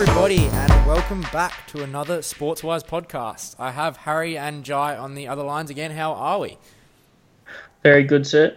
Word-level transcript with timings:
everybody, 0.00 0.46
and 0.46 0.86
welcome 0.86 1.20
back 1.30 1.66
to 1.66 1.82
another 1.82 2.20
Sportwise 2.20 2.82
podcast. 2.82 3.54
I 3.58 3.70
have 3.72 3.98
Harry 3.98 4.38
and 4.38 4.64
Jai 4.64 4.96
on 4.96 5.14
the 5.14 5.28
other 5.28 5.42
lines 5.42 5.68
again. 5.68 5.90
How 5.90 6.14
are 6.14 6.38
we? 6.38 6.56
Very 7.82 8.04
good, 8.04 8.26
sir. 8.26 8.56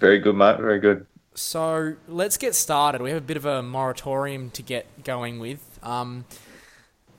Very 0.00 0.18
good, 0.18 0.34
mate. 0.34 0.56
Very 0.56 0.80
good. 0.80 1.06
So 1.34 1.94
let's 2.08 2.36
get 2.36 2.56
started. 2.56 3.02
We 3.02 3.10
have 3.10 3.18
a 3.18 3.24
bit 3.24 3.36
of 3.36 3.46
a 3.46 3.62
moratorium 3.62 4.50
to 4.50 4.62
get 4.64 5.04
going 5.04 5.38
with. 5.38 5.78
Um, 5.80 6.24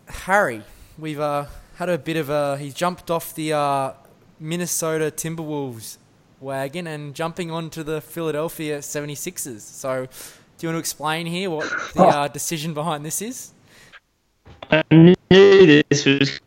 Harry, 0.09 0.63
we've 0.99 1.21
uh, 1.21 1.45
had 1.75 1.88
a 1.88 1.97
bit 1.97 2.17
of 2.17 2.29
a. 2.29 2.57
He's 2.57 2.73
jumped 2.73 3.09
off 3.09 3.33
the 3.35 3.53
uh, 3.53 3.93
Minnesota 4.38 5.13
Timberwolves 5.15 5.95
wagon 6.41 6.88
and 6.88 7.15
jumping 7.15 7.51
onto 7.51 7.83
the 7.83 8.01
Philadelphia 8.01 8.79
76ers. 8.79 9.61
So, 9.61 10.07
do 10.57 10.67
you 10.67 10.73
want 10.73 10.75
to 10.75 10.79
explain 10.79 11.25
here 11.25 11.49
what 11.49 11.71
the 11.93 12.03
uh, 12.03 12.27
decision 12.27 12.73
behind 12.73 13.05
this 13.05 13.21
is? 13.21 13.53
I 14.71 14.83
knew 14.91 15.83
this 15.89 16.05
was 16.05 16.39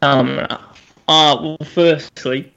coming 0.00 0.38
up. 0.38 0.76
Uh, 1.08 1.36
well, 1.40 1.58
firstly, 1.64 2.52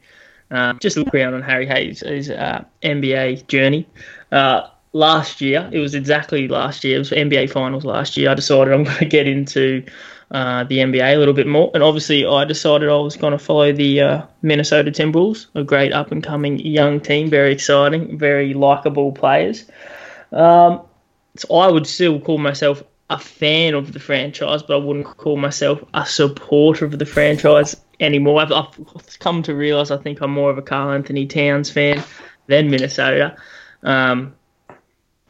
uh, 0.51 0.73
just 0.73 0.97
a 0.97 1.01
look 1.01 1.13
around 1.13 1.33
on 1.33 1.41
Harry 1.41 1.65
Hayes' 1.65 2.01
his, 2.01 2.29
uh, 2.29 2.63
NBA 2.81 3.47
journey. 3.47 3.87
Uh, 4.31 4.67
last 4.93 5.41
year, 5.41 5.69
it 5.71 5.79
was 5.79 5.93
exactly 5.93 6.47
last 6.47 6.83
year, 6.83 6.95
it 6.95 6.99
was 6.99 7.11
NBA 7.11 7.51
Finals 7.51 7.85
last 7.85 8.17
year. 8.17 8.29
I 8.29 8.33
decided 8.33 8.73
I'm 8.73 8.83
going 8.85 8.97
to 8.97 9.05
get 9.05 9.27
into 9.27 9.83
uh, 10.31 10.63
the 10.63 10.77
NBA 10.79 11.15
a 11.15 11.17
little 11.17 11.33
bit 11.33 11.47
more. 11.47 11.71
And 11.73 11.83
obviously, 11.83 12.25
I 12.25 12.45
decided 12.45 12.89
I 12.89 12.95
was 12.97 13.17
going 13.17 13.31
to 13.31 13.39
follow 13.39 13.71
the 13.71 14.01
uh, 14.01 14.21
Minnesota 14.41 14.91
Timberwolves, 14.91 15.47
a 15.55 15.63
great 15.63 15.93
up 15.93 16.11
and 16.11 16.23
coming 16.23 16.59
young 16.59 16.99
team, 16.99 17.29
very 17.29 17.51
exciting, 17.51 18.17
very 18.17 18.53
likable 18.53 19.11
players. 19.11 19.65
Um, 20.31 20.81
so 21.35 21.55
I 21.55 21.71
would 21.71 21.87
still 21.87 22.19
call 22.19 22.37
myself 22.37 22.83
a 23.09 23.17
fan 23.17 23.73
of 23.73 23.93
the 23.93 23.99
franchise, 23.99 24.61
but 24.61 24.75
I 24.75 24.77
wouldn't 24.77 25.05
call 25.17 25.37
myself 25.37 25.83
a 25.93 26.05
supporter 26.05 26.85
of 26.85 26.99
the 26.99 27.05
franchise 27.05 27.75
anymore. 27.99 28.41
I've, 28.41 28.51
I've 28.51 29.19
come 29.19 29.41
to 29.43 29.55
realize 29.55 29.91
I 29.91 29.97
think 29.97 30.21
I'm 30.21 30.31
more 30.31 30.51
of 30.51 30.57
a 30.57 30.61
Karl-Anthony 30.61 31.25
Towns 31.25 31.71
fan 31.71 32.03
than 32.47 32.69
Minnesota. 32.69 33.35
Um, 33.83 34.35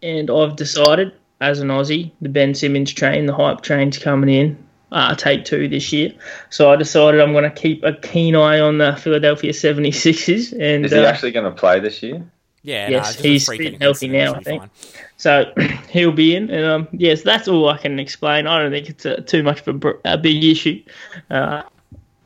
and 0.03 0.29
I've 0.29 0.55
decided, 0.55 1.13
as 1.39 1.59
an 1.59 1.69
Aussie, 1.69 2.11
the 2.21 2.29
Ben 2.29 2.53
Simmons 2.53 2.93
train, 2.93 3.25
the 3.25 3.35
hype 3.35 3.61
train's 3.61 3.97
coming 3.97 4.29
in. 4.29 4.65
Uh, 4.91 5.13
take 5.13 5.45
two 5.45 5.67
this 5.67 5.93
year. 5.93 6.13
So 6.49 6.71
I 6.71 6.75
decided 6.75 7.21
I'm 7.21 7.31
going 7.31 7.43
to 7.43 7.51
keep 7.51 7.83
a 7.83 7.93
keen 7.93 8.35
eye 8.35 8.59
on 8.59 8.79
the 8.79 8.95
Philadelphia 8.95 9.51
76ers. 9.51 10.51
And, 10.51 10.83
Is 10.83 10.91
he 10.91 10.97
uh, 10.97 11.05
actually 11.05 11.31
going 11.31 11.45
to 11.45 11.57
play 11.57 11.79
this 11.79 12.01
year? 12.01 12.25
Yeah, 12.61 12.89
Yes, 12.89 13.17
nah, 13.17 13.23
he's 13.23 13.47
fit 13.47 13.73
and 13.73 13.81
healthy 13.81 14.07
now, 14.07 14.33
I 14.33 14.43
think. 14.43 14.61
fine. 14.61 14.69
So 15.17 15.53
he'll 15.89 16.11
be 16.11 16.35
in, 16.35 16.49
and 16.49 16.65
um, 16.65 16.87
yes, 16.91 17.21
that's 17.21 17.47
all 17.47 17.69
I 17.69 17.77
can 17.77 17.99
explain. 17.99 18.47
I 18.47 18.59
don't 18.59 18.71
think 18.71 18.89
it's 18.89 19.05
a, 19.05 19.21
too 19.21 19.43
much 19.43 19.65
of 19.65 19.83
a, 19.83 19.93
a 20.05 20.17
big 20.17 20.43
issue. 20.43 20.83
Uh, 21.29 21.63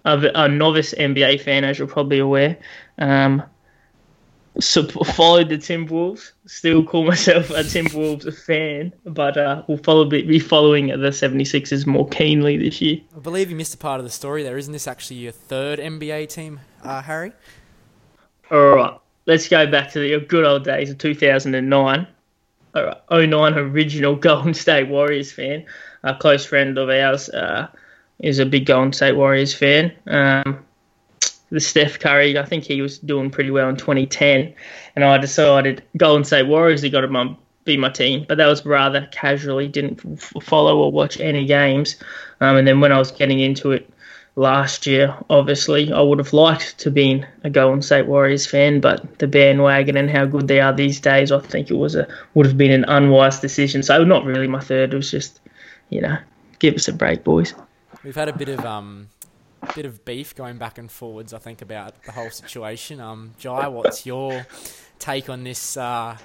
a 0.05 0.49
novice 0.49 0.93
NBA 0.93 1.41
fan, 1.41 1.63
as 1.63 1.79
you're 1.79 1.87
probably 1.87 2.19
aware. 2.19 2.57
Um, 2.97 3.43
so 4.59 4.83
followed 4.83 5.49
the 5.49 5.57
Timberwolves. 5.57 6.31
Still 6.45 6.83
call 6.83 7.05
myself 7.05 7.49
a 7.49 7.63
Timberwolves 7.63 8.37
fan, 8.43 8.93
but 9.05 9.37
uh, 9.37 9.63
we'll 9.67 9.77
follow 9.77 10.05
be 10.05 10.39
following 10.39 10.87
the 10.87 11.09
76ers 11.09 11.87
more 11.87 12.07
keenly 12.09 12.57
this 12.57 12.81
year. 12.81 12.99
I 13.15 13.19
believe 13.19 13.49
you 13.49 13.55
missed 13.55 13.73
a 13.73 13.77
part 13.77 13.99
of 13.99 14.05
the 14.05 14.11
story 14.11 14.43
there. 14.43 14.57
Isn't 14.57 14.73
this 14.73 14.87
actually 14.87 15.17
your 15.17 15.31
third 15.31 15.79
NBA 15.79 16.29
team, 16.29 16.59
uh, 16.83 17.01
Harry? 17.01 17.31
All 18.51 18.75
right, 18.75 18.99
let's 19.25 19.47
go 19.47 19.67
back 19.67 19.91
to 19.91 19.99
the 19.99 20.19
good 20.25 20.45
old 20.45 20.63
days 20.63 20.89
of 20.89 20.97
2009. 20.97 22.07
All 22.75 22.83
right, 22.83 23.29
09 23.29 23.53
original 23.53 24.15
Golden 24.27 24.53
State 24.53 24.89
Warriors 24.89 25.31
fan. 25.31 25.65
A 26.03 26.15
close 26.15 26.45
friend 26.45 26.77
of 26.77 26.89
ours 26.89 27.29
uh, 27.29 27.67
is 28.19 28.39
a 28.39 28.45
big 28.45 28.65
Golden 28.65 28.93
State 28.93 29.15
Warriors 29.15 29.53
fan. 29.53 29.91
Um, 30.07 30.65
the 31.49 31.59
Steph 31.59 31.99
Curry, 31.99 32.37
I 32.37 32.45
think 32.45 32.63
he 32.63 32.81
was 32.81 32.97
doing 32.97 33.29
pretty 33.29 33.51
well 33.51 33.69
in 33.69 33.75
2010, 33.75 34.53
and 34.95 35.05
I 35.05 35.19
decided 35.19 35.83
Golden 35.97 36.23
State 36.23 36.47
Warriors 36.47 36.81
they 36.81 36.89
got 36.89 37.01
to 37.01 37.37
be 37.63 37.77
my 37.77 37.89
team, 37.89 38.25
but 38.27 38.37
that 38.39 38.47
was 38.47 38.65
rather 38.65 39.07
casually. 39.11 39.67
Didn't 39.67 39.99
follow 40.41 40.79
or 40.79 40.91
watch 40.91 41.19
any 41.19 41.45
games, 41.45 41.97
um, 42.41 42.57
and 42.57 42.67
then 42.67 42.81
when 42.81 42.91
I 42.91 42.97
was 42.97 43.11
getting 43.11 43.39
into 43.39 43.71
it 43.71 43.87
last 44.35 44.87
year, 44.87 45.15
obviously 45.29 45.91
I 45.91 46.01
would 46.01 46.17
have 46.19 46.33
liked 46.33 46.77
to 46.79 46.91
been 46.91 47.25
a 47.43 47.49
Golden 47.49 47.81
State 47.81 48.07
Warriors 48.07 48.45
fan, 48.47 48.79
but 48.79 49.19
the 49.19 49.27
bandwagon 49.27 49.97
and 49.97 50.09
how 50.09 50.25
good 50.25 50.47
they 50.47 50.59
are 50.59 50.73
these 50.73 50.99
days, 50.99 51.31
I 51.31 51.39
think 51.39 51.69
it 51.69 51.75
was 51.75 51.95
a 51.95 52.07
would 52.33 52.45
have 52.45 52.57
been 52.57 52.71
an 52.71 52.85
unwise 52.87 53.39
decision. 53.39 53.83
So 53.83 54.03
not 54.03 54.25
really 54.25 54.47
my 54.47 54.59
third. 54.59 54.93
It 54.93 54.97
was 54.97 55.11
just, 55.11 55.39
you 55.89 56.01
know, 56.01 56.17
give 56.59 56.75
us 56.75 56.87
a 56.87 56.93
break, 56.93 57.23
boys. 57.23 57.53
We've 58.03 58.15
had 58.15 58.29
a 58.29 58.33
bit 58.33 58.49
of 58.49 58.65
um, 58.65 59.09
bit 59.75 59.85
of 59.85 60.03
beef 60.03 60.35
going 60.35 60.57
back 60.57 60.77
and 60.77 60.91
forwards. 60.91 61.33
I 61.33 61.39
think 61.39 61.61
about 61.61 62.01
the 62.03 62.11
whole 62.11 62.29
situation. 62.29 62.99
Um, 62.99 63.33
Jai, 63.37 63.67
what's 63.67 64.05
your 64.05 64.45
take 64.99 65.29
on 65.29 65.43
this 65.43 65.77
uh, 65.77 66.17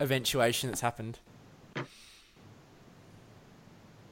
eventuation 0.00 0.70
that's 0.70 0.80
happened? 0.80 1.18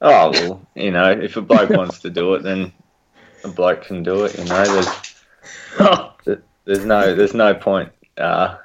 Oh 0.02 0.30
well, 0.30 0.66
you 0.74 0.90
know, 0.90 1.10
if 1.10 1.36
a 1.36 1.42
bloke 1.42 1.70
wants 1.70 2.00
to 2.00 2.10
do 2.10 2.34
it, 2.34 2.42
then 2.42 2.72
a 3.44 3.48
bloke 3.48 3.82
can 3.82 4.02
do 4.02 4.24
it. 4.24 4.38
You 4.38 4.44
know, 4.44 4.64
there's 4.64 6.38
there's 6.64 6.84
no 6.84 7.14
there's 7.14 7.34
no 7.34 7.54
point 7.54 7.90
uh, 8.18 8.58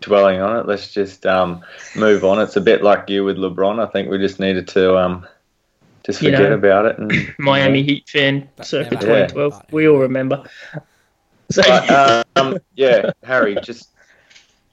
dwelling 0.00 0.40
on 0.40 0.58
it. 0.58 0.66
Let's 0.66 0.92
just 0.92 1.26
um, 1.26 1.64
move 1.96 2.24
on. 2.24 2.40
It's 2.40 2.56
a 2.56 2.60
bit 2.60 2.82
like 2.82 3.08
you 3.08 3.24
with 3.24 3.36
LeBron. 3.36 3.86
I 3.86 3.90
think 3.90 4.10
we 4.10 4.18
just 4.18 4.40
needed 4.40 4.68
to 4.68 4.96
um, 4.98 5.26
just 6.04 6.22
You 6.22 6.30
forget 6.30 6.50
know, 6.50 6.54
about 6.54 6.86
it. 6.86 6.98
And, 6.98 7.34
Miami 7.38 7.82
Heat 7.82 8.08
fan, 8.08 8.48
But 8.56 8.66
circa 8.66 8.94
never 8.94 9.06
2012. 9.06 9.52
But 9.52 9.72
We 9.72 9.88
all 9.88 9.98
remember. 9.98 10.44
So 11.50 11.62
But, 11.62 12.26
um, 12.36 12.58
yeah, 12.74 13.10
Harry, 13.22 13.56
just 13.62 13.90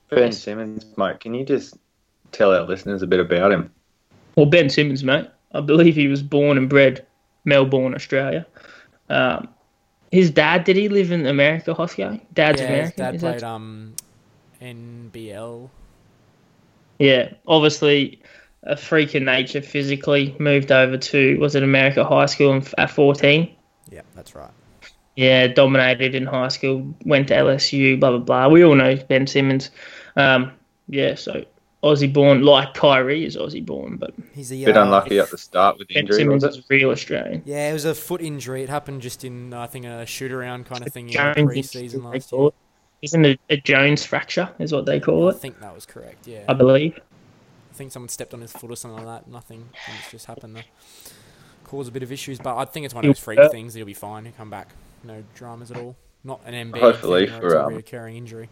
Ben 0.10 0.32
Simmons, 0.32 0.86
mate. 0.98 1.20
Can 1.20 1.34
you 1.34 1.46
just 1.46 1.78
tell 2.32 2.54
our 2.54 2.64
listeners 2.64 3.02
a 3.02 3.08
bit 3.08 3.20
about 3.20 3.52
him? 3.52 3.72
Well, 4.36 4.46
Ben 4.46 4.70
Simmons, 4.70 5.04
mate. 5.04 5.28
I 5.54 5.62
believe 5.62 5.96
he 5.96 6.08
was 6.08 6.22
born 6.22 6.58
and 6.58 6.70
bred 6.70 7.06
Melbourne, 7.46 7.96
Australia. 7.96 8.46
Um, 9.10 9.50
his 10.12 10.32
dad, 10.32 10.64
did 10.64 10.76
he 10.76 10.90
live 10.90 11.12
in 11.12 11.26
America, 11.26 11.74
Hosco? 11.74 12.20
Dad's 12.34 12.62
yeah, 12.62 12.68
his 12.68 12.76
American. 12.76 13.04
dad 13.04 13.16
is 13.16 13.22
that- 13.22 13.40
played 13.40 13.44
um, 13.44 13.96
NBL. 14.62 15.70
Yeah, 16.98 17.30
obviously 17.48 18.22
a 18.64 18.76
freak 18.76 19.16
of 19.16 19.24
nature 19.24 19.62
physically. 19.62 20.36
Moved 20.40 20.72
over 20.72 20.98
to, 20.98 21.38
was 21.40 21.56
it 21.56 21.64
America 21.64 22.04
High 22.04 22.26
School 22.26 22.62
at 22.78 22.90
14? 22.90 23.56
Yeah, 23.90 24.02
that's 24.16 24.36
right. 24.36 24.52
Yeah, 25.16 25.48
dominated 25.48 26.16
in 26.16 26.26
high 26.26 26.48
school, 26.50 26.94
went 27.06 27.28
to 27.30 27.36
LSU, 27.36 28.00
blah, 28.00 28.10
blah, 28.12 28.20
blah. 28.20 28.48
We 28.48 28.64
all 28.64 28.76
know 28.76 28.96
Ben 28.96 29.28
Simmons. 29.28 29.70
Um, 30.16 30.54
yeah, 30.88 31.16
so 31.16 31.44
Aussie 31.84 32.12
born, 32.12 32.44
like 32.44 32.74
Kyrie 32.74 33.26
is 33.26 33.38
Aussie 33.38 33.66
born, 33.66 33.96
but 33.96 34.14
He's 34.34 34.52
a 34.52 34.66
bit 34.66 34.76
uh, 34.76 34.84
unlucky 34.84 35.20
at 35.20 35.32
the 35.32 35.38
start 35.38 35.78
with 35.78 35.88
Ben 35.88 36.00
injury, 36.00 36.18
Simmons 36.18 36.44
was 36.44 36.58
is 36.58 36.64
a 36.64 36.68
real 36.70 36.90
Australian. 36.90 37.42
Yeah, 37.46 37.70
it 37.70 37.74
was 37.74 37.86
a 37.86 37.96
foot 37.96 38.22
injury. 38.22 38.64
It 38.64 38.70
happened 38.70 39.02
just 39.02 39.24
in, 39.24 39.54
I 39.54 39.68
think, 39.68 39.86
a 39.86 40.06
shoot 40.06 40.32
around 40.32 40.66
kind 40.66 40.86
of 40.86 40.92
thing 40.92 41.08
in 41.10 41.14
the 41.14 41.34
Jones 41.34 41.72
preseason 41.72 42.04
last 42.04 42.34
year. 42.34 42.48
It. 42.48 42.54
Isn't 43.02 43.26
it 43.26 43.40
a 43.50 43.56
Jones 43.56 44.06
fracture, 44.06 44.50
is 44.60 44.74
what 44.74 44.86
they 44.86 45.00
call 45.00 45.30
it. 45.30 45.36
I 45.36 45.38
think 45.38 45.62
that 45.62 45.74
was 45.74 45.86
correct. 45.86 46.28
Yeah, 46.28 46.44
I 46.50 46.54
believe. 46.54 47.00
I 47.72 47.74
think 47.74 47.94
someone 47.94 48.10
stepped 48.10 48.34
on 48.34 48.42
his 48.42 48.52
foot 48.52 48.72
or 48.72 48.76
something 48.76 49.06
like 49.06 49.24
that. 49.24 49.32
Nothing. 49.32 49.70
It's 50.00 50.12
just 50.12 50.26
happened 50.26 50.58
to 50.58 50.64
cause 51.64 51.88
a 51.88 51.92
bit 51.92 52.04
of 52.04 52.12
issues. 52.12 52.40
But 52.40 52.58
I 52.58 52.66
think 52.66 52.86
it's 52.86 52.94
one 52.94 53.06
of 53.06 53.10
those 53.10 53.20
freak 53.20 53.40
things. 53.52 53.74
He'll 53.74 53.86
be 53.86 53.94
fine. 53.94 54.26
He'll 54.26 54.34
come 54.34 54.50
back. 54.50 54.70
No 55.06 55.24
dramas 55.34 55.72
at 55.72 55.78
all. 55.78 55.96
Not 56.26 56.42
an 56.46 56.72
MB. 56.72 56.80
Hopefully 56.80 57.28
thing 57.28 57.40
where 57.40 57.42
for, 57.42 57.48
it's 57.48 57.56
a 57.56 57.66
um, 57.66 57.74
recurring 57.74 58.18
injury. 58.18 58.50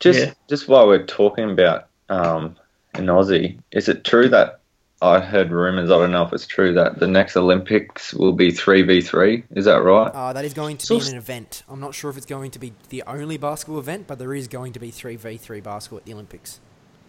Just 0.00 0.18
Yeah. 0.20 0.32
just 0.48 0.68
while 0.68 0.86
we're 0.86 1.04
talking 1.06 1.50
about 1.50 1.86
um, 2.08 2.56
in 2.96 3.06
Aussie, 3.06 3.58
is 3.72 3.88
it 3.88 4.04
true 4.04 4.28
that 4.28 4.60
I 5.02 5.20
heard 5.20 5.50
rumours? 5.50 5.90
I 5.90 5.98
don't 5.98 6.12
know 6.12 6.22
if 6.24 6.32
it's 6.32 6.46
true 6.46 6.72
that 6.74 6.98
the 6.98 7.06
next 7.06 7.36
Olympics 7.36 8.14
will 8.14 8.32
be 8.32 8.50
three 8.50 8.82
v 8.82 9.00
three. 9.00 9.44
Is 9.54 9.64
that 9.66 9.82
right? 9.82 10.08
Uh, 10.12 10.32
that 10.32 10.44
is 10.44 10.54
going 10.54 10.76
to 10.78 10.86
So- 10.86 10.98
be 11.00 11.08
an 11.08 11.16
event. 11.16 11.62
I'm 11.68 11.80
not 11.80 11.94
sure 11.94 12.10
if 12.10 12.16
it's 12.16 12.26
going 12.26 12.50
to 12.52 12.58
be 12.58 12.72
the 12.90 13.02
only 13.06 13.36
basketball 13.38 13.78
event, 13.78 14.06
but 14.06 14.18
there 14.18 14.34
is 14.34 14.48
going 14.48 14.72
to 14.74 14.78
be 14.80 14.90
3v3 14.90 15.62
basketball 15.62 15.98
at 15.98 16.04
the 16.04 16.12
Olympics. 16.14 16.60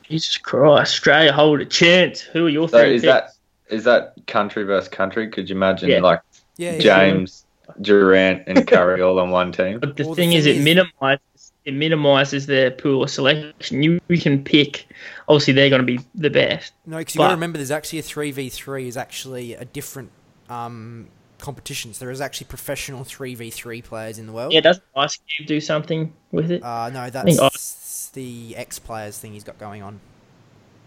Jesus 0.04 0.38
Christ, 0.38 0.82
Australia 0.94 1.34
hold 1.34 1.60
a 1.62 1.66
chance. 1.66 2.22
Who 2.22 2.46
are 2.46 2.50
your 2.50 2.70
So 2.70 2.80
three 2.82 2.96
is 2.96 3.02
picks? 3.02 3.12
that 3.14 3.30
is 3.70 3.84
that 3.84 4.14
country 4.28 4.64
versus 4.64 4.88
country? 4.90 5.30
Could 5.30 5.50
you 5.50 5.56
imagine 5.56 5.90
Yeah. 5.90 6.00
like 6.00 6.22
Yeah, 6.58 6.74
yeah. 6.74 6.80
James, 6.80 7.46
Durant, 7.82 8.44
and 8.48 8.66
Curry 8.66 9.02
all 9.02 9.20
on 9.20 9.30
one 9.32 9.52
team? 9.52 9.80
But 9.80 9.98
the 9.98 10.04
Well, 10.06 10.14
the 10.16 10.22
thing 10.22 10.34
is, 10.34 10.46
thing 10.46 10.56
it 10.56 10.58
is- 10.60 10.64
minimizes 10.64 11.47
it 11.68 11.74
minimizes 11.74 12.46
their 12.46 12.72
pool 12.72 13.04
of 13.04 13.10
selection. 13.10 13.84
You, 13.84 14.00
you 14.08 14.18
can 14.18 14.42
pick. 14.42 14.88
Obviously, 15.28 15.52
they're 15.52 15.70
going 15.70 15.86
to 15.86 15.86
be 15.86 16.00
the 16.16 16.30
best. 16.30 16.72
No, 16.86 16.98
because 16.98 17.14
you 17.14 17.20
got 17.20 17.28
to 17.28 17.34
remember, 17.34 17.58
there's 17.58 17.72
actually 17.72 18.00
a 18.00 18.04
3v3 18.04 18.88
is 18.88 18.96
actually 18.96 19.54
a 19.54 19.66
different 19.66 20.10
um, 20.50 21.10
competitions. 21.40 22.00
There 22.00 22.10
is 22.10 22.22
actually 22.22 22.48
professional 22.48 23.04
3v3 23.04 23.84
players 23.84 24.18
in 24.18 24.28
the 24.28 24.32
world. 24.32 24.54
Yeah, 24.54 24.62
doesn't 24.62 24.86
Ice 24.96 25.20
Cube 25.28 25.46
do 25.46 25.60
something 25.60 26.14
with 26.32 26.52
it? 26.52 26.64
Uh, 26.64 26.90
no, 26.90 27.10
think 27.10 27.38
that's 27.38 28.12
the 28.14 28.56
X 28.56 28.80
players 28.80 29.20
thing 29.20 29.34
he's 29.34 29.44
got 29.44 29.60
going 29.60 29.84
on. 29.84 30.00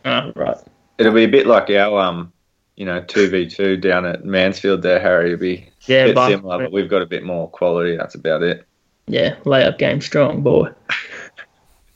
Oh, 0.06 0.32
right. 0.34 0.56
It'll 0.96 1.12
be 1.12 1.24
a 1.24 1.28
bit 1.28 1.46
like 1.46 1.68
our 1.68 2.00
um 2.00 2.32
you 2.76 2.86
know, 2.86 3.02
two 3.02 3.28
v 3.28 3.46
two 3.46 3.76
down 3.76 4.06
at 4.06 4.24
Mansfield 4.24 4.80
there, 4.80 4.98
Harry, 4.98 5.30
would 5.32 5.40
be 5.40 5.68
Yeah, 5.84 6.04
a 6.04 6.06
bit 6.06 6.14
but- 6.14 6.28
similar, 6.30 6.58
but 6.58 6.72
we've 6.72 6.88
got 6.88 7.02
a 7.02 7.06
bit 7.06 7.22
more 7.22 7.50
quality. 7.50 7.98
That's 7.98 8.14
about 8.14 8.42
it. 8.42 8.66
Yeah, 9.10 9.36
layup 9.44 9.78
game 9.78 10.00
strong, 10.00 10.42
boy. 10.42 10.68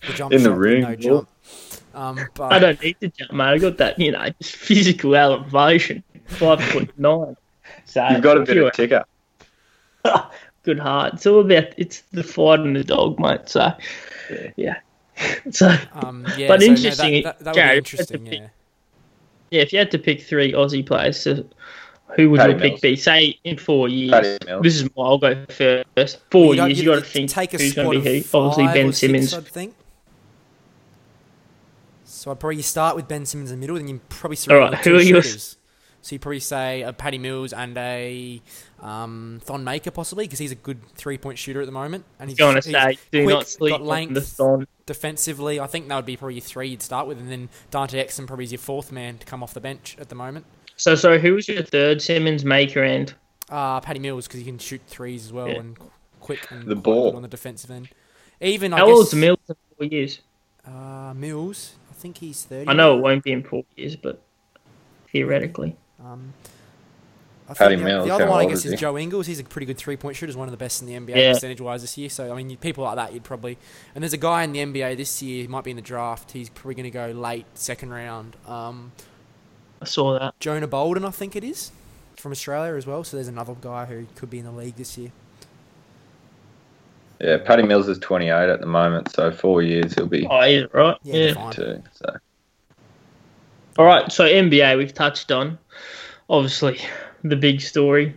The 0.06 0.12
jump 0.14 0.32
In 0.32 0.42
the 0.42 0.50
shot, 0.50 0.58
ring, 0.58 0.80
no 0.82 0.88
boy. 0.88 0.96
jump. 0.96 1.28
Um, 1.94 2.18
but 2.34 2.52
I 2.52 2.58
don't 2.58 2.82
need 2.82 2.96
to 3.00 3.08
jump, 3.08 3.32
mate. 3.32 3.44
I 3.44 3.58
got 3.58 3.76
that, 3.78 3.98
you 3.98 4.10
know, 4.12 4.28
just 4.40 4.56
physical 4.56 5.14
elevation. 5.14 6.02
Five 6.26 6.62
foot 6.62 6.92
nine. 6.98 7.36
So 7.84 8.06
You've 8.08 8.22
got 8.22 8.38
a 8.38 8.40
if 8.40 8.46
bit 8.48 8.56
you're 8.56 8.66
of 8.68 8.72
ticker. 8.74 9.04
good 10.64 10.78
heart. 10.80 11.14
It's 11.14 11.26
all 11.26 11.40
about 11.40 11.66
it's 11.76 12.00
the 12.12 12.22
fight 12.24 12.60
and 12.60 12.74
the 12.74 12.82
dog, 12.84 13.18
mate. 13.20 13.48
So 13.48 13.72
Yeah. 14.30 14.50
yeah. 14.56 14.76
So 15.52 15.72
um, 15.92 16.26
yeah, 16.36 16.48
But 16.48 16.60
so, 16.60 16.66
no, 16.66 16.72
interesting, 16.72 17.22
that, 17.22 17.38
that, 17.38 17.44
that 17.44 17.50
would 17.50 17.54
Jared, 17.54 17.84
be 17.84 17.88
if 17.88 17.92
you 17.92 17.98
had 17.98 18.08
to 18.08 18.14
interesting. 18.14 18.24
pick- 18.24 18.40
Yeah. 18.40 18.48
yeah, 19.58 19.62
if 19.62 19.72
you 19.72 19.78
had 19.78 19.90
to 19.92 19.98
pick 19.98 20.22
three 20.22 20.52
Aussie 20.52 20.84
players, 20.84 21.20
so 21.20 21.44
who 22.16 22.30
would 22.30 22.38
Paddy 22.40 22.52
your 22.52 22.60
pick 22.60 22.70
Mills. 22.72 22.80
be? 22.80 22.96
Say 22.96 23.38
in 23.44 23.56
four 23.58 23.88
years. 23.88 24.38
This 24.62 24.76
is 24.76 24.84
my, 24.96 25.02
I'll 25.04 25.18
go 25.18 25.44
first. 25.46 26.20
Four 26.30 26.54
You 26.54 26.64
years, 26.66 26.78
you, 26.78 26.84
you- 26.84 26.90
got 26.90 27.04
to 27.04 27.08
think 27.10 27.30
take 27.30 27.54
a 27.54 27.58
who's 27.58 27.74
going 27.74 27.86
to 27.98 28.00
be 28.02 28.18
of 28.18 28.24
who. 28.30 28.38
Obviously, 28.38 28.66
Ben 28.66 28.88
or 28.88 28.92
six, 28.92 28.98
Simmons. 29.00 29.34
I'd 29.34 29.46
think. 29.46 29.74
So 32.04 32.30
I'd 32.30 32.40
probably 32.40 32.62
start 32.62 32.96
with 32.96 33.08
Ben 33.08 33.26
Simmons 33.26 33.50
in 33.50 33.58
the 33.58 33.60
middle, 33.60 33.76
then 33.76 33.88
you 33.88 34.00
probably 34.08 34.36
All 34.36 34.40
surround 34.40 34.72
right, 34.72 34.84
who 34.84 34.90
two 34.92 34.96
are 34.96 35.00
yours? 35.02 35.26
shooters. 35.26 35.56
So 36.02 36.14
you 36.14 36.18
probably 36.18 36.40
say 36.40 36.82
a 36.82 36.92
Paddy 36.92 37.16
Mills 37.16 37.54
and 37.54 37.76
a 37.78 38.42
um, 38.80 39.40
Thon 39.44 39.64
Maker 39.64 39.90
possibly 39.90 40.26
because 40.26 40.38
he's 40.38 40.52
a 40.52 40.54
good 40.56 40.78
three 40.96 41.16
point 41.16 41.38
shooter 41.38 41.60
at 41.62 41.66
the 41.66 41.72
moment, 41.72 42.04
and 42.20 42.28
he's 42.28 42.38
Going 42.38 42.56
to 42.56 42.62
say, 42.62 42.98
do 43.10 43.24
quick, 43.24 43.34
not 43.34 43.48
sleep 43.48 43.70
got 43.72 43.80
on 43.80 43.86
length, 43.86 44.14
the 44.14 44.20
thon. 44.20 44.66
defensively. 44.84 45.58
I 45.58 45.66
think 45.66 45.88
that 45.88 45.96
would 45.96 46.04
be 46.04 46.16
probably 46.18 46.34
your 46.34 46.42
three 46.42 46.68
you'd 46.68 46.82
start 46.82 47.06
with, 47.06 47.18
and 47.18 47.30
then 47.30 47.48
Dante 47.70 48.04
Exum 48.04 48.26
probably 48.26 48.44
is 48.44 48.52
your 48.52 48.58
fourth 48.58 48.92
man 48.92 49.16
to 49.16 49.24
come 49.24 49.42
off 49.42 49.54
the 49.54 49.60
bench 49.60 49.96
at 49.98 50.10
the 50.10 50.14
moment. 50.14 50.44
So, 50.76 50.94
sorry, 50.94 51.20
who 51.20 51.34
was 51.34 51.46
your 51.48 51.62
third? 51.62 52.02
Simmons, 52.02 52.44
Maker, 52.44 52.82
and 52.82 53.14
Uh, 53.50 53.80
Paddy 53.80 54.00
Mills 54.00 54.26
because 54.26 54.40
he 54.40 54.46
can 54.46 54.58
shoot 54.58 54.80
threes 54.86 55.24
as 55.26 55.32
well 55.32 55.48
Yeah. 55.48 55.60
and 55.60 55.76
quick 56.20 56.50
and 56.50 56.66
The 56.66 56.74
quite 56.74 56.82
ball. 56.82 57.16
on 57.16 57.22
the 57.22 57.28
defensive 57.28 57.70
end. 57.70 57.88
Even 58.40 58.72
I 58.72 58.78
how 58.78 58.86
guess 58.86 58.96
old's 58.96 59.14
Mills 59.14 59.38
in 59.48 59.54
four 59.76 59.86
years? 59.86 60.20
Uh, 60.66 61.12
Mills, 61.14 61.74
I 61.90 61.94
think 61.94 62.18
he's 62.18 62.42
thirty. 62.44 62.68
I 62.68 62.72
know 62.72 62.96
it 62.98 63.00
won't 63.02 63.22
be 63.22 63.32
in 63.32 63.42
four 63.42 63.64
years, 63.76 63.96
but 63.96 64.20
theoretically. 65.12 65.76
Um, 66.04 66.32
I 67.48 67.52
Paddy 67.54 67.76
the, 67.76 67.84
Mills, 67.84 68.06
the 68.06 68.14
other 68.14 68.24
how 68.24 68.30
one 68.30 68.40
I 68.40 68.48
guess 68.48 68.64
is 68.64 68.72
is? 68.72 68.80
Joe 68.80 68.96
Ingles. 68.96 69.26
He's 69.26 69.38
a 69.38 69.44
pretty 69.44 69.66
good 69.66 69.76
three 69.76 69.96
point 69.98 70.16
shooter. 70.16 70.30
He's 70.30 70.36
one 70.36 70.48
of 70.48 70.52
the 70.52 70.56
best 70.58 70.80
in 70.80 70.88
the 70.88 70.94
NBA 70.94 71.14
Yeah. 71.16 71.32
percentage 71.34 71.60
wise 71.60 71.82
this 71.82 71.96
year. 71.98 72.08
So 72.08 72.32
I 72.32 72.42
mean, 72.42 72.56
people 72.56 72.84
like 72.84 72.96
that, 72.96 73.12
you'd 73.12 73.22
probably. 73.24 73.58
And 73.94 74.02
there's 74.02 74.14
a 74.14 74.18
guy 74.18 74.42
in 74.44 74.52
the 74.52 74.60
NBA 74.60 74.94
this 74.96 75.22
year. 75.22 75.42
He 75.42 75.46
might 75.48 75.62
be 75.64 75.70
in 75.70 75.76
the 75.76 75.82
draft. 75.82 76.32
He's 76.32 76.48
probably 76.48 76.74
going 76.74 76.84
to 76.84 76.90
go 76.90 77.08
late 77.08 77.44
second 77.54 77.90
round. 77.90 78.36
Um, 78.46 78.92
I 79.84 79.86
saw 79.86 80.18
that. 80.18 80.40
Jonah 80.40 80.66
Bolden, 80.66 81.04
I 81.04 81.10
think 81.10 81.36
it 81.36 81.44
is, 81.44 81.70
from 82.16 82.32
Australia 82.32 82.74
as 82.74 82.86
well. 82.86 83.04
So 83.04 83.18
there's 83.18 83.28
another 83.28 83.54
guy 83.60 83.84
who 83.84 84.06
could 84.14 84.30
be 84.30 84.38
in 84.38 84.46
the 84.46 84.50
league 84.50 84.76
this 84.76 84.96
year. 84.96 85.12
Yeah, 87.20 87.36
Paddy 87.36 87.64
Mills 87.64 87.86
is 87.86 87.98
28 87.98 88.30
at 88.48 88.60
the 88.60 88.66
moment, 88.66 89.12
so 89.12 89.30
four 89.30 89.62
years 89.62 89.94
he'll 89.94 90.06
be 90.06 90.26
Oh, 90.26 90.42
yeah, 90.44 90.64
right. 90.72 90.96
Yeah, 91.02 91.16
Yeah. 91.16 91.50
two. 91.50 91.82
So 91.92 92.16
All 93.78 93.84
right. 93.84 94.10
So 94.10 94.24
NBA, 94.24 94.78
we've 94.78 94.94
touched 94.94 95.30
on. 95.30 95.58
Obviously, 96.30 96.80
the 97.22 97.36
big 97.36 97.60
story, 97.60 98.14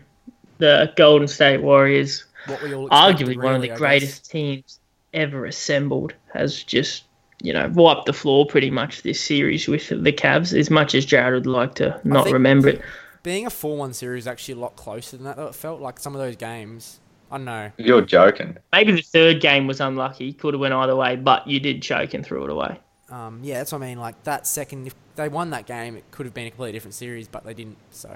the 0.60 0.94
Golden 0.96 1.28
State 1.28 1.62
Warriors, 1.62 2.24
What 2.46 2.64
we 2.64 2.74
all 2.74 2.90
arguably 2.90 3.44
one 3.44 3.56
of 3.56 3.62
the 3.62 3.76
greatest 3.76 4.32
teams 4.32 4.80
ever 5.14 5.46
assembled, 5.46 6.14
has 6.34 6.64
just 6.64 7.04
you 7.42 7.54
know 7.54 7.70
wiped 7.74 8.06
the 8.06 8.14
floor 8.14 8.46
pretty 8.46 8.70
much 8.70 9.04
this 9.04 9.20
series 9.22 9.68
with 9.68 9.90
the 9.90 10.12
Cavs. 10.12 10.58
As 10.58 10.70
much 10.70 10.96
as 10.96 11.06
Jared 11.06 11.34
would 11.34 11.46
like 11.46 11.76
to 11.76 12.00
not 12.04 12.30
remember 12.32 12.70
it, 12.70 12.82
Being 13.24 13.46
a 13.46 13.50
four-one 13.50 13.94
series 13.94 14.24
is 14.24 14.28
actually 14.28 14.56
a 14.56 14.60
lot 14.60 14.76
closer 14.76 15.18
than 15.18 15.26
that. 15.26 15.36
Though 15.38 15.48
it 15.48 15.56
felt 15.56 15.82
like 15.82 16.00
some 16.00 16.16
of 16.16 16.22
those 16.22 16.36
games. 16.36 17.00
I 17.30 17.36
don't 17.36 17.46
know. 17.46 17.72
you're 17.78 18.02
joking. 18.04 18.56
maybe 18.72 18.94
the 18.94 19.02
third 19.02 19.42
game 19.42 19.68
was 19.68 19.82
unlucky. 19.82 20.32
Could 20.32 20.54
have 20.54 20.62
went 20.62 20.74
either 20.74 20.96
way, 20.96 21.18
but 21.18 21.46
you 21.46 21.60
did 21.60 21.82
choke 21.82 22.14
and 22.14 22.26
threw 22.26 22.46
it 22.46 22.50
away. 22.50 22.80
Um, 23.10 23.42
yeah, 23.44 23.58
that's 23.58 23.74
what 23.74 23.82
I 23.82 23.88
mean. 23.88 24.00
Like 24.00 24.24
that 24.24 24.48
second, 24.48 24.88
if 24.88 24.96
they 25.18 25.28
won 25.28 25.50
that 25.50 25.66
game, 25.66 25.98
it 25.98 26.06
could 26.12 26.26
have 26.26 26.34
been 26.34 26.48
a 26.48 26.52
completely 26.52 26.72
different 26.72 26.94
series, 26.94 27.28
but 27.28 27.44
they 27.44 27.54
didn't. 27.54 27.78
So 27.92 28.16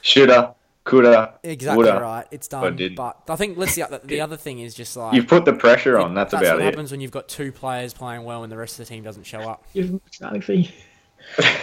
Shoulda, 0.00 0.54
coulda, 0.88 1.34
exactly 1.42 1.84
woulda. 1.84 2.00
right. 2.00 2.26
It's 2.30 2.48
but 2.48 2.62
done. 2.62 2.76
didn't. 2.76 2.96
But 2.96 3.22
I 3.28 3.36
think 3.36 3.58
let's 3.58 3.72
see. 3.72 3.82
The, 3.82 4.00
the 4.04 4.20
other 4.20 4.36
thing 4.36 4.60
is 4.60 4.74
just 4.74 4.96
like 4.96 5.14
You've 5.14 5.26
put 5.28 5.44
the 5.44 5.52
pressure 5.52 5.98
on. 5.98 6.14
That's, 6.14 6.32
that's 6.32 6.42
about 6.42 6.56
what 6.56 6.62
it. 6.62 6.64
happens 6.64 6.90
when 6.90 7.00
you've 7.00 7.10
got 7.10 7.28
two 7.28 7.52
players 7.52 7.92
playing 7.92 8.24
well 8.24 8.42
and 8.42 8.50
the 8.50 8.56
rest 8.56 8.78
of 8.78 8.86
the 8.86 8.94
team 8.94 9.04
doesn't 9.04 9.24
show 9.24 9.40
up. 9.40 9.64
Give 9.74 9.90
him 9.90 10.00
a 10.06 10.10
trophy. 10.10 10.74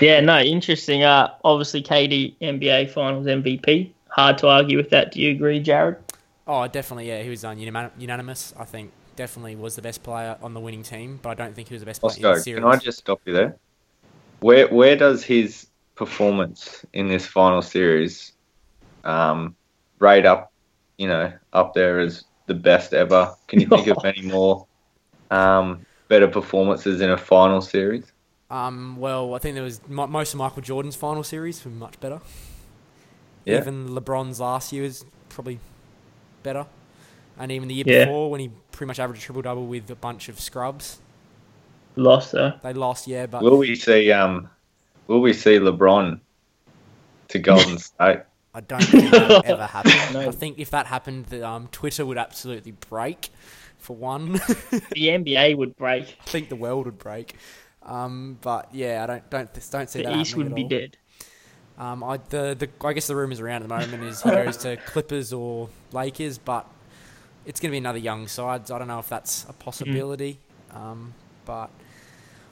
yeah, 0.02 0.20
no, 0.20 0.40
interesting. 0.40 1.04
Uh, 1.04 1.34
obviously, 1.44 1.82
KD 1.82 2.36
NBA 2.42 2.92
Finals 2.92 3.26
MVP. 3.26 3.92
Hard 4.10 4.38
to 4.40 4.48
argue 4.48 4.78
with 4.78 4.90
that. 4.92 5.12
Do 5.12 5.22
you 5.22 5.32
agree, 5.32 5.60
Jared? 5.60 5.98
Oh, 6.48 6.68
definitely. 6.68 7.08
Yeah, 7.08 7.22
he 7.24 7.30
was 7.30 7.44
um, 7.44 7.58
unanim- 7.58 7.92
unanimous. 7.98 8.54
I 8.58 8.66
think 8.66 8.92
definitely 9.16 9.56
was 9.56 9.76
the 9.76 9.82
best 9.82 10.04
player 10.04 10.38
on 10.42 10.54
the 10.54 10.60
winning 10.60 10.84
team, 10.84 11.20
but 11.22 11.30
I 11.30 11.34
don't 11.34 11.56
think 11.56 11.70
he 11.70 11.74
was 11.74 11.82
the 11.82 11.86
best 11.86 12.02
player 12.02 12.14
in 12.16 12.22
the 12.22 12.40
series. 12.40 12.64
can 12.64 12.72
I 12.72 12.78
just 12.78 13.00
stop 13.00 13.20
you 13.26 13.34
there? 13.34 13.58
Where 14.42 14.68
where 14.68 14.96
does 14.96 15.24
his 15.24 15.68
performance 15.96 16.86
in 16.94 17.08
this 17.08 17.26
final 17.26 17.62
series 17.62 18.34
um, 19.06 19.56
rate 20.00 20.26
up? 20.26 20.52
You 20.98 21.08
know, 21.08 21.32
up 21.54 21.74
there 21.74 22.00
as 22.00 22.24
the 22.48 22.54
best 22.54 22.94
ever. 22.94 23.34
Can 23.48 23.60
you 23.60 23.68
think 23.68 23.88
of 23.88 23.98
any 24.06 24.22
more 24.22 24.66
um, 25.32 25.86
better 26.08 26.28
performances 26.28 27.02
in 27.02 27.10
a 27.10 27.18
final 27.18 27.62
series? 27.62 28.12
Um, 28.50 28.98
well, 28.98 29.34
I 29.34 29.40
think 29.40 29.56
there 29.56 29.64
was 29.64 29.82
mo- 29.88 30.08
most 30.08 30.34
of 30.34 30.38
Michael 30.38 30.62
Jordan's 30.62 30.96
final 30.96 31.24
series 31.24 31.64
were 31.66 31.72
much 31.72 32.00
better. 32.00 32.22
Yeah. 33.44 33.58
Even 33.58 33.90
LeBron's 33.90 34.40
last 34.40 34.72
year 34.72 34.84
was 34.84 35.04
probably 35.30 35.60
better, 36.44 36.66
and 37.38 37.52
even 37.52 37.68
the 37.68 37.74
year 37.76 37.84
Yeah. 37.88 38.06
before 38.06 38.30
when 38.32 38.40
he 38.40 38.52
pretty 38.72 38.88
much 38.88 39.00
averaged 39.00 39.22
a 39.24 39.26
triple 39.26 39.42
double 39.42 39.66
with 39.66 39.90
a 39.90 39.96
bunch 39.96 40.30
of 40.30 40.40
scrubs. 40.40 41.00
Lost 41.96 42.32
though. 42.34 42.54
They 42.64 42.74
lost, 42.74 43.08
yeah, 43.08 43.26
but 43.26 43.42
Will 43.42 43.58
we 43.58 43.76
see 43.76 44.12
um, 44.12 44.50
Will 45.08 45.22
we 45.22 45.34
see 45.34 45.58
LeBron 45.60 46.20
to 47.30 47.40
Golden 47.40 47.78
State? 47.80 48.20
I 48.56 48.62
don't 48.62 48.90
think 48.90 49.12
that 49.14 49.28
will 49.30 49.42
ever 49.44 49.68
happen. 49.68 50.12
No. 50.12 50.28
I 50.28 50.32
think 50.32 50.60
if 50.60 50.72
that 50.72 50.88
happened, 50.88 51.28
the, 51.28 51.48
um, 51.48 51.68
Twitter 51.72 52.06
would 52.06 52.18
absolutely 52.18 52.74
break. 52.74 53.30
For 53.78 53.96
one, 53.96 54.40
The 54.96 55.10
NBA 55.12 55.54
would 55.54 55.76
break. 55.76 56.18
I 56.28 56.30
think 56.30 56.50
the 56.50 56.56
world 56.56 56.86
would 56.86 56.98
break. 56.98 57.36
Um, 57.84 58.38
but 58.42 58.70
yeah, 58.74 59.04
I 59.04 59.08
don't 59.08 59.30
don't 59.30 59.70
don't 59.72 59.90
see 59.90 60.00
The 60.00 60.04
that 60.04 60.14
East 60.14 60.36
happening 60.36 60.38
would 60.38 60.54
at 60.54 60.54
be 60.54 60.64
all. 60.64 60.64
dead. 60.64 60.98
Um, 61.78 62.04
I 62.04 62.18
the, 62.18 62.56
the 62.58 62.70
I 62.88 62.94
guess 62.94 63.08
the 63.08 63.16
rumors 63.16 63.40
around 63.40 63.64
at 63.64 63.70
the 63.70 63.76
moment 63.76 64.04
is 64.04 64.24
he 64.24 64.32
goes 64.32 64.58
to 64.58 64.78
Clippers 64.86 65.34
or 65.34 65.70
Lakers, 65.92 66.38
but 66.38 66.68
it's 67.46 67.60
going 67.60 67.70
to 67.70 67.74
be 67.74 67.80
another 67.80 68.00
young 68.00 68.28
side. 68.28 68.68
So 68.68 68.76
I 68.76 68.80
don't 68.80 68.88
know 68.88 69.00
if 69.00 69.10
that's 69.10 69.46
a 69.50 69.54
possibility. 69.54 70.40
Um, 70.72 71.14
but 71.46 71.70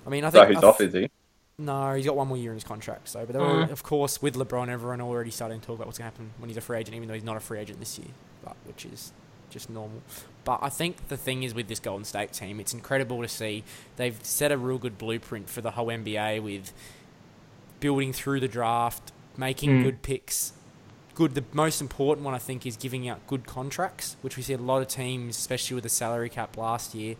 I 0.05 0.09
mean, 0.09 0.25
I 0.25 0.31
So 0.31 0.39
think 0.39 0.49
he's 0.49 0.63
I 0.63 0.63
off, 0.63 0.81
is 0.81 0.93
he? 0.93 1.09
No, 1.57 1.93
he's 1.93 2.05
got 2.05 2.15
one 2.15 2.27
more 2.27 2.37
year 2.37 2.51
in 2.51 2.55
his 2.57 2.63
contract. 2.63 3.07
So, 3.09 3.25
but 3.25 3.35
Mm. 3.35 3.41
all, 3.41 3.71
of 3.71 3.83
course 3.83 4.21
with 4.21 4.35
LeBron, 4.35 4.69
everyone 4.69 5.01
already 5.01 5.31
starting 5.31 5.59
to 5.59 5.65
talk 5.65 5.75
about 5.75 5.87
what's 5.87 5.97
going 5.99 6.09
to 6.09 6.15
happen 6.15 6.31
when 6.39 6.49
he's 6.49 6.57
a 6.57 6.61
free 6.61 6.77
agent, 6.79 6.95
even 6.95 7.07
though 7.07 7.13
he's 7.13 7.23
not 7.23 7.37
a 7.37 7.39
free 7.41 7.59
agent 7.59 7.79
this 7.79 7.97
year, 7.99 8.09
but 8.43 8.55
which 8.65 8.85
is 8.85 9.11
just 9.49 9.69
normal. 9.69 10.01
But 10.45 10.59
I 10.63 10.69
think 10.69 11.07
the 11.09 11.17
thing 11.17 11.43
is 11.43 11.53
with 11.53 11.67
this 11.67 11.79
Golden 11.79 12.05
State 12.05 12.33
team, 12.33 12.59
it's 12.59 12.73
incredible 12.73 13.21
to 13.21 13.27
see 13.27 13.63
they've 13.97 14.17
set 14.23 14.51
a 14.51 14.57
real 14.57 14.77
good 14.79 14.97
blueprint 14.97 15.47
for 15.49 15.61
the 15.61 15.71
whole 15.71 15.87
NBA 15.87 16.39
with 16.41 16.73
building 17.79 18.13
through 18.13 18.39
the 18.39 18.47
draft, 18.47 19.11
making 19.37 19.79
Mm. 19.79 19.83
good 19.83 20.01
picks. 20.01 20.53
Good. 21.15 21.35
The 21.35 21.43
most 21.53 21.79
important 21.81 22.25
one 22.25 22.33
I 22.33 22.39
think 22.39 22.65
is 22.65 22.75
giving 22.75 23.07
out 23.07 23.25
good 23.27 23.45
contracts, 23.45 24.15
which 24.21 24.35
we 24.37 24.41
see 24.43 24.53
a 24.53 24.57
lot 24.57 24.81
of 24.81 24.87
teams, 24.87 25.37
especially 25.37 25.75
with 25.75 25.83
the 25.83 25.89
salary 25.89 26.29
cap 26.29 26.57
last 26.57 26.95
year, 26.95 27.15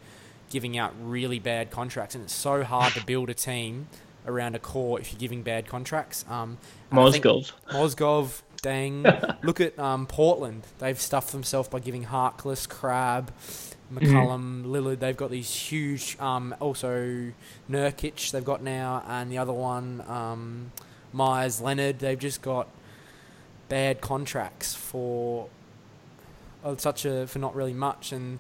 giving 0.50 0.78
out 0.78 0.94
really 1.00 1.38
bad 1.40 1.70
contracts, 1.70 2.16
and 2.16 2.24
it's 2.24 2.34
so 2.34 2.64
hard 2.64 2.96
to 2.96 3.02
build 3.02 3.30
a 3.30 3.34
team 3.36 3.88
around 4.26 4.56
a 4.56 4.60
core 4.60 5.00
if 5.00 5.12
you're 5.12 5.20
giving 5.20 5.44
bad 5.44 5.68
contracts. 5.68 6.26
Um, 6.30 6.58
and 6.92 7.00
I 7.00 7.12
think- 7.12 7.26
Mozgov. 7.26 7.52
Mozgov, 7.70 8.42
Dang. 8.62 9.04
Look 9.44 9.60
at 9.60 9.78
um, 9.78 10.08
Portland. 10.08 10.64
They've 10.80 11.00
stuffed 11.00 11.34
themselves 11.34 11.68
by 11.68 11.80
giving 11.80 12.06
Harkless, 12.06 12.68
Crabbe, 12.68 13.30
McCollum, 13.94 14.64
Lillard. 14.66 15.00
They've 15.00 15.18
got 15.18 15.30
these 15.32 15.54
huge. 15.54 16.18
Um, 16.20 16.56
also 16.62 17.32
Nurkic. 17.70 18.32
They've 18.32 18.46
got 18.46 18.64
now, 18.64 19.04
and 19.08 19.30
the 19.30 19.38
other 19.38 19.52
one, 19.52 20.02
um, 20.08 20.72
Meyers 21.12 21.60
Leonard. 21.60 22.00
They've 22.00 22.18
just 22.18 22.42
got 22.42 22.70
bad 23.68 24.00
contracts 24.00 24.74
for 24.74 25.50
uh, 26.64 26.78
such 26.78 27.04
a 27.06 27.28
for 27.28 27.40
not 27.40 27.56
really 27.56 27.74
much 27.74 28.12
and. 28.14 28.40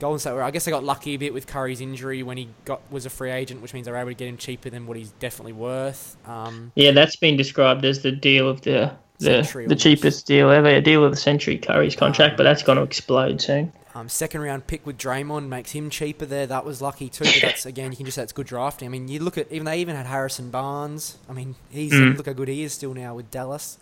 Golden 0.00 0.18
State, 0.18 0.32
were- 0.32 0.42
I 0.42 0.50
guess 0.50 0.64
they 0.64 0.70
got 0.70 0.84
lucky 0.84 1.14
a 1.14 1.16
bit 1.18 1.32
with 1.32 1.46
Curry's 1.46 1.80
injury 1.80 2.22
when 2.22 2.36
he 2.36 2.48
got 2.64 2.80
was 2.90 3.06
a 3.06 3.10
free 3.10 3.30
agent, 3.30 3.62
which 3.62 3.72
means 3.72 3.86
they 3.86 3.92
were 3.92 3.98
able 3.98 4.10
to 4.10 4.14
get 4.14 4.28
him 4.28 4.36
cheaper 4.36 4.68
than 4.70 4.86
what 4.86 4.96
he's 4.96 5.10
definitely 5.20 5.52
worth. 5.52 6.16
Um, 6.26 6.72
Yeah, 6.74 6.90
that's 6.90 7.16
been 7.16 7.36
described 7.36 7.84
as 7.84 8.02
the 8.02 8.12
deal 8.12 8.48
of 8.48 8.60
the 8.62 8.92
the, 9.20 9.64
the 9.68 9.76
cheapest 9.76 10.26
deal 10.26 10.50
ever, 10.50 10.66
a 10.68 10.80
deal 10.80 11.04
of 11.04 11.12
the 11.12 11.16
century 11.16 11.56
Curry's 11.56 11.94
contract, 11.94 12.32
Um, 12.32 12.36
but 12.38 12.42
that's 12.42 12.64
going 12.64 12.76
to 12.76 12.82
explode 12.82 13.40
soon. 13.40 13.72
Um, 13.94 14.08
second 14.08 14.40
round 14.40 14.66
pick 14.66 14.84
with 14.84 14.98
Draymond 14.98 15.46
makes 15.46 15.70
him 15.70 15.88
cheaper 15.88 16.26
there. 16.26 16.48
That 16.48 16.64
was 16.64 16.82
lucky 16.82 17.08
too. 17.08 17.22
But 17.24 17.38
that's 17.40 17.64
again, 17.64 17.92
you 17.92 17.96
can 17.96 18.06
just 18.06 18.16
say 18.16 18.24
it's 18.24 18.32
good 18.32 18.48
drafting. 18.48 18.86
I 18.86 18.90
mean, 18.90 19.06
you 19.06 19.20
look 19.20 19.38
at 19.38 19.50
even 19.52 19.66
they 19.66 19.78
even 19.78 19.94
had 19.94 20.06
Harrison 20.06 20.50
Barnes. 20.50 21.16
I 21.30 21.32
mean, 21.32 21.54
he's 21.70 21.92
Mm. 21.92 22.16
look 22.16 22.26
how 22.26 22.32
good 22.32 22.48
he 22.48 22.64
is 22.64 22.72
still 22.74 22.92
now 22.92 23.14
with 23.14 23.30
Dallas. 23.30 23.78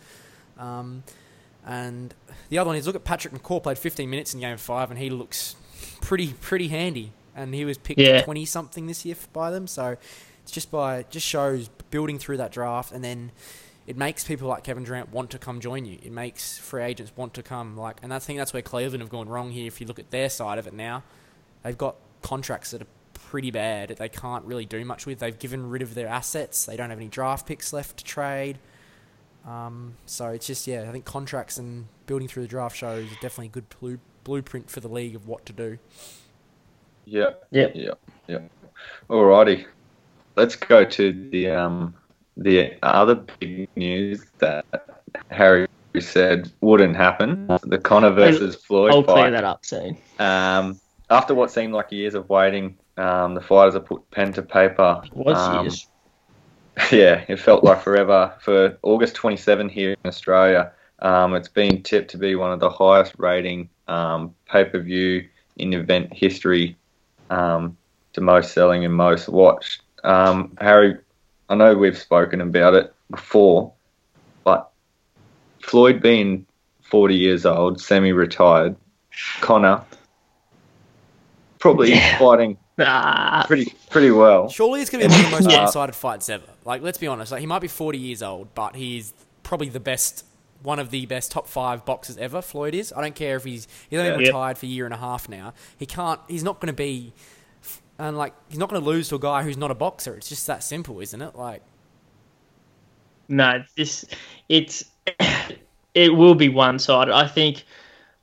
Um, 0.59 1.01
and 1.65 2.13
the 2.49 2.59
other 2.59 2.67
one 2.67 2.75
is 2.77 2.85
look 2.85 2.95
at 2.95 3.03
Patrick 3.03 3.33
McCaw 3.33 3.63
played 3.63 3.79
15 3.79 4.07
minutes 4.09 4.33
in 4.35 4.39
game 4.39 4.57
five, 4.57 4.91
and 4.91 4.99
he 4.99 5.09
looks 5.09 5.55
pretty 6.03 6.33
pretty 6.33 6.67
handy. 6.67 7.11
And 7.35 7.53
he 7.55 7.65
was 7.65 7.77
picked 7.79 7.99
Yeah. 7.99 8.21
20 8.21 8.45
something 8.45 8.85
this 8.87 9.05
year 9.05 9.15
by 9.31 9.49
them. 9.49 9.65
So 9.65 9.97
it's 10.43 10.51
just 10.51 10.69
by 10.69 10.97
it 10.97 11.09
just 11.09 11.25
shows 11.25 11.69
building 11.89 12.19
through 12.19 12.37
that 12.37 12.51
draft, 12.51 12.91
and 12.91 13.03
then 13.03 13.31
it 13.87 13.97
makes 13.97 14.23
people 14.23 14.47
like 14.47 14.63
Kevin 14.63 14.83
Durant 14.83 15.11
want 15.11 15.29
to 15.31 15.39
come 15.39 15.59
join 15.59 15.85
you. 15.85 15.97
It 16.03 16.11
makes 16.11 16.57
free 16.57 16.83
agents 16.83 17.11
want 17.15 17.33
to 17.35 17.43
come 17.43 17.75
like, 17.75 17.97
and 18.03 18.13
I 18.13 18.19
think 18.19 18.37
that's 18.39 18.53
where 18.53 18.61
Cleveland 18.61 19.01
have 19.01 19.09
gone 19.09 19.27
wrong 19.27 19.51
here. 19.51 19.65
If 19.67 19.81
you 19.81 19.87
look 19.87 19.99
at 19.99 20.11
their 20.11 20.29
side 20.29 20.57
of 20.59 20.67
it 20.67 20.73
now, 20.73 21.03
they've 21.63 21.77
got 21.77 21.95
contracts 22.21 22.71
that 22.71 22.81
are 22.81 22.87
pretty 23.13 23.51
bad. 23.51 23.89
that 23.89 23.97
They 23.97 24.09
can't 24.09 24.45
really 24.45 24.65
do 24.65 24.85
much 24.85 25.05
with. 25.05 25.19
They've 25.19 25.37
given 25.37 25.69
rid 25.69 25.81
of 25.81 25.95
their 25.95 26.07
assets. 26.07 26.65
They 26.65 26.77
don't 26.77 26.89
have 26.91 26.99
any 26.99 27.07
draft 27.09 27.47
picks 27.47 27.73
left 27.73 27.97
to 27.97 28.03
trade. 28.03 28.59
Um, 29.45 29.95
so 30.05 30.29
it's 30.29 30.47
just 30.47 30.67
yeah, 30.67 30.85
I 30.87 30.91
think 30.91 31.03
contracts 31.05 31.57
and 31.57 31.87
building 32.05 32.27
through 32.27 32.43
the 32.43 32.47
draft 32.49 32.77
shows 32.77 33.05
are 33.11 33.15
definitely 33.21 33.47
a 33.47 33.49
good 33.49 33.65
blue, 33.79 33.99
blueprint 34.23 34.69
for 34.69 34.79
the 34.79 34.87
league 34.87 35.15
of 35.15 35.27
what 35.27 35.45
to 35.45 35.53
do. 35.53 35.77
Yeah. 37.05 37.31
Yep. 37.51 37.71
Yeah. 37.75 37.91
Yeah. 38.27 38.39
Alrighty. 39.09 39.65
Let's 40.35 40.55
go 40.55 40.83
to 40.85 41.29
the 41.29 41.49
um 41.51 41.93
the 42.37 42.73
other 42.81 43.15
big 43.15 43.69
news 43.75 44.25
that 44.39 44.65
Harry 45.29 45.67
said 45.99 46.51
wouldn't 46.61 46.95
happen. 46.95 47.47
The 47.63 47.77
Conor 47.77 48.09
versus 48.11 48.55
Floyd 48.55 48.93
I'll 48.93 49.03
clear 49.03 49.29
that 49.31 49.43
up 49.43 49.65
soon. 49.65 49.97
Um, 50.17 50.79
after 51.09 51.35
what 51.35 51.51
seemed 51.51 51.73
like 51.73 51.91
years 51.91 52.15
of 52.15 52.27
waiting, 52.29 52.77
um, 52.97 53.35
the 53.35 53.41
fighters 53.41 53.75
have 53.75 53.85
put 53.85 54.09
pen 54.09 54.33
to 54.33 54.41
paper. 54.41 55.01
It 55.05 55.15
was 55.15 55.37
Um, 55.37 55.65
years. 55.65 55.87
Yeah, 56.91 57.23
it 57.27 57.39
felt 57.39 57.63
like 57.63 57.83
forever. 57.83 58.33
For 58.39 58.79
August 58.81 59.13
27 59.13 59.69
here 59.69 59.91
in 59.91 59.97
Australia, 60.09 60.71
um, 61.03 61.35
it's 61.35 61.47
been 61.47 61.83
tipped 61.83 62.09
to 62.11 62.17
be 62.17 62.33
one 62.33 62.51
of 62.51 62.59
the 62.59 62.69
highest 62.71 63.13
rating 63.19 63.69
um, 63.87 64.35
pay 64.49 64.65
per 64.65 64.79
view 64.79 65.27
in 65.57 65.73
event 65.73 66.13
history, 66.13 66.77
um, 67.29 67.77
to 68.13 68.21
most 68.21 68.53
selling 68.53 68.85
and 68.85 68.93
most 68.93 69.29
watched. 69.29 69.81
Um, 70.03 70.55
Harry, 70.59 70.97
I 71.49 71.55
know 71.55 71.75
we've 71.75 71.97
spoken 71.97 72.41
about 72.41 72.73
it 72.73 72.93
before, 73.09 73.73
but 74.43 74.71
Floyd 75.61 76.01
being 76.01 76.45
40 76.89 77.15
years 77.15 77.45
old, 77.45 77.79
semi 77.81 78.11
retired, 78.11 78.75
Conor 79.41 79.83
probably 81.59 81.91
Yeah. 81.91 82.17
fighting 82.19 82.57
Ah, 82.79 83.43
pretty 83.47 83.71
pretty 83.89 84.11
well. 84.11 84.49
Surely 84.49 84.81
it's 84.81 84.89
going 84.89 85.03
to 85.03 85.07
be 85.09 85.13
one 85.13 85.23
of 85.25 85.31
the 85.31 85.37
most 85.37 85.49
Yeah. 85.49 85.59
one-sided 85.59 85.95
fights 85.95 86.27
ever. 86.27 86.43
Like, 86.65 86.81
let's 86.81 86.97
be 86.97 87.07
honest. 87.07 87.31
Like, 87.31 87.39
he 87.39 87.45
might 87.45 87.59
be 87.61 87.67
40 87.67 87.97
years 87.99 88.21
old, 88.23 88.53
but 88.55 88.75
he's 88.75 89.13
probably 89.43 89.69
the 89.69 89.79
best, 89.79 90.25
one 90.63 90.79
of 90.79 90.89
the 90.89 91.05
best 91.05 91.31
top 91.31 91.47
five 91.47 91.85
boxers 91.85 92.17
ever. 92.17 92.41
Floyd 92.41 92.73
is. 92.73 92.93
I 92.95 93.01
don't 93.01 93.15
care 93.15 93.35
if 93.35 93.43
he's 93.43 93.67
he's 93.89 93.99
only 93.99 94.11
Yeah. 94.11 94.29
Retired 94.29 94.57
for 94.57 94.65
a 94.65 94.69
year 94.69 94.85
and 94.85 94.93
a 94.93 94.97
half 94.97 95.29
now. 95.29 95.53
He 95.77 95.85
can't. 95.85 96.19
He's 96.27 96.43
not 96.43 96.59
going 96.59 96.67
to 96.67 96.73
be, 96.73 97.13
and 97.99 98.17
like, 98.17 98.33
he's 98.49 98.57
not 98.57 98.69
going 98.69 98.81
to 98.81 98.87
lose 98.87 99.09
to 99.09 99.15
a 99.15 99.19
guy 99.19 99.43
who's 99.43 99.57
not 99.57 99.71
a 99.71 99.75
boxer. 99.75 100.15
It's 100.15 100.29
just 100.29 100.47
that 100.47 100.63
simple, 100.63 100.99
isn't 100.99 101.21
it? 101.21 101.35
Like, 101.35 101.61
no, 103.27 103.63
this 103.75 104.05
it's 104.49 104.85
it 105.93 106.15
will 106.15 106.35
be 106.35 106.49
one 106.49 106.79
sided. 106.79 107.13
I 107.13 107.27
think 107.27 107.63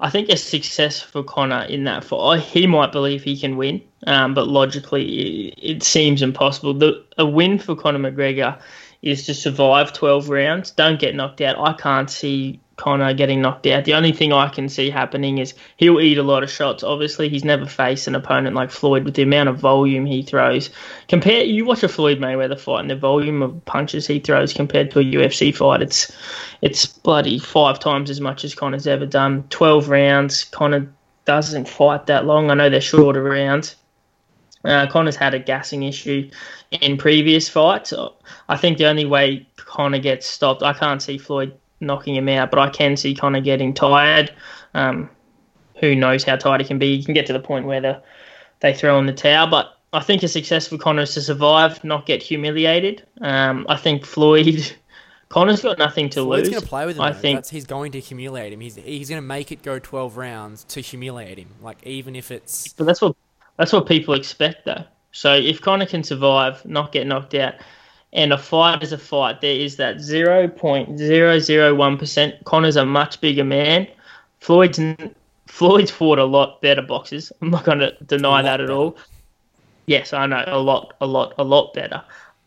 I 0.00 0.08
think 0.10 0.28
a 0.30 0.36
success 0.36 1.00
for 1.00 1.22
Conor 1.22 1.62
in 1.64 1.84
that 1.84 2.04
fight, 2.04 2.40
he 2.40 2.66
might 2.66 2.92
believe 2.92 3.22
he 3.22 3.38
can 3.38 3.56
win, 3.56 3.82
um, 4.06 4.32
but 4.34 4.48
logically 4.48 5.48
it, 5.48 5.58
it 5.76 5.82
seems 5.82 6.22
impossible. 6.22 6.74
The 6.74 7.04
a 7.18 7.26
win 7.26 7.58
for 7.58 7.76
Conor 7.76 8.10
McGregor 8.10 8.58
is 9.02 9.26
to 9.26 9.34
survive 9.34 9.92
twelve 9.92 10.28
rounds, 10.28 10.70
don't 10.70 11.00
get 11.00 11.14
knocked 11.14 11.40
out. 11.40 11.58
I 11.58 11.72
can't 11.72 12.10
see 12.10 12.60
Conor 12.80 13.12
getting 13.12 13.42
knocked 13.42 13.66
out. 13.66 13.84
The 13.84 13.92
only 13.92 14.12
thing 14.12 14.32
I 14.32 14.48
can 14.48 14.70
see 14.70 14.88
happening 14.88 15.36
is 15.36 15.52
he'll 15.76 16.00
eat 16.00 16.16
a 16.16 16.22
lot 16.22 16.42
of 16.42 16.50
shots. 16.50 16.82
Obviously, 16.82 17.28
he's 17.28 17.44
never 17.44 17.66
faced 17.66 18.08
an 18.08 18.14
opponent 18.14 18.56
like 18.56 18.70
Floyd 18.70 19.04
with 19.04 19.14
the 19.14 19.22
amount 19.22 19.50
of 19.50 19.58
volume 19.58 20.06
he 20.06 20.22
throws. 20.22 20.70
Compare 21.06 21.44
you 21.44 21.66
watch 21.66 21.82
a 21.82 21.88
Floyd 21.88 22.18
Mayweather 22.18 22.58
fight 22.58 22.80
and 22.80 22.90
the 22.90 22.96
volume 22.96 23.42
of 23.42 23.62
punches 23.66 24.06
he 24.06 24.18
throws 24.18 24.54
compared 24.54 24.90
to 24.90 25.00
a 25.00 25.04
UFC 25.04 25.54
fight, 25.54 25.82
it's 25.82 26.10
it's 26.62 26.86
bloody 26.86 27.38
five 27.38 27.78
times 27.78 28.08
as 28.08 28.20
much 28.20 28.44
as 28.44 28.54
Conor's 28.54 28.86
ever 28.86 29.04
done. 29.04 29.44
Twelve 29.50 29.90
rounds. 29.90 30.44
Conor 30.44 30.90
doesn't 31.26 31.68
fight 31.68 32.06
that 32.06 32.24
long. 32.24 32.50
I 32.50 32.54
know 32.54 32.70
they're 32.70 32.80
shorter 32.80 33.22
rounds. 33.22 33.76
Uh, 34.64 34.86
Conor's 34.86 35.16
had 35.16 35.34
a 35.34 35.38
gassing 35.38 35.84
issue 35.84 36.30
in 36.70 36.96
previous 36.96 37.48
fights. 37.48 37.94
I 38.48 38.56
think 38.56 38.78
the 38.78 38.86
only 38.86 39.06
way 39.06 39.46
Conor 39.56 39.98
gets 39.98 40.26
stopped, 40.26 40.62
I 40.62 40.72
can't 40.72 41.00
see 41.00 41.18
Floyd 41.18 41.54
knocking 41.80 42.14
him 42.14 42.28
out, 42.28 42.50
but 42.50 42.58
I 42.60 42.68
can 42.68 42.96
see 42.96 43.14
Conor 43.14 43.40
getting 43.40 43.72
tired. 43.72 44.32
Um, 44.74 45.08
who 45.76 45.94
knows 45.94 46.24
how 46.24 46.36
tired 46.36 46.60
he 46.60 46.66
can 46.66 46.78
be? 46.78 46.98
He 46.98 47.04
can 47.04 47.14
get 47.14 47.26
to 47.26 47.32
the 47.32 47.40
point 47.40 47.66
where 47.66 47.80
the, 47.80 48.02
they 48.60 48.74
throw 48.74 48.98
in 48.98 49.06
the 49.06 49.14
towel. 49.14 49.46
But 49.46 49.78
I 49.92 50.00
think 50.00 50.22
a 50.22 50.28
success 50.28 50.68
for 50.68 50.76
Conor 50.76 51.02
is 51.02 51.14
to 51.14 51.22
survive, 51.22 51.82
not 51.82 52.04
get 52.04 52.22
humiliated. 52.22 53.06
Um, 53.22 53.64
I 53.68 53.76
think 53.76 54.04
Floyd, 54.04 54.76
Conor's 55.30 55.62
got 55.62 55.78
nothing 55.78 56.10
to 56.10 56.22
Floyd's 56.22 56.48
lose. 56.48 56.50
going 56.50 56.62
to 56.62 56.68
play 56.68 56.86
with 56.86 56.96
him. 56.96 57.02
I 57.02 57.12
though. 57.12 57.18
think 57.18 57.38
That's, 57.38 57.50
he's 57.50 57.64
going 57.64 57.92
to 57.92 58.00
humiliate 58.00 58.52
him. 58.52 58.60
He's 58.60 58.76
he's 58.76 59.08
going 59.08 59.22
to 59.22 59.26
make 59.26 59.50
it 59.50 59.62
go 59.62 59.78
12 59.78 60.18
rounds 60.18 60.64
to 60.64 60.82
humiliate 60.82 61.38
him. 61.38 61.48
Like, 61.62 61.78
even 61.86 62.14
if 62.14 62.30
it's 62.30 62.74
But 62.74 62.84
that's 62.84 63.00
what 63.00 63.16
that's 63.56 63.72
what 63.72 63.86
people 63.86 64.14
expect 64.14 64.64
though. 64.64 64.84
So 65.12 65.34
if 65.34 65.60
Conor 65.60 65.86
can 65.86 66.04
survive, 66.04 66.64
not 66.64 66.92
get 66.92 67.06
knocked 67.06 67.34
out, 67.34 67.54
and 68.12 68.32
a 68.32 68.38
fight 68.38 68.82
is 68.82 68.92
a 68.92 68.98
fight, 68.98 69.40
there 69.40 69.54
is 69.54 69.76
that 69.76 70.00
zero 70.00 70.48
point 70.48 70.98
zero 70.98 71.38
zero 71.38 71.74
one 71.74 71.98
percent. 71.98 72.44
Conor's 72.44 72.76
a 72.76 72.84
much 72.84 73.20
bigger 73.20 73.44
man. 73.44 73.86
Floyd's 74.40 74.80
Floyd's 75.46 75.90
fought 75.90 76.18
a 76.18 76.24
lot 76.24 76.60
better 76.60 76.82
boxers. 76.82 77.32
I'm 77.42 77.50
not 77.50 77.64
going 77.64 77.80
to 77.80 77.96
deny 78.06 78.42
that 78.42 78.60
at 78.60 78.66
better. 78.66 78.72
all. 78.72 78.96
Yes, 79.86 80.12
I 80.12 80.26
know 80.26 80.44
a 80.46 80.58
lot, 80.58 80.94
a 81.00 81.06
lot, 81.06 81.34
a 81.38 81.44
lot 81.44 81.74
better. 81.74 82.02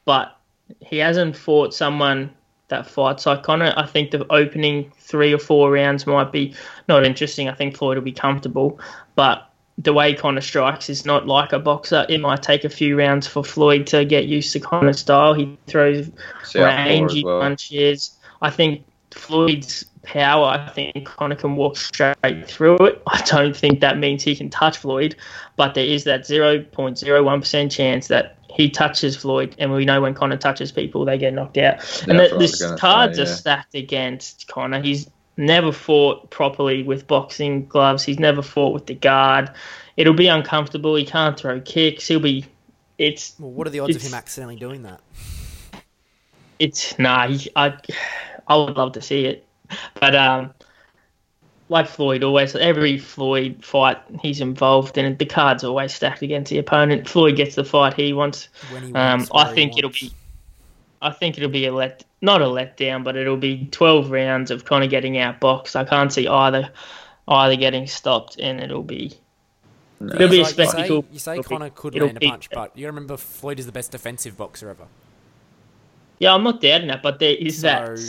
But 0.05 0.37
he 0.79 0.97
hasn't 0.97 1.35
fought 1.35 1.73
someone 1.73 2.31
that 2.69 2.87
fights 2.87 3.25
like 3.25 3.43
Conor. 3.43 3.73
I 3.75 3.85
think 3.85 4.11
the 4.11 4.25
opening 4.31 4.91
three 4.97 5.33
or 5.33 5.37
four 5.37 5.71
rounds 5.71 6.07
might 6.07 6.31
be 6.31 6.55
not 6.87 7.05
interesting. 7.05 7.49
I 7.49 7.53
think 7.53 7.75
Floyd 7.75 7.97
will 7.97 8.03
be 8.03 8.13
comfortable, 8.13 8.79
but 9.15 9.49
the 9.77 9.93
way 9.93 10.13
Conor 10.13 10.41
strikes 10.41 10.89
is 10.89 11.05
not 11.05 11.27
like 11.27 11.51
a 11.51 11.59
boxer. 11.59 12.05
It 12.09 12.21
might 12.21 12.43
take 12.43 12.63
a 12.63 12.69
few 12.69 12.97
rounds 12.97 13.27
for 13.27 13.43
Floyd 13.43 13.87
to 13.87 14.05
get 14.05 14.25
used 14.25 14.53
to 14.53 14.59
Conor's 14.59 14.99
style. 14.99 15.33
He 15.33 15.57
throws 15.67 16.09
Southpaw 16.43 16.63
rangy 16.63 17.19
as 17.19 17.23
well. 17.23 17.41
punches. 17.41 18.17
I 18.41 18.49
think 18.49 18.85
Floyd's 19.11 19.85
power, 20.03 20.47
I 20.47 20.69
think 20.69 21.05
Conor 21.05 21.35
can 21.35 21.55
walk 21.55 21.77
straight 21.77 22.47
through 22.47 22.77
it. 22.77 23.01
I 23.07 23.21
don't 23.21 23.55
think 23.55 23.79
that 23.79 23.97
means 23.97 24.23
he 24.23 24.35
can 24.35 24.49
touch 24.49 24.77
Floyd, 24.77 25.15
but 25.55 25.73
there 25.73 25.85
is 25.85 26.03
that 26.03 26.21
0.01% 26.21 27.71
chance 27.71 28.07
that 28.07 28.37
he 28.49 28.69
touches 28.69 29.15
Floyd, 29.15 29.55
and 29.57 29.71
we 29.71 29.85
know 29.85 30.01
when 30.01 30.13
Conor 30.13 30.37
touches 30.37 30.71
people, 30.71 31.05
they 31.05 31.17
get 31.17 31.33
knocked 31.33 31.57
out. 31.57 31.75
and 32.07 32.19
the, 32.19 32.23
what 32.23 32.33
I 32.33 32.35
was 32.35 32.59
the 32.59 32.65
gonna 32.65 32.77
cards 32.77 33.17
say, 33.17 33.23
are 33.23 33.27
stacked 33.27 33.75
against 33.75 34.47
Conor. 34.47 34.81
He's 34.81 35.09
never 35.37 35.71
fought 35.71 36.29
properly 36.29 36.83
with 36.83 37.07
boxing 37.07 37.65
gloves. 37.65 38.03
He's 38.03 38.19
never 38.19 38.41
fought 38.41 38.73
with 38.73 38.85
the 38.85 38.95
guard. 38.95 39.49
It'll 39.97 40.13
be 40.13 40.27
uncomfortable. 40.27 40.95
He 40.95 41.05
can't 41.05 41.37
throw 41.37 41.59
kicks. 41.61 42.07
He'll 42.07 42.19
be. 42.19 42.45
It's 42.97 43.35
well, 43.39 43.51
what 43.51 43.67
are 43.67 43.71
the 43.71 43.79
odds 43.79 43.95
of 43.95 44.01
him 44.01 44.13
accidentally 44.13 44.55
doing 44.55 44.83
that? 44.83 45.01
it's 46.59 46.97
nah. 46.99 47.27
He, 47.27 47.49
I 47.55 47.77
I 48.47 48.55
would 48.57 48.77
love 48.77 48.93
to 48.93 49.01
see 49.01 49.25
it, 49.25 49.45
but 49.99 50.15
um, 50.15 50.53
like 51.69 51.87
Floyd 51.87 52.23
always, 52.23 52.55
every 52.55 52.97
Floyd 52.97 53.63
fight 53.65 53.97
he's 54.21 54.41
involved 54.41 54.97
in, 54.97 55.17
the 55.17 55.25
cards 55.25 55.63
always 55.63 55.93
stacked 55.93 56.21
against 56.21 56.51
the 56.51 56.59
opponent. 56.59 57.09
Floyd 57.09 57.35
gets 57.35 57.55
the 57.55 57.63
fight 57.63 57.93
he 57.95 58.13
wants. 58.13 58.49
He 58.69 58.75
Um, 58.75 58.93
wants, 58.93 59.31
where 59.31 59.45
I 59.45 59.53
think 59.53 59.77
it'll 59.77 59.89
wants. 59.89 60.01
be. 60.01 60.11
I 61.03 61.11
think 61.11 61.37
it'll 61.37 61.49
be 61.49 61.65
a 61.65 61.73
let, 61.73 62.03
not 62.21 62.41
a 62.41 62.45
letdown, 62.45 63.03
but 63.03 63.15
it'll 63.15 63.37
be 63.37 63.67
twelve 63.71 64.09
rounds 64.09 64.49
of 64.51 64.65
kind 64.65 64.83
of 64.83 64.89
getting 64.89 65.13
outboxed. 65.13 65.75
I 65.75 65.83
can't 65.83 66.11
see 66.11 66.27
either, 66.27 66.71
either 67.27 67.55
getting 67.55 67.85
stopped, 67.87 68.39
and 68.39 68.59
it'll 68.61 68.83
be. 68.83 69.13
No. 69.99 70.15
It'll 70.15 70.29
be 70.29 70.41
a 70.41 70.45
spectacle. 70.45 71.05
You 71.11 71.19
say, 71.19 71.35
you 71.35 71.43
say 71.43 71.55
It'll 71.55 71.59
be- 71.59 71.69
could 71.75 71.95
it'll 71.95 72.07
land 72.07 72.17
a 72.17 72.19
be- 72.19 72.29
punch, 72.29 72.49
but 72.51 72.77
you 72.77 72.87
remember 72.87 73.15
Floyd 73.17 73.59
is 73.59 73.65
the 73.65 73.71
best 73.71 73.91
defensive 73.91 74.35
boxer 74.37 74.69
ever. 74.69 74.87
Yeah, 76.19 76.33
I'm 76.33 76.43
not 76.43 76.61
doubting 76.61 76.87
that, 76.87 77.01
but 77.03 77.19
there 77.19 77.35
is 77.35 77.59
So, 77.61 77.67
that. 77.67 77.99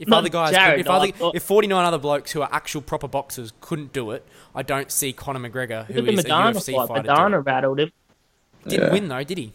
If 0.00 0.08
Not 0.08 0.18
other 0.18 0.28
guys, 0.28 0.52
Jared, 0.52 0.80
if, 0.80 0.88
other, 0.88 1.08
thought- 1.12 1.36
if 1.36 1.42
49 1.44 1.84
other 1.84 1.98
blokes 1.98 2.32
who 2.32 2.42
are 2.42 2.48
actual 2.50 2.82
proper 2.82 3.06
boxers 3.06 3.52
couldn't 3.60 3.92
do 3.92 4.10
it, 4.10 4.26
I 4.54 4.62
don't 4.62 4.90
see 4.90 5.12
Conor 5.12 5.38
McGregor, 5.48 5.84
who 5.86 5.94
Look 5.94 6.08
at 6.08 6.14
is 6.14 6.24
the 6.24 6.30
a 6.30 6.34
Maidana 6.34 6.52
UFC 6.54 6.74
fight. 6.74 6.88
fighter, 6.88 7.02
do 7.02 7.08
Maidana 7.10 7.34
it. 7.34 7.38
rattled 7.40 7.80
him. 7.80 7.92
Didn't 8.66 8.86
Yeah. 8.86 8.92
win 8.92 9.08
though, 9.08 9.22
did 9.22 9.38
he? 9.38 9.52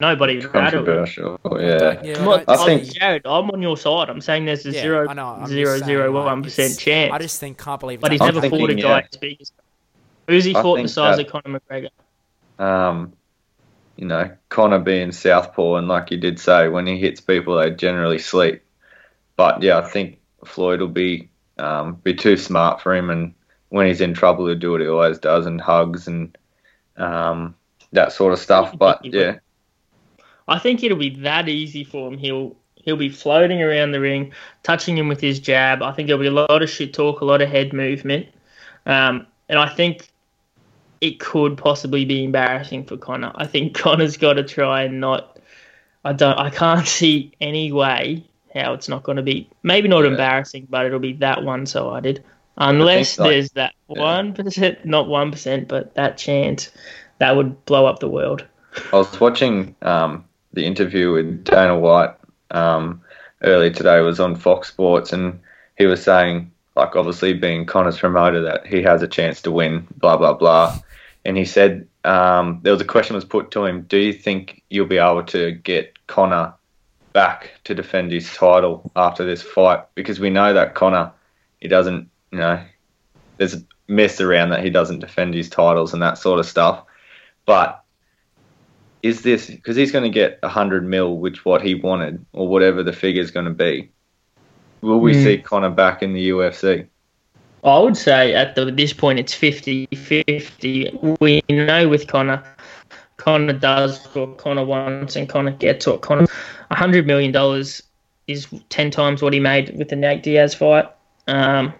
Nobody 0.00 0.36
would 0.38 0.52
battle. 0.52 0.84
Controversial. 0.84 1.40
Yeah. 1.60 2.00
Yeah, 2.04 2.22
I'm 2.22 2.28
I 2.28 2.32
I 2.32 2.36
don't 2.44 2.48
I'm- 2.48 2.66
think- 2.80 2.92
Jared, 2.94 3.22
I'm 3.26 3.50
on 3.50 3.60
your 3.62 3.76
side. 3.76 4.08
I'm 4.08 4.20
saying 4.20 4.44
there's 4.44 4.64
a 4.64 4.70
Yeah, 4.70 4.80
zero 4.82 5.08
I 5.08 5.14
know, 5.14 5.26
I'm 5.26 5.40
just 5.40 5.52
zero 5.52 5.76
saying, 5.78 5.84
zero 5.84 6.12
like, 6.12 6.24
one 6.26 6.42
percent 6.42 6.78
chance. 6.78 7.12
I 7.12 7.18
just 7.18 7.40
think 7.40 7.58
can't 7.58 7.80
believe. 7.80 8.00
but 8.00 8.12
he's 8.12 8.20
that. 8.20 8.28
I'm 8.28 8.34
never 8.34 8.48
fought 8.50 8.70
a 8.70 8.74
guy 8.74 8.80
yeah. 8.88 9.06
as 9.10 9.18
big 9.18 9.40
as. 9.40 9.52
Who's 10.28 10.44
he 10.44 10.54
I 10.54 10.62
fought 10.62 10.74
the 10.76 10.80
think 10.82 10.88
size 10.90 11.16
that- 11.16 11.26
of 11.26 11.32
Conor 11.42 11.58
McGregor? 11.60 11.88
um, 12.64 13.12
you 13.96 14.06
know, 14.06 14.30
Conor 14.50 14.78
being 14.78 15.10
southpaw, 15.10 15.76
and 15.76 15.88
like 15.88 16.10
you 16.12 16.16
did 16.18 16.38
say, 16.38 16.68
when 16.68 16.86
he 16.86 16.98
hits 16.98 17.20
people, 17.20 17.56
they 17.56 17.70
generally 17.72 18.18
sleep. 18.18 18.62
But 19.36 19.62
yeah, 19.62 19.78
I 19.78 19.82
think 19.88 20.18
Floyd 20.44 20.80
will 20.80 20.88
be 20.88 21.28
um, 21.58 21.94
be 22.04 22.14
too 22.14 22.36
smart 22.36 22.80
for 22.80 22.94
him, 22.94 23.10
and 23.10 23.34
when 23.70 23.86
he's 23.88 24.00
in 24.00 24.14
trouble, 24.14 24.46
he'll 24.46 24.54
do 24.58 24.70
what 24.70 24.80
he 24.80 24.86
always 24.86 25.18
does 25.18 25.46
and 25.46 25.60
hugs 25.60 26.06
and 26.06 26.36
um, 26.96 27.54
that 27.92 28.12
sort 28.12 28.32
of 28.32 28.38
stuff. 28.38 28.76
But 28.78 29.04
yeah, 29.04 29.38
I 30.48 30.58
think 30.58 30.82
it'll 30.82 30.98
be 30.98 31.10
that 31.20 31.48
easy 31.48 31.84
for 31.84 32.08
him. 32.08 32.18
He'll 32.18 32.56
he'll 32.76 32.96
be 32.96 33.10
floating 33.10 33.62
around 33.62 33.92
the 33.92 34.00
ring, 34.00 34.32
touching 34.62 34.96
him 34.96 35.08
with 35.08 35.20
his 35.20 35.38
jab. 35.38 35.82
I 35.82 35.92
think 35.92 36.08
there'll 36.08 36.20
be 36.22 36.26
a 36.28 36.30
lot 36.30 36.62
of 36.62 36.70
shit 36.70 36.94
talk, 36.94 37.20
a 37.20 37.24
lot 37.24 37.42
of 37.42 37.48
head 37.48 37.72
movement, 37.72 38.26
um, 38.86 39.26
and 39.48 39.58
I 39.58 39.68
think 39.68 40.08
it 41.00 41.20
could 41.20 41.56
possibly 41.56 42.04
be 42.04 42.24
embarrassing 42.24 42.84
for 42.84 42.96
Conor. 42.96 43.32
I 43.34 43.46
think 43.46 43.74
Conor's 43.78 44.16
got 44.16 44.34
to 44.34 44.42
try 44.42 44.82
and 44.82 45.00
not. 45.00 45.38
I 46.04 46.12
don't. 46.12 46.38
I 46.38 46.50
can't 46.50 46.86
see 46.98 47.32
any 47.40 47.72
way 47.72 48.24
how 48.54 48.72
it's 48.72 48.88
not 48.88 49.02
going 49.02 49.16
to 49.16 49.22
be. 49.22 49.48
Maybe 49.62 49.88
not 49.88 50.04
Yeah. 50.04 50.10
embarrassing, 50.10 50.66
but 50.70 50.86
it'll 50.86 50.98
be 50.98 51.12
that 51.14 51.44
one-sided. 51.44 52.24
Unless 52.56 53.18
like- 53.18 53.30
there's 53.30 53.50
that 53.52 53.74
yeah. 53.88 54.00
one 54.00 54.32
percent, 54.34 54.84
not 54.84 55.08
one 55.08 55.30
percent, 55.30 55.68
but 55.68 55.94
that 55.94 56.16
chance, 56.16 56.70
that 57.18 57.36
would 57.36 57.64
blow 57.66 57.86
up 57.86 58.00
the 58.00 58.08
world. 58.08 58.44
I 58.92 58.96
was 58.96 59.20
watching 59.20 59.74
um, 59.82 60.24
the 60.58 60.66
interview 60.66 61.12
with 61.12 61.44
Dana 61.44 61.78
White 61.78 62.14
um, 62.50 63.00
earlier 63.42 63.70
today. 63.70 64.00
Was 64.00 64.20
on 64.20 64.34
Fox 64.34 64.68
Sports, 64.68 65.12
and 65.12 65.40
he 65.78 65.86
was 65.86 66.02
saying, 66.02 66.50
like, 66.76 66.96
obviously 66.96 67.32
being 67.32 67.64
Conor's 67.64 67.98
promoter, 67.98 68.42
that 68.42 68.66
he 68.66 68.82
has 68.82 69.02
a 69.02 69.08
chance 69.08 69.40
to 69.42 69.52
win. 69.52 69.86
Blah 69.96 70.16
blah 70.16 70.34
blah. 70.34 70.78
And 71.24 71.36
he 71.36 71.44
said 71.44 71.86
um, 72.04 72.60
there 72.62 72.72
was 72.72 72.82
a 72.82 72.86
question 72.86 73.14
was 73.14 73.24
put 73.24 73.52
to 73.52 73.64
him: 73.64 73.82
Do 73.82 73.98
you 73.98 74.12
think 74.12 74.62
you'll 74.68 74.86
be 74.86 74.98
able 74.98 75.24
to 75.24 75.52
get 75.52 75.96
Conor 76.08 76.54
back 77.12 77.52
to 77.64 77.74
defend 77.74 78.10
his 78.12 78.32
title 78.34 78.90
after 78.96 79.24
this 79.24 79.42
fight? 79.42 79.84
Because 79.94 80.18
we 80.18 80.30
know 80.30 80.52
that 80.54 80.74
Conor, 80.74 81.12
he 81.60 81.68
doesn't, 81.68 82.10
you 82.32 82.38
know, 82.38 82.60
there's 83.36 83.54
a 83.54 83.62
mess 83.86 84.20
around 84.20 84.50
that 84.50 84.64
he 84.64 84.70
doesn't 84.70 84.98
defend 84.98 85.34
his 85.34 85.48
titles 85.48 85.92
and 85.92 86.02
that 86.02 86.18
sort 86.18 86.40
of 86.40 86.46
stuff. 86.46 86.84
But 87.46 87.82
is 89.02 89.22
this 89.22 89.46
because 89.48 89.76
he's 89.76 89.92
going 89.92 90.04
to 90.04 90.10
get 90.10 90.38
a 90.42 90.48
hundred 90.48 90.84
mil, 90.84 91.18
which 91.18 91.44
what 91.44 91.62
he 91.62 91.74
wanted, 91.74 92.24
or 92.32 92.48
whatever 92.48 92.82
the 92.82 92.92
figure 92.92 93.22
is 93.22 93.30
going 93.30 93.46
to 93.46 93.52
be? 93.52 93.90
Will 94.82 95.00
we 95.00 95.14
Hmm. 95.14 95.24
see 95.24 95.38
Conor 95.38 95.70
back 95.70 96.02
in 96.02 96.12
the 96.12 96.30
UFC? 96.30 96.86
I 97.64 97.78
would 97.78 97.96
say 97.96 98.34
at 98.34 98.54
the, 98.54 98.66
this 98.66 98.92
point 98.92 99.18
it's 99.18 99.34
50-50. 99.34 101.18
We 101.20 101.42
know 101.48 101.88
with 101.88 102.06
Conor, 102.06 102.44
Conor 103.16 103.52
does 103.54 104.04
what 104.14 104.38
Conor 104.38 104.64
wants 104.64 105.16
and 105.16 105.28
Conor 105.28 105.50
gets 105.52 105.86
what 105.86 106.00
Conor. 106.00 106.26
$100 106.70 107.06
million 107.06 107.34
is 108.28 108.46
10 108.68 108.90
times 108.90 109.22
what 109.22 109.32
he 109.32 109.40
made 109.40 109.76
with 109.76 109.88
the 109.88 109.96
Nate 109.96 110.22
Diaz 110.22 110.54
fight. 110.54 110.86
Um, 111.26 111.72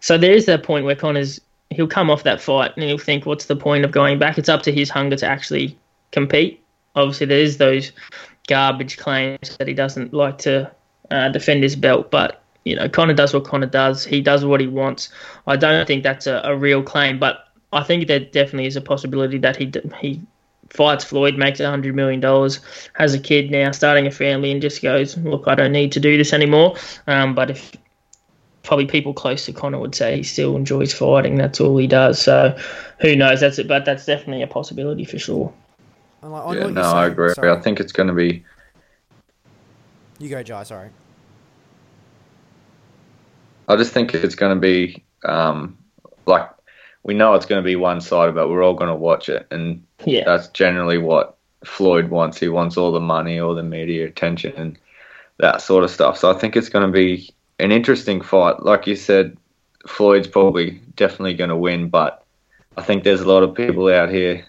so 0.00 0.16
there 0.16 0.32
is 0.32 0.46
that 0.46 0.62
point 0.62 0.86
where 0.86 0.96
Conor's, 0.96 1.40
he'll 1.68 1.86
come 1.86 2.10
off 2.10 2.22
that 2.22 2.40
fight 2.40 2.72
and 2.76 2.84
he'll 2.84 2.96
think, 2.96 3.26
what's 3.26 3.44
the 3.44 3.56
point 3.56 3.84
of 3.84 3.92
going 3.92 4.18
back? 4.18 4.38
It's 4.38 4.48
up 4.48 4.62
to 4.62 4.72
his 4.72 4.88
hunger 4.88 5.16
to 5.16 5.26
actually 5.26 5.76
compete. 6.12 6.62
Obviously, 6.94 7.26
there's 7.26 7.56
those 7.56 7.92
garbage 8.48 8.96
claims 8.96 9.56
that 9.58 9.68
he 9.68 9.74
doesn't 9.74 10.12
like 10.12 10.38
to 10.38 10.70
uh, 11.10 11.28
defend 11.28 11.62
his 11.62 11.76
belt, 11.76 12.10
but 12.10 12.42
you 12.64 12.76
know, 12.76 12.88
Conor 12.88 13.14
does 13.14 13.32
what 13.32 13.44
Conor 13.44 13.66
does. 13.66 14.04
He 14.04 14.20
does 14.20 14.44
what 14.44 14.60
he 14.60 14.66
wants. 14.66 15.08
I 15.46 15.56
don't 15.56 15.86
think 15.86 16.02
that's 16.02 16.26
a, 16.26 16.40
a 16.44 16.56
real 16.56 16.82
claim, 16.82 17.18
but 17.18 17.46
I 17.72 17.82
think 17.82 18.06
there 18.06 18.20
definitely 18.20 18.66
is 18.66 18.76
a 18.76 18.80
possibility 18.80 19.38
that 19.38 19.56
he 19.56 19.72
he 20.00 20.20
fights 20.70 21.04
Floyd, 21.04 21.36
makes 21.36 21.60
a 21.60 21.68
hundred 21.68 21.94
million 21.94 22.20
dollars, 22.20 22.60
has 22.94 23.14
a 23.14 23.18
kid 23.18 23.50
now, 23.50 23.70
starting 23.72 24.06
a 24.06 24.10
family, 24.10 24.52
and 24.52 24.62
just 24.62 24.82
goes, 24.82 25.16
look, 25.18 25.44
I 25.46 25.54
don't 25.54 25.72
need 25.72 25.92
to 25.92 26.00
do 26.00 26.16
this 26.16 26.32
anymore. 26.32 26.76
Um, 27.06 27.34
but 27.34 27.50
if 27.50 27.72
probably 28.62 28.86
people 28.86 29.14
close 29.14 29.46
to 29.46 29.52
Conor 29.52 29.80
would 29.80 29.94
say 29.94 30.16
he 30.16 30.22
still 30.22 30.54
enjoys 30.56 30.92
fighting, 30.92 31.36
that's 31.36 31.60
all 31.60 31.76
he 31.76 31.86
does. 31.86 32.20
So 32.20 32.56
who 33.00 33.16
knows? 33.16 33.40
That's 33.40 33.58
it, 33.58 33.68
but 33.68 33.84
that's 33.84 34.04
definitely 34.04 34.42
a 34.42 34.46
possibility 34.46 35.04
for 35.04 35.18
sure. 35.18 35.52
And 36.22 36.32
like, 36.32 36.44
on 36.44 36.56
Yeah, 36.56 36.64
what 36.64 36.74
no, 36.74 36.80
you're 36.80 36.84
I 36.84 37.06
agree. 37.06 37.34
sorry. 37.34 37.50
I 37.50 37.60
think 37.60 37.80
it's 37.80 37.92
going 37.92 38.08
to 38.08 38.14
be. 38.14 38.44
You 40.18 40.28
go, 40.28 40.42
Jai. 40.42 40.62
Sorry. 40.64 40.90
I 43.68 43.76
just 43.76 43.92
think 43.92 44.14
it's 44.14 44.34
going 44.34 44.54
to 44.54 44.60
be 44.60 45.02
um, 45.24 45.78
like 46.26 46.48
we 47.04 47.14
know 47.14 47.34
it's 47.34 47.46
going 47.46 47.62
to 47.62 47.66
be 47.66 47.76
one 47.76 48.00
sided, 48.00 48.34
but 48.34 48.48
we're 48.48 48.62
all 48.64 48.74
going 48.74 48.88
to 48.90 48.94
watch 48.94 49.28
it, 49.28 49.46
and 49.50 49.82
Yeah. 50.04 50.24
that's 50.24 50.48
generally 50.48 50.98
what 50.98 51.36
Floyd 51.64 52.10
wants. 52.10 52.38
He 52.38 52.48
wants 52.48 52.76
all 52.76 52.92
the 52.92 53.00
money, 53.00 53.38
all 53.38 53.54
the 53.54 53.62
media 53.62 54.06
attention, 54.06 54.52
and 54.56 54.78
that 55.38 55.62
sort 55.62 55.84
of 55.84 55.90
stuff. 55.90 56.18
So 56.18 56.30
I 56.30 56.34
think 56.38 56.56
it's 56.56 56.68
going 56.68 56.84
to 56.86 56.92
be 56.92 57.30
an 57.58 57.72
interesting 57.72 58.20
fight. 58.20 58.62
Like 58.62 58.86
you 58.86 58.96
said, 58.96 59.36
Floyd's 59.86 60.28
probably 60.28 60.82
definitely 60.96 61.34
going 61.34 61.50
to 61.50 61.56
win, 61.56 61.88
but 61.88 62.24
I 62.76 62.82
think 62.82 63.04
there's 63.04 63.20
a 63.20 63.28
lot 63.28 63.42
of 63.42 63.54
people 63.54 63.88
out 63.88 64.10
here 64.10 64.44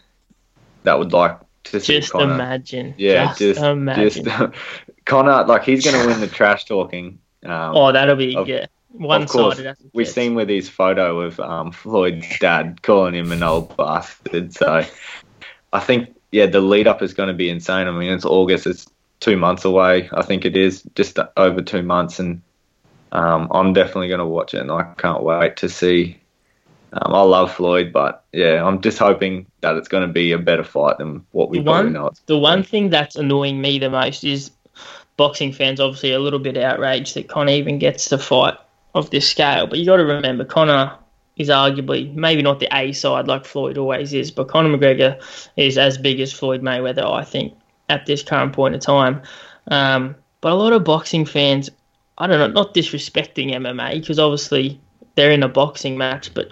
that 0.83 0.97
would 0.97 1.13
like 1.13 1.37
to 1.65 1.79
Just 1.79 2.11
Conor. 2.11 2.33
imagine. 2.33 2.93
yeah, 2.97 3.27
just, 3.27 3.39
just 3.39 3.61
imagine. 3.61 4.25
just 4.25 4.53
Conor, 5.05 5.43
like 5.45 5.63
he's 5.63 5.83
going 5.83 6.01
to 6.01 6.07
win 6.07 6.19
the 6.19 6.27
trash 6.35 6.65
talking. 6.65 7.19
Um, 7.43 7.75
oh, 7.75 7.91
that'll 7.91 8.15
be 8.15 8.35
of- 8.35 8.47
yeah. 8.47 8.67
One 8.93 9.23
of 9.23 9.29
course, 9.29 9.55
sided. 9.55 9.77
We've 9.93 10.07
seen 10.07 10.35
with 10.35 10.49
his 10.49 10.67
photo 10.67 11.21
of 11.21 11.39
um, 11.39 11.71
Floyd's 11.71 12.27
dad 12.39 12.81
calling 12.81 13.15
him 13.15 13.31
an 13.31 13.41
old 13.41 13.75
bastard. 13.77 14.53
So 14.53 14.83
I 15.71 15.79
think, 15.79 16.13
yeah, 16.31 16.47
the 16.47 16.59
lead 16.59 16.87
up 16.87 17.01
is 17.01 17.13
going 17.13 17.27
to 17.27 17.33
be 17.33 17.49
insane. 17.49 17.87
I 17.87 17.91
mean, 17.91 18.11
it's 18.11 18.25
August, 18.25 18.67
it's 18.67 18.85
two 19.21 19.37
months 19.37 19.63
away. 19.63 20.09
I 20.11 20.23
think 20.23 20.43
it 20.43 20.57
is 20.57 20.83
just 20.95 21.17
over 21.37 21.61
two 21.61 21.83
months. 21.83 22.19
And 22.19 22.41
um, 23.13 23.47
I'm 23.51 23.71
definitely 23.71 24.09
going 24.09 24.19
to 24.19 24.25
watch 24.25 24.53
it. 24.53 24.59
And 24.59 24.71
I 24.71 24.83
can't 24.97 25.23
wait 25.23 25.55
to 25.57 25.69
see. 25.69 26.19
Um, 26.93 27.13
I 27.13 27.21
love 27.21 27.53
Floyd, 27.53 27.93
but 27.93 28.25
yeah, 28.33 28.65
I'm 28.65 28.81
just 28.81 28.97
hoping 28.97 29.45
that 29.61 29.77
it's 29.77 29.87
going 29.87 30.05
to 30.05 30.11
be 30.11 30.33
a 30.33 30.37
better 30.37 30.63
fight 30.63 30.97
than 30.97 31.25
what 31.31 31.49
we 31.49 31.59
one- 31.59 31.93
know. 31.93 32.11
The 32.25 32.37
one 32.37 32.63
thing 32.63 32.89
that's 32.89 33.15
annoying 33.15 33.61
me 33.61 33.79
the 33.79 33.89
most 33.89 34.23
is 34.23 34.51
boxing 35.17 35.53
fans 35.53 35.79
obviously 35.79 36.11
a 36.11 36.19
little 36.19 36.39
bit 36.39 36.57
outraged 36.57 37.13
that 37.15 37.29
Conor 37.29 37.51
even 37.51 37.79
gets 37.79 38.09
to 38.09 38.17
fight 38.17 38.55
of 38.93 39.09
this 39.09 39.29
scale. 39.29 39.67
But 39.67 39.79
you 39.79 39.85
got 39.85 39.97
to 39.97 40.05
remember, 40.05 40.43
Conor 40.43 40.97
is 41.37 41.49
arguably 41.49 42.13
maybe 42.13 42.41
not 42.41 42.59
the 42.59 42.67
A 42.75 42.91
side 42.91 43.27
like 43.27 43.45
Floyd 43.45 43.77
always 43.77 44.13
is, 44.13 44.31
but 44.31 44.47
Conor 44.47 44.77
McGregor 44.77 45.21
is 45.55 45.77
as 45.77 45.97
big 45.97 46.19
as 46.19 46.33
Floyd 46.33 46.61
Mayweather, 46.61 47.05
I 47.05 47.23
think, 47.23 47.53
at 47.89 48.05
this 48.05 48.23
current 48.23 48.53
point 48.53 48.73
in 48.73 48.81
time. 48.81 49.21
Um, 49.67 50.15
but 50.41 50.51
a 50.51 50.55
lot 50.55 50.73
of 50.73 50.83
boxing 50.83 51.25
fans, 51.25 51.69
I 52.17 52.27
don't 52.27 52.39
know, 52.39 52.47
not 52.47 52.73
disrespecting 52.73 53.51
MMA 53.51 54.01
because 54.01 54.19
obviously 54.19 54.79
they're 55.15 55.31
in 55.31 55.43
a 55.43 55.49
boxing 55.49 55.97
match, 55.97 56.33
but 56.33 56.49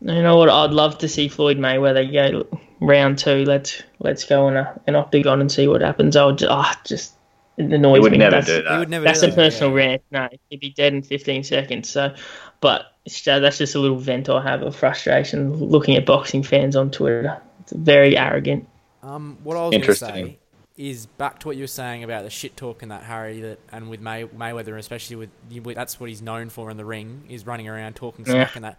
you 0.00 0.22
know 0.22 0.36
what? 0.36 0.48
I'd 0.48 0.70
love 0.72 0.98
to 0.98 1.08
see 1.08 1.28
Floyd 1.28 1.58
Mayweather 1.58 2.10
go 2.12 2.58
round 2.80 3.18
two. 3.18 3.44
Let's 3.44 3.82
let's 3.98 4.24
go 4.24 4.48
in 4.48 4.56
a, 4.56 4.80
an 4.86 4.96
octagon 4.96 5.40
and 5.40 5.50
see 5.50 5.66
what 5.68 5.80
happens. 5.80 6.16
I 6.16 6.24
would 6.26 6.38
just, 6.38 6.50
ah, 6.50 6.80
just 6.84 7.14
it 7.56 7.72
annoys 7.72 7.96
he 7.96 8.00
would 8.02 8.12
me. 8.12 8.18
never 8.18 8.40
That's- 8.40 8.46
do 8.46 8.56
He 8.56 8.62
that. 8.62 8.78
would 8.78 8.88
never. 8.90 9.04
That's 9.04 9.20
do 9.20 9.26
a 9.26 9.30
that, 9.30 9.36
personal 9.36 9.70
yeah. 9.78 9.84
rant. 9.86 10.02
No, 10.10 10.28
he'd 10.50 10.60
be 10.60 10.70
dead 10.70 10.92
in 10.94 11.02
15 11.02 11.42
seconds. 11.44 11.88
So, 11.88 12.14
but 12.60 12.92
it's 13.04 13.22
that's 13.22 13.58
just 13.58 13.74
a 13.74 13.78
little 13.78 13.98
vent 13.98 14.28
I 14.28 14.42
have 14.42 14.62
of 14.62 14.76
frustration 14.76 15.54
looking 15.54 15.96
at 15.96 16.06
boxing 16.06 16.42
fans 16.42 16.76
on 16.76 16.90
Twitter. 16.90 17.40
It's 17.62 17.72
very 17.72 18.16
arrogant. 18.16 18.68
Um, 19.02 19.38
what 19.44 19.56
I 19.56 19.62
was 19.62 19.70
going 19.70 19.82
to 19.82 19.94
say 19.94 20.38
is 20.76 21.06
back 21.06 21.38
to 21.40 21.48
what 21.48 21.56
you 21.56 21.62
were 21.62 21.66
saying 21.68 22.04
about 22.04 22.22
the 22.22 22.30
shit 22.30 22.56
talk 22.56 22.82
and 22.82 22.90
that 22.90 23.02
Harry 23.04 23.40
that, 23.40 23.58
and 23.72 23.88
with 23.88 24.00
May, 24.00 24.24
Mayweather, 24.24 24.78
especially 24.78 25.16
with, 25.16 25.30
with 25.62 25.74
that's 25.74 25.98
what 25.98 26.08
he's 26.10 26.20
known 26.20 26.48
for 26.50 26.70
in 26.70 26.76
the 26.76 26.84
ring 26.84 27.22
is 27.30 27.46
running 27.46 27.66
around 27.68 27.96
talking 27.96 28.24
Yeah. 28.26 28.32
smack 28.32 28.56
and 28.56 28.64
that. 28.64 28.78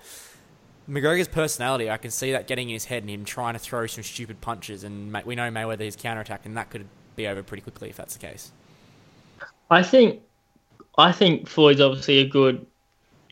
McGregor's 0.90 1.28
personality, 1.28 1.90
I 1.90 1.98
can 1.98 2.12
see 2.12 2.32
that 2.32 2.48
getting 2.48 2.70
in 2.70 2.74
his 2.74 2.86
head 2.86 3.04
and 3.04 3.10
him 3.10 3.26
trying 3.26 3.54
to 3.54 3.60
throw 3.60 3.88
some 3.88 4.04
stupid 4.04 4.40
punches, 4.42 4.84
and 4.84 5.12
we 5.26 5.36
know 5.36 5.50
Mayweather 5.50 5.82
is 5.82 5.96
counterattack, 5.96 6.46
and 6.46 6.56
that 6.56 6.70
could 6.70 6.86
be 7.16 7.28
over 7.28 7.42
pretty 7.44 7.62
quickly 7.62 7.90
if 7.90 7.98
that's 7.98 8.16
the 8.16 8.26
case. 8.26 8.52
I 9.70 9.84
think, 9.84 10.22
I 10.98 11.12
think 11.12 11.50
Floyd's 11.50 11.82
obviously 11.82 12.20
a 12.20 12.26
good, 12.28 12.66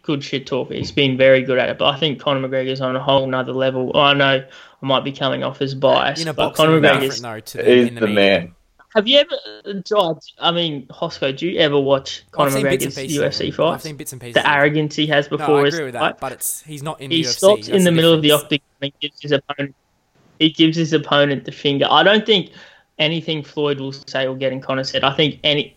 good 0.02 0.22
shit 0.24 0.48
talker. 0.48 0.74
He's 0.74 0.92
been 0.92 1.16
very 1.18 1.44
good 1.44 1.58
at 1.58 1.70
it. 1.70 1.78
But 1.78 1.94
I 1.94 1.98
think 2.00 2.20
Conor 2.20 2.46
McGregor's 2.46 2.82
on 2.82 2.96
a 2.96 3.02
whole 3.02 3.26
nother 3.26 3.54
level. 3.54 3.96
I 3.96 4.14
know 4.14 4.44
I 4.82 4.86
might 4.86 5.06
be 5.06 5.14
coming 5.14 5.44
off 5.44 5.62
as 5.62 5.74
biased, 5.76 6.22
In 6.24 6.28
a 6.28 6.34
but 6.34 6.56
Conor 6.56 6.78
it's 6.80 6.86
McGregor's. 6.86 7.02
different 7.22 7.22
though. 7.22 7.40
To 7.40 7.58
the, 7.58 7.64
He's 7.76 7.88
in 7.88 7.96
the, 7.96 8.02
the 8.02 8.08
media. 8.08 8.40
man. 8.40 8.55
Have 8.96 9.08
you 9.10 9.20
ever, 9.20 9.36
Jod, 9.82 10.26
I 10.40 10.52
mean, 10.52 10.88
Hosco, 10.88 11.36
do 11.38 11.48
you 11.50 11.60
ever 11.60 11.78
watch 11.78 12.24
Conor 12.32 12.48
I've 12.48 12.54
seen 12.54 12.64
bits 12.64 12.86
and 12.86 12.94
McGregor's. 12.94 13.40
UFC 13.40 13.48
it. 13.50 13.60
I've 13.60 13.82
seen 13.82 13.98
bits 13.98 14.14
and 14.14 14.22
pieces. 14.22 14.36
The 14.36 14.50
arrogance 14.50 14.96
he 14.96 15.06
has 15.08 15.30
No, 15.30 15.38
before 15.38 15.62
I 15.62 15.66
his 15.66 15.74
agree 15.74 15.86
with 15.86 15.94
that, 15.96 16.00
fight. 16.00 16.20
but 16.22 16.32
it's 16.32 16.62
he's 16.62 16.82
not 16.82 17.02
in 17.02 17.12
he 17.12 17.22
UFC. 17.22 17.26
stops 17.26 17.68
in 17.68 17.84
the 17.84 17.92
middle 17.92 18.14
of 18.14 18.22
the 18.22 18.32
octagon 18.32 18.62
and 18.82 18.94
gives 19.02 19.22
his 19.22 19.34
opponent 19.34 19.76
he 20.40 20.50
gives 20.50 20.78
his 20.78 20.94
opponent 20.94 21.44
the 21.46 21.52
finger. 21.52 21.88
I 21.90 22.04
don't 22.04 22.26
think 22.26 22.52
anything 22.98 23.44
Floyd 23.44 23.80
will 23.80 23.92
say 23.92 24.28
or 24.28 24.36
get 24.36 24.54
in 24.54 24.62
Conor's 24.62 24.92
head. 24.92 25.04
I 25.04 25.14
think 25.14 25.40
any 25.44 25.76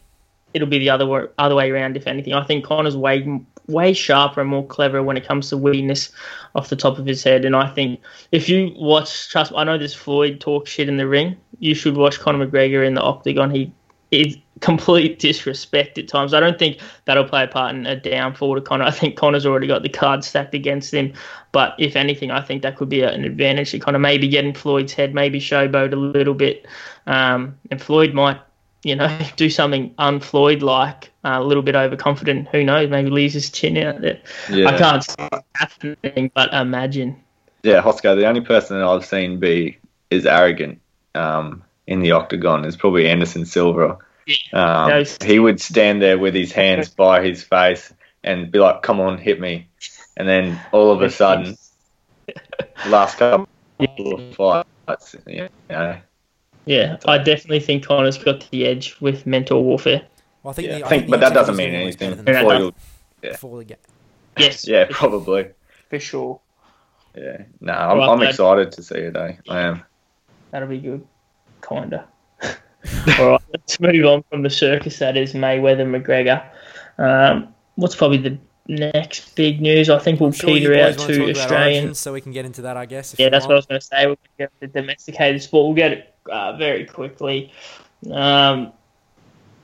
it'll 0.55 0.69
be 0.69 0.79
the 0.79 0.91
other 0.91 1.07
way, 1.07 1.25
other 1.39 1.57
way 1.57 1.71
around. 1.71 1.97
If 1.97 2.07
anything, 2.07 2.35
I 2.35 2.45
think 2.45 2.65
Conor's 2.65 2.97
way 2.97 3.27
way 3.69 3.93
sharper 3.93 4.41
and 4.41 4.51
more 4.51 4.67
clever 4.67 5.03
when 5.03 5.17
it 5.17 5.27
comes 5.27 5.51
to 5.51 5.57
wittiness 5.57 6.11
off 6.55 6.71
the 6.71 6.77
top 6.77 6.99
of 6.99 7.07
his 7.07 7.23
head. 7.23 7.45
And 7.45 7.55
I 7.55 7.69
think 7.69 8.01
if 8.33 8.49
you 8.49 8.73
watch, 8.77 9.29
trust, 9.29 9.53
I 9.55 9.65
know 9.65 9.79
this 9.79 9.95
Floyd 9.95 10.41
talk 10.41 10.67
shit 10.67 10.89
in 10.89 10.97
the 10.97 11.07
ring. 11.07 11.37
You 11.59 11.75
should 11.75 11.97
watch 11.97 12.19
Conor 12.19 12.47
McGregor 12.47 12.87
in 12.87 12.95
the 12.95 13.03
octagon. 13.03 13.51
He 13.51 13.73
is 14.11 14.37
complete 14.61 15.19
disrespect 15.21 15.99
at 15.99 16.09
times. 16.09 16.33
I 16.33 16.41
don't 16.41 16.59
think 16.59 16.79
that'll 17.05 17.25
play 17.25 17.45
a 17.45 17.49
part 17.49 17.75
in 17.75 17.87
a 17.87 17.95
downfall 17.95 18.55
to 18.55 18.61
Conor. 18.61 18.85
I 18.85 18.91
think 18.91 19.17
Conor's 19.17 19.47
already 19.47 19.67
got 19.67 19.83
the 19.83 19.89
cards 19.89 20.27
stacked 20.27 20.55
against 20.55 20.93
him. 20.93 21.13
But 21.53 21.75
if 21.79 21.95
anything, 21.95 22.31
I 22.31 22.41
think 22.41 22.63
that 22.63 22.77
could 22.77 22.89
be 22.89 23.03
an 23.03 23.25
advantage 23.25 23.73
to 23.73 23.79
Conor. 23.79 23.99
Maybe 23.99 24.29
get 24.29 24.45
in 24.45 24.55
Floyd's 24.55 24.93
head, 24.93 25.15
maybe 25.15 25.41
showboat 25.41 25.93
a 25.93 25.97
little 25.97 26.35
bit. 26.35 26.67
Um, 27.07 27.57
and 27.71 27.81
Floyd 27.81 28.15
might, 28.15 28.41
you 28.83 28.97
know, 28.97 29.19
do 29.37 29.51
something 29.51 29.95
unfloyd 29.99 30.63
like, 30.63 31.11
uh, 31.25 31.39
a 31.39 31.45
little 31.45 31.63
bit 31.63 31.75
overconfident. 31.75 32.49
Who 32.49 32.65
knows? 32.65 32.89
Maybe 32.91 33.11
leaves 33.11 33.35
his 33.35 33.51
chin 33.51 33.77
out 33.79 34.01
there. 34.01 34.21
Yeah. 34.51 34.69
I 34.69 34.79
can't 34.79 35.05
see 35.05 35.15
it 35.19 35.45
happening, 35.55 36.31
but 36.35 36.53
imagine. 36.53 37.23
Yeah, 37.63 37.83
Hosko, 37.83 38.17
the 38.17 38.27
only 38.27 38.41
person 38.41 38.79
that 38.79 38.87
I've 38.87 39.05
seen 39.05 39.41
be 39.41 39.79
is 40.11 40.27
arrogant 40.27 40.81
um, 41.15 41.65
in 41.87 42.01
the 42.01 42.13
octagon 42.13 42.65
is 42.65 42.77
probably 42.77 43.09
Anderson 43.09 43.45
Silva. 43.47 43.99
Um, 44.53 44.89
No. 44.89 45.05
he 45.25 45.39
would 45.39 45.61
stand 45.61 46.03
there 46.03 46.19
with 46.19 46.35
his 46.35 46.53
hands 46.53 46.91
by 46.91 47.25
his 47.25 47.43
face 47.43 47.93
and 48.23 48.51
be 48.51 48.59
like, 48.59 48.83
"Come 48.83 49.01
on, 49.01 49.17
hit 49.17 49.41
me," 49.41 49.69
and 50.19 50.29
then 50.29 50.61
all 50.71 50.91
of 50.91 51.01
a 51.01 51.11
sudden, 51.11 51.57
last 52.89 53.17
couple 53.17 53.49
of 53.97 54.37
fights, 54.37 55.17
you 55.27 55.49
know, 55.71 55.97
Yeah, 56.69 56.99
I 57.07 57.17
definitely 57.17 57.61
think 57.61 57.87
Conor's 57.87 58.19
got 58.19 58.47
the 58.51 58.67
edge 58.67 58.95
with 59.01 59.27
mental 59.27 59.65
warfare. 59.65 60.03
Well, 60.43 60.51
I 60.51 60.55
think, 60.55 60.69
yeah, 60.69 60.79
the, 60.81 60.85
I 60.85 60.89
think, 60.91 61.05
the 61.07 61.11
but 61.13 61.21
that 61.21 61.33
doesn't 61.33 61.57
mean 61.57 61.75
anything. 61.75 62.15
than 62.15 62.27
Yeah, 62.27 62.41
Floyd 62.43 62.59
no. 62.59 62.65
will- 62.67 62.75
yeah. 63.23 63.33
Before 63.33 63.59
the 63.59 63.65
game. 63.65 63.79
Yes, 64.37 64.69
yeah, 64.69 64.85
probably. 64.91 65.49
for 65.89 65.99
sure. 65.99 66.41
Yeah, 67.17 67.45
no, 67.63 67.73
I'm, 67.73 67.99
Right, 67.99 68.09
I'm 68.11 68.23
excited 68.23 68.71
to 68.73 68.83
see 68.83 68.97
it. 68.97 69.17
Eh? 69.17 69.33
I 69.49 69.61
am. 69.61 69.83
That'll 70.51 70.69
be 70.69 70.79
good. 70.79 71.07
Kinda. 71.67 72.07
All 73.19 73.31
right, 73.31 73.41
let's 73.51 73.81
move 73.81 74.05
on 74.05 74.23
from 74.31 74.43
the 74.43 74.51
circus 74.51 74.99
that 74.99 75.17
is 75.17 75.33
Mayweather 75.33 75.87
McGregor. 75.89 76.45
Um, 76.99 77.55
what's 77.77 77.97
probably 77.97 78.19
the 78.19 78.39
next 78.69 79.35
big 79.37 79.63
news? 79.63 79.89
I 79.89 79.99
think 79.99 80.21
we'll 80.21 80.33
sure 80.33 80.51
peter 80.51 80.79
out 80.79 80.99
to 80.99 81.07
to 81.07 81.07
talk 81.07 81.17
about 81.31 81.37
Australian. 81.39 81.95
So 81.95 82.13
we 82.13 82.21
can 82.21 82.33
get 82.33 82.45
into 82.45 82.61
that, 82.63 82.77
I 82.77 82.85
guess. 82.85 83.15
if 83.15 83.21
Yeah, 83.21 83.27
you 83.27 83.31
that's 83.31 83.47
what 83.47 83.53
I 83.53 83.57
was 83.57 83.65
going 83.67 83.81
to 83.81 83.87
say. 83.87 84.07
We'll 84.07 84.19
get 84.39 84.53
the 84.61 84.67
domesticated 84.67 85.43
sport. 85.43 85.65
We'll 85.67 85.75
get 85.75 85.93
it 85.93 86.15
uh, 86.31 86.57
very 86.57 86.85
quickly. 86.85 87.53
Um, 88.11 88.73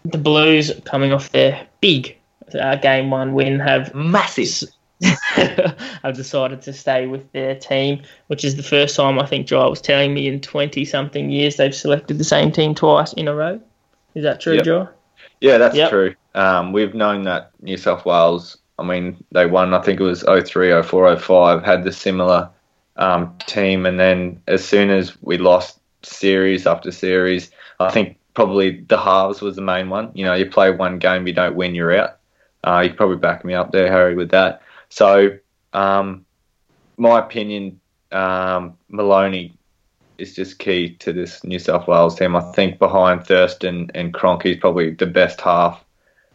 the 0.05 0.19
Blues 0.19 0.73
coming 0.85 1.13
off 1.13 1.31
their 1.31 1.67
big 1.81 2.17
uh, 2.59 2.77
game 2.77 3.11
one 3.11 3.35
win 3.35 3.59
have 3.61 3.95
Massive. 3.95 4.69
have 5.03 6.15
decided 6.15 6.63
to 6.63 6.73
stay 6.73 7.07
with 7.07 7.31
their 7.33 7.55
team, 7.55 8.03
which 8.29 8.45
is 8.45 8.57
the 8.57 8.63
first 8.63 8.97
time 8.97 9.19
I 9.19 9.27
think 9.27 9.47
Jai 9.47 9.67
was 9.67 9.81
telling 9.81 10.15
me 10.15 10.29
in 10.29 10.41
twenty 10.41 10.85
something 10.85 11.31
years 11.31 11.57
they've 11.57 11.75
selected 11.75 12.19
the 12.19 12.25
same 12.25 12.53
team 12.53 12.75
twice 12.75 13.13
in 13.13 13.29
a 13.29 13.35
row. 13.35 13.61
Is 14.15 14.23
that 14.23 14.41
true, 14.41 14.55
Yep. 14.55 14.65
Jai? 14.65 14.87
Yeah, 15.41 15.59
that's 15.59 15.77
Yep. 15.77 15.91
true. 15.91 16.15
Um, 16.35 16.73
we've 16.73 16.95
known 16.95 17.25
that 17.25 17.51
New 17.61 17.77
South 17.77 18.07
Wales, 18.07 18.57
I 18.79 18.85
mean, 18.85 19.23
they 19.33 19.47
won, 19.47 19.75
I 19.75 19.81
think 19.81 20.01
it 20.01 20.05
was 20.05 20.23
03, 20.23 20.71
04, 20.83 21.17
05, 21.17 21.63
had 21.65 21.85
the 21.85 21.93
similar 21.93 22.49
um, 22.97 23.37
team. 23.47 23.87
And 23.87 23.99
then 23.99 24.41
as 24.47 24.65
soon 24.65 24.91
as 24.91 25.21
we 25.23 25.39
lost 25.39 25.79
series 26.05 26.67
after 26.67 26.91
series, 26.91 27.51
I 27.81 27.91
think 27.91 28.19
probably 28.35 28.81
the 28.81 28.99
halves 28.99 29.41
was 29.41 29.57
the 29.57 29.63
main 29.63 29.89
one. 29.89 30.11
You 30.15 30.25
know, 30.25 30.35
you 30.35 30.47
play 30.47 30.71
one 30.71 30.99
game, 30.99 31.27
you 31.27 31.33
don't 31.33 31.57
win, 31.57 31.75
you're 31.75 31.97
out. 31.97 32.19
Uh, 32.65 32.81
you 32.81 32.91
could 32.91 32.99
probably 32.99 33.17
back 33.17 33.45
me 33.45 33.55
up 33.55 33.73
there, 33.73 33.91
Harry, 33.91 34.15
with 34.15 34.31
that. 34.31 34.63
So, 34.89 35.39
um, 35.73 36.25
my 36.97 37.19
opinion, 37.19 37.81
um, 38.13 38.77
Maloney 38.89 39.57
is 40.19 40.35
just 40.35 40.59
key 40.59 40.95
to 40.97 41.13
this 41.13 41.43
New 41.45 41.59
South 41.59 41.89
Wales 41.89 42.17
team. 42.19 42.37
I 42.37 42.53
think 42.53 42.79
behind 42.79 43.27
Thurston 43.27 43.91
and 43.95 44.15
Cronk, 44.15 44.45
he's 44.45 44.57
probably 44.57 44.91
the 44.91 45.07
best 45.07 45.41
half 45.41 45.85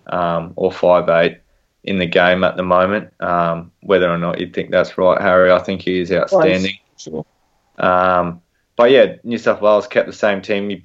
um, 0.08 0.54
or 0.56 0.72
five 0.72 1.10
eight 1.10 1.40
in 1.84 1.98
the 1.98 2.06
game 2.06 2.44
at 2.44 2.58
the 2.58 2.64
moment. 2.64 3.14
Um, 3.22 3.72
whether 3.82 4.10
or 4.10 4.18
not 4.18 4.40
you 4.40 4.50
think 4.50 4.72
that's 4.72 4.98
right, 4.98 5.22
Harry, 5.22 5.52
I 5.52 5.60
think 5.60 5.82
he 5.82 6.00
is 6.00 6.12
outstanding. 6.12 6.78
Sure. 6.98 7.26
Um, 7.78 8.42
but 8.80 8.92
yeah, 8.92 9.15
New 9.26 9.38
South 9.38 9.60
Wales 9.60 9.88
kept 9.88 10.08
the 10.08 10.13
same 10.13 10.42
team. 10.42 10.82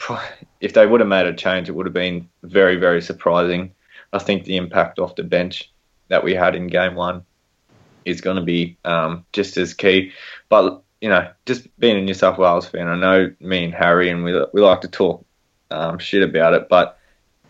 If 0.61 0.73
they 0.73 0.85
would 0.85 0.99
have 0.99 1.09
made 1.09 1.27
a 1.27 1.33
change, 1.33 1.69
it 1.69 1.77
would 1.77 1.87
have 1.87 1.93
been 1.93 2.29
very, 2.43 2.75
very 2.75 3.01
surprising. 3.01 3.73
I 4.13 4.19
think 4.19 4.43
the 4.43 4.57
impact 4.57 4.99
off 4.99 5.15
the 5.15 5.23
bench 5.23 5.71
that 6.09 6.25
we 6.25 6.35
had 6.35 6.57
in 6.57 6.67
game 6.67 6.97
one 6.97 7.25
is 8.05 8.21
going 8.21 8.35
to 8.35 8.43
be 8.43 8.77
um, 8.85 9.25
just 9.33 9.57
as 9.59 9.75
key. 9.75 10.11
But 10.49 10.83
you 11.01 11.09
know, 11.09 11.31
just 11.47 11.69
being 11.79 11.97
a 11.97 12.03
New 12.03 12.15
South 12.15 12.37
Wales 12.37 12.67
fan, 12.67 12.89
I 12.89 12.97
know 12.97 13.33
me 13.39 13.67
and 13.67 13.73
Harry 13.73 14.11
and 14.11 14.25
we 14.25 14.45
we 14.53 14.61
like 14.61 14.81
to 14.81 14.89
talk 14.89 15.25
um, 15.71 16.01
shit 16.01 16.25
about 16.25 16.55
it, 16.55 16.69
but 16.69 16.99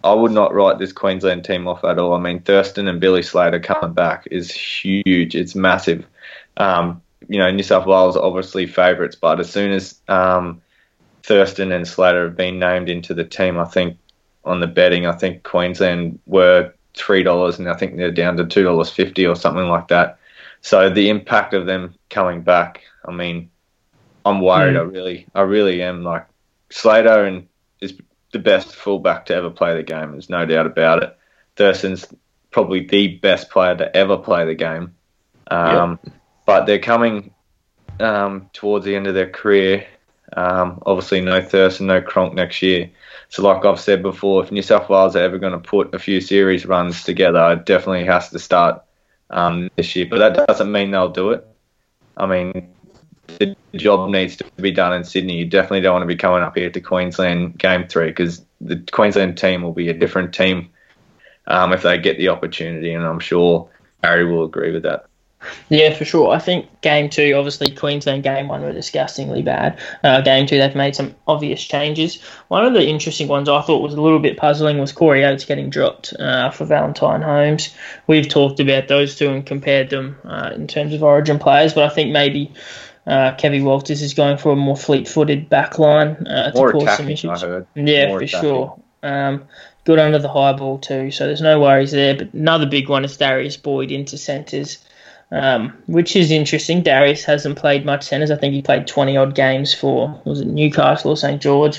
I 0.03 0.13
would 0.13 0.33
not 0.33 0.53
write 0.53 0.79
this 0.79 0.93
Queensland 0.93 1.47
team 1.47 1.67
off 1.67 1.85
at 1.85 1.99
all. 1.99 2.13
I 2.13 2.21
mean, 2.21 2.41
Thurston 2.41 2.87
and 2.87 3.01
Billy 3.01 3.23
Slater 3.23 3.61
coming 3.61 3.95
back 3.95 4.29
is 4.31 4.51
huge. 4.51 5.35
It's 5.35 5.55
massive. 5.55 6.05
Um, 6.59 7.01
you 7.29 7.39
know, 7.39 7.51
New 7.51 7.63
South 7.63 7.87
Wales 7.87 8.17
are 8.17 8.23
obviously 8.23 8.67
favourites, 8.67 9.17
but 9.17 9.41
as 9.41 9.51
soon 9.51 9.73
as 9.73 10.01
um, 10.09 10.61
Thurston 11.23 11.73
and 11.73 11.87
Slater 11.87 12.25
have 12.25 12.37
been 12.37 12.59
named 12.59 12.89
into 12.89 13.15
the 13.15 13.25
team, 13.25 13.59
I 13.59 13.65
think 13.65 13.97
on 14.45 14.61
the 14.61 14.67
betting, 14.67 15.07
I 15.07 15.13
think 15.13 15.43
Queensland 15.43 16.19
were 16.27 16.73
three 16.95 17.23
dollars, 17.23 17.59
and 17.59 17.69
I 17.69 17.75
think 17.75 17.97
they're 17.97 18.11
down 18.11 18.37
to 18.37 18.45
two 18.45 18.63
dollars 18.63 18.91
fifty 18.91 19.27
or 19.27 19.37
something 19.37 19.69
like 19.69 19.89
that. 19.89 20.19
So 20.61 20.89
the 20.89 21.11
impact 21.11 21.55
of 21.55 21.67
them 21.67 21.95
coming 22.09 22.43
back, 22.43 22.83
I 23.05 23.13
mean, 23.13 23.51
I'm 24.25 24.41
worried. 24.41 24.75
Mm. 24.75 24.81
I 24.81 24.83
really, 24.83 25.27
I 25.35 25.41
really 25.43 25.83
am. 25.83 26.03
Like 26.03 26.27
Slater 26.71 27.25
and 27.25 27.47
is 27.81 27.95
the 28.33 28.39
best 28.39 28.75
fullback 28.75 29.27
to 29.27 29.35
ever 29.35 29.51
play 29.51 29.77
the 29.77 29.83
game. 29.83 30.13
There's 30.13 30.31
no 30.31 30.47
doubt 30.47 30.67
about 30.67 31.03
it. 31.03 31.17
Thurston's 31.57 32.07
probably 32.51 32.87
the 32.87 33.17
best 33.19 33.51
player 33.51 33.77
to 33.77 33.97
ever 33.97 34.17
play 34.17 34.45
the 34.45 34.55
game. 34.55 34.95
Um, 35.51 35.99
But 36.47 36.67
they're 36.67 36.79
coming 36.79 37.33
um, 38.01 38.51
towards 38.53 38.85
the 38.85 38.97
end 38.97 39.07
of 39.07 39.15
their 39.15 39.31
career. 39.31 39.87
Um, 40.37 40.83
obviously, 40.85 41.21
no 41.21 41.41
Thurston, 41.41 41.87
no 41.87 42.03
Cronk 42.03 42.35
next 42.35 42.61
year. 42.63 42.91
So, 43.29 43.43
like 43.43 43.65
I've 43.65 43.81
said 43.81 44.03
before, 44.03 44.43
if 44.43 44.51
New 44.51 44.63
South 44.63 44.89
Wales 44.89 45.17
are 45.17 45.21
ever 45.21 45.39
going 45.39 45.53
to 45.53 45.59
put 45.59 45.95
a 45.95 45.99
few 45.99 46.21
series 46.21 46.67
runs 46.67 47.05
together, 47.05 47.53
it 47.53 47.67
definitely 47.67 48.05
has 48.05 48.31
to 48.31 48.39
start 48.39 48.83
um, 49.31 49.71
this 49.77 49.95
year. 49.97 50.07
But 50.09 50.19
that 50.19 50.47
doesn't 50.47 50.71
mean 50.71 50.91
they'll 50.91 51.09
do 51.09 51.31
it. 51.31 51.47
I 52.17 52.27
mean, 52.27 52.75
the 53.27 53.57
job 53.75 54.11
needs 54.11 54.37
to 54.37 54.45
be 54.57 54.71
done 54.71 54.93
in 54.93 55.05
Sydney. 55.05 55.39
You 55.39 55.47
definitely 55.47 55.81
don't 55.81 55.95
want 55.95 56.03
to 56.03 56.07
be 56.07 56.17
coming 56.17 56.43
up 56.43 56.57
here 56.57 56.71
to 56.71 56.81
Queensland 56.81 57.59
game 57.59 57.87
three 57.89 58.09
because 58.09 58.45
the 58.61 58.85
Queensland 58.93 59.39
team 59.39 59.63
will 59.63 59.73
be 59.73 59.89
a 59.89 59.95
different 59.95 60.35
team 60.35 60.71
um, 61.47 61.73
if 61.73 61.83
they 61.83 61.99
get 61.99 62.19
the 62.19 62.29
opportunity, 62.29 62.93
and 62.93 63.05
I'm 63.05 63.21
sure 63.21 63.69
Harry 64.03 64.25
will 64.31 64.45
agree 64.45 64.73
with 64.73 64.85
that. 64.85 65.07
Yeah, 65.69 65.95
for 65.95 66.05
sure. 66.05 66.31
I 66.31 66.39
think 66.39 66.81
game 66.81 67.11
two, 67.11 67.35
obviously 67.35 67.75
Queensland 67.75 68.23
game 68.23 68.49
one 68.49 68.63
were 68.63 68.73
disgustingly 68.73 69.43
bad. 69.43 69.79
Uh, 70.03 70.21
game 70.21 70.47
two, 70.47 70.59
they've 70.59 70.75
made 70.75 70.95
some 70.97 71.15
obvious 71.27 71.63
changes. 71.63 72.23
One 72.49 72.65
of 72.65 72.73
the 72.75 72.87
interesting 72.87 73.29
ones 73.29 73.49
I 73.49 73.63
thought 73.63 73.83
was 73.83 73.95
a 73.95 74.01
little 74.01 74.19
bit 74.19 74.37
puzzling 74.37 74.79
was 74.79 74.93
Corey 74.93 75.25
Oates 75.25 75.45
getting 75.45 75.71
dropped 75.71 76.13
uh, 76.19 76.51
for 76.51 76.65
Valentine 76.65 77.23
Holmes. 77.23 77.75
We've 78.07 78.29
talked 78.29 78.61
about 78.61 78.89
those 78.89 79.17
two 79.17 79.31
and 79.31 79.45
compared 79.45 79.91
them 79.91 80.19
uh, 80.25 80.51
in 80.55 80.67
terms 80.67 80.95
of 80.95 81.03
Origin 81.03 81.39
players, 81.39 81.75
but 81.75 81.85
I 81.85 81.95
think 81.95 82.11
maybe 82.13 82.53
uh, 83.07 83.35
Kevin 83.37 83.65
Walters 83.65 84.03
is 84.03 84.15
going 84.15 84.39
for 84.39 84.53
a 84.53 84.57
more 84.57 84.77
fleet-footed 84.77 85.49
back 85.49 85.79
line 85.79 86.27
uh, 86.27 86.51
to 86.53 86.57
More 86.57 86.73
cause 86.73 86.97
some 86.97 87.09
issues. 87.09 87.43
I 87.43 87.47
heard. 87.47 87.67
Yeah, 87.75 88.09
More 88.09 88.19
for 88.19 88.25
attacking. 88.25 88.49
sure. 88.49 88.81
Um, 89.03 89.45
good 89.85 89.99
under 89.99 90.19
the 90.19 90.31
high 90.31 90.55
ball 90.55 90.79
too, 90.79 91.11
so 91.11 91.27
there's 91.27 91.43
no 91.43 91.61
worries 91.61 91.93
there. 91.93 92.17
But 92.17 92.33
another 92.33 92.65
big 92.65 92.89
one 92.89 93.05
is 93.05 93.19
Darius 93.19 93.59
Boyd 93.59 93.91
into 93.93 94.17
centres, 94.17 94.79
um, 95.31 95.73
which 95.87 96.15
is 96.17 96.31
interesting. 96.31 96.83
Darius 96.83 97.25
hasn't 97.25 97.57
played 97.59 97.85
much 97.85 98.05
centres. 98.05 98.31
I 98.31 98.37
think 98.37 98.55
he 98.55 98.63
played 98.63 98.87
20 98.87 99.17
odd 99.17 99.35
games 99.35 99.75
for 99.75 100.21
was 100.25 100.41
it 100.41 100.47
Newcastle 100.47 101.11
or 101.13 101.17
St 101.17 101.41
George 101.43 101.79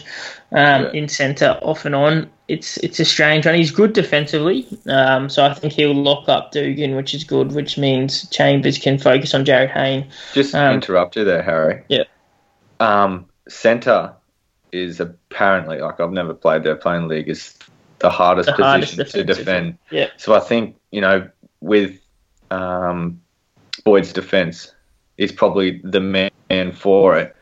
um, 0.51 0.83
Yeah. 0.83 0.91
in 0.93 1.07
centre 1.07 1.57
off 1.61 1.85
and 1.85 1.95
on. 1.95 2.29
It's 2.47 2.77
it's 2.77 2.99
a 2.99 3.05
strange 3.05 3.47
one. 3.47 3.55
He's 3.55 3.71
good 3.71 3.93
defensively, 3.93 4.67
um, 4.87 5.29
so 5.29 5.43
I 5.43 5.53
think 5.55 5.73
he'll 5.73 5.95
lock 5.95 6.29
up 6.29 6.51
Dugan, 6.51 6.95
which 6.95 7.15
is 7.15 7.23
good, 7.23 7.53
which 7.53 7.75
means 7.77 8.29
Chambers 8.29 8.77
can 8.77 8.99
focus 8.99 9.33
on 9.33 9.45
Jarryd 9.45 9.71
Hayne. 9.71 10.07
Just 10.33 10.53
Um, 10.53 10.75
interrupt 10.75 11.15
you 11.15 11.23
there, 11.23 11.41
Harry. 11.41 11.83
Yeah. 11.87 12.03
Um, 12.79 13.25
centre 13.47 14.13
is 14.71 14.99
apparently 14.99 15.79
like 15.79 15.99
I've 15.99 16.11
never 16.11 16.33
played 16.35 16.63
there. 16.63 16.75
Playing 16.75 17.07
league 17.07 17.29
is 17.29 17.55
the 17.99 18.09
hardest 18.11 18.45
The 18.55 18.63
hardest 18.63 18.95
position 18.97 19.25
to 19.25 19.33
defend. 19.33 19.77
Yeah. 19.89 20.07
So 20.17 20.35
I 20.35 20.39
think 20.39 20.75
you 20.91 21.01
know 21.01 21.27
with 21.61 21.99
um, 22.51 23.21
Boyd's 23.85 24.11
defence, 24.11 24.73
is 25.17 25.31
probably 25.31 25.79
the 25.83 26.01
man 26.01 26.71
for 26.73 27.17
it. 27.17 27.35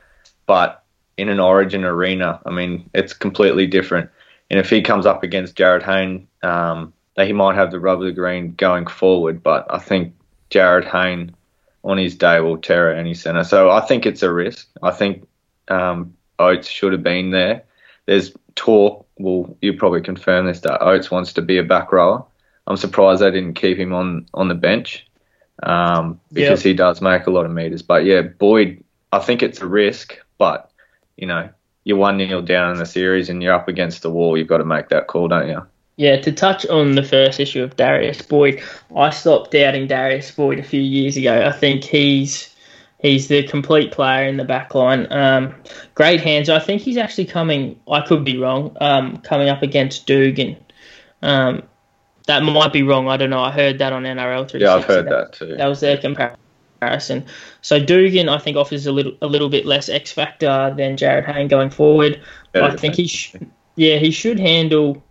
But 0.45 0.83
in 1.17 1.29
an 1.29 1.39
Origin 1.39 1.83
arena. 1.83 2.39
I 2.45 2.51
mean, 2.51 2.89
it's 2.93 3.13
completely 3.13 3.67
different. 3.67 4.09
And 4.49 4.59
if 4.59 4.69
he 4.69 4.81
comes 4.81 5.05
up 5.05 5.23
against 5.23 5.55
Jarryd 5.55 5.83
Hayne, 5.83 6.27
um, 6.41 6.93
he 7.15 7.33
might 7.33 7.55
have 7.55 7.71
the 7.71 7.79
rub 7.79 7.99
of 7.99 8.05
the 8.05 8.11
green 8.11 8.53
going 8.55 8.87
forward. 8.87 9.43
But 9.43 9.65
I 9.69 9.79
think 9.79 10.13
Jarryd 10.49 10.89
Hayne 10.89 11.35
on 11.83 11.97
his 11.97 12.15
day 12.15 12.39
will 12.39 12.57
tear 12.57 12.91
at 12.91 12.97
any 12.97 13.13
centre. 13.13 13.43
So 13.43 13.69
I 13.69 13.81
think 13.81 14.05
it's 14.05 14.23
a 14.23 14.31
risk. 14.31 14.67
I 14.81 14.91
think 14.91 15.27
um, 15.67 16.15
Oates 16.39 16.67
should 16.67 16.93
have 16.93 17.03
been 17.03 17.31
there. 17.31 17.63
There's 18.05 18.33
talk. 18.55 19.05
Well, 19.17 19.55
you 19.61 19.73
probably 19.73 20.01
confirm 20.01 20.47
this 20.47 20.61
that 20.61 20.81
Oates 20.81 21.11
wants 21.11 21.33
to 21.33 21.41
be 21.41 21.57
a 21.57 21.63
back 21.63 21.91
rower. 21.91 22.25
I'm 22.65 22.77
surprised 22.77 23.21
they 23.21 23.31
didn't 23.31 23.53
keep 23.53 23.77
him 23.77 23.93
on 23.93 24.25
on 24.33 24.47
the 24.47 24.55
bench 24.55 25.05
um, 25.61 26.19
because 26.31 26.65
yep. 26.65 26.71
he 26.71 26.73
does 26.73 27.01
make 27.01 27.27
a 27.27 27.31
lot 27.31 27.45
of 27.45 27.51
meters. 27.51 27.81
But 27.81 28.05
yeah, 28.05 28.21
Boyd, 28.21 28.83
I 29.11 29.19
think 29.19 29.43
it's 29.43 29.61
a 29.61 29.67
risk, 29.67 30.17
but 30.37 30.71
you 31.17 31.27
know, 31.27 31.49
you're 31.83 31.97
one 31.97 32.17
nil 32.17 32.41
down 32.41 32.71
in 32.71 32.77
the 32.77 32.85
series 32.85 33.29
and 33.29 33.43
you're 33.43 33.53
up 33.53 33.67
against 33.67 34.01
the 34.01 34.09
wall. 34.09 34.37
You've 34.37 34.47
got 34.47 34.57
to 34.57 34.65
make 34.65 34.89
that 34.89 35.07
call, 35.07 35.27
don't 35.27 35.47
you? 35.47 35.65
Yeah, 35.95 36.19
to 36.21 36.31
touch 36.31 36.65
on 36.67 36.95
the 36.95 37.03
first 37.03 37.39
issue 37.39 37.61
of 37.61 37.75
Darius 37.75 38.21
Boyd, 38.21 38.63
I 38.95 39.11
stopped 39.11 39.51
doubting 39.51 39.85
Darius 39.85 40.31
Boyd 40.31 40.57
a 40.57 40.63
few 40.63 40.81
years 40.81 41.17
ago. 41.17 41.45
I 41.45 41.51
think 41.51 41.83
he's 41.83 42.49
he's 42.99 43.27
the 43.27 43.43
complete 43.43 43.91
player 43.91 44.27
in 44.27 44.37
the 44.37 44.43
back 44.43 44.73
line. 44.73 45.05
Um, 45.11 45.53
great 45.93 46.21
hands. 46.21 46.49
I 46.49 46.57
think 46.57 46.81
he's 46.81 46.97
actually 46.97 47.25
coming. 47.25 47.79
I 47.87 48.01
could 48.01 48.23
be 48.23 48.37
wrong. 48.37 48.75
Um, 48.81 49.17
coming 49.17 49.49
up 49.49 49.61
against 49.61 50.07
Dugan. 50.07 50.57
Um, 51.21 51.61
that 52.27 52.43
might 52.43 52.73
be 52.73 52.83
wrong. 52.83 53.07
I 53.09 53.17
don't 53.17 53.29
know. 53.29 53.41
I 53.41 53.51
heard 53.51 53.79
that 53.79 53.93
on 53.93 54.03
NRL 54.03 54.49
three. 54.49 54.61
Yeah, 54.61 54.75
I've 54.75 54.85
heard 54.85 55.05
that, 55.05 55.31
that, 55.31 55.33
too. 55.33 55.55
That 55.55 55.67
was 55.67 55.79
their 55.79 55.97
comparison. 55.97 57.25
So 57.61 57.83
Dugan, 57.83 58.29
I 58.29 58.37
think, 58.37 58.57
offers 58.57 58.85
a 58.85 58.91
little 58.91 59.13
a 59.21 59.27
little 59.27 59.49
bit 59.49 59.65
less 59.65 59.89
X 59.89 60.11
factor 60.11 60.73
than 60.77 60.97
Jarryd 60.97 61.25
Hayne 61.25 61.47
going 61.47 61.69
forward. 61.69 62.21
Better 62.51 62.65
I 62.65 62.75
think 62.75 62.95
he, 62.95 63.07
sh- 63.07 63.35
yeah, 63.75 63.97
he 63.97 64.11
should 64.11 64.39
handle 64.39 65.03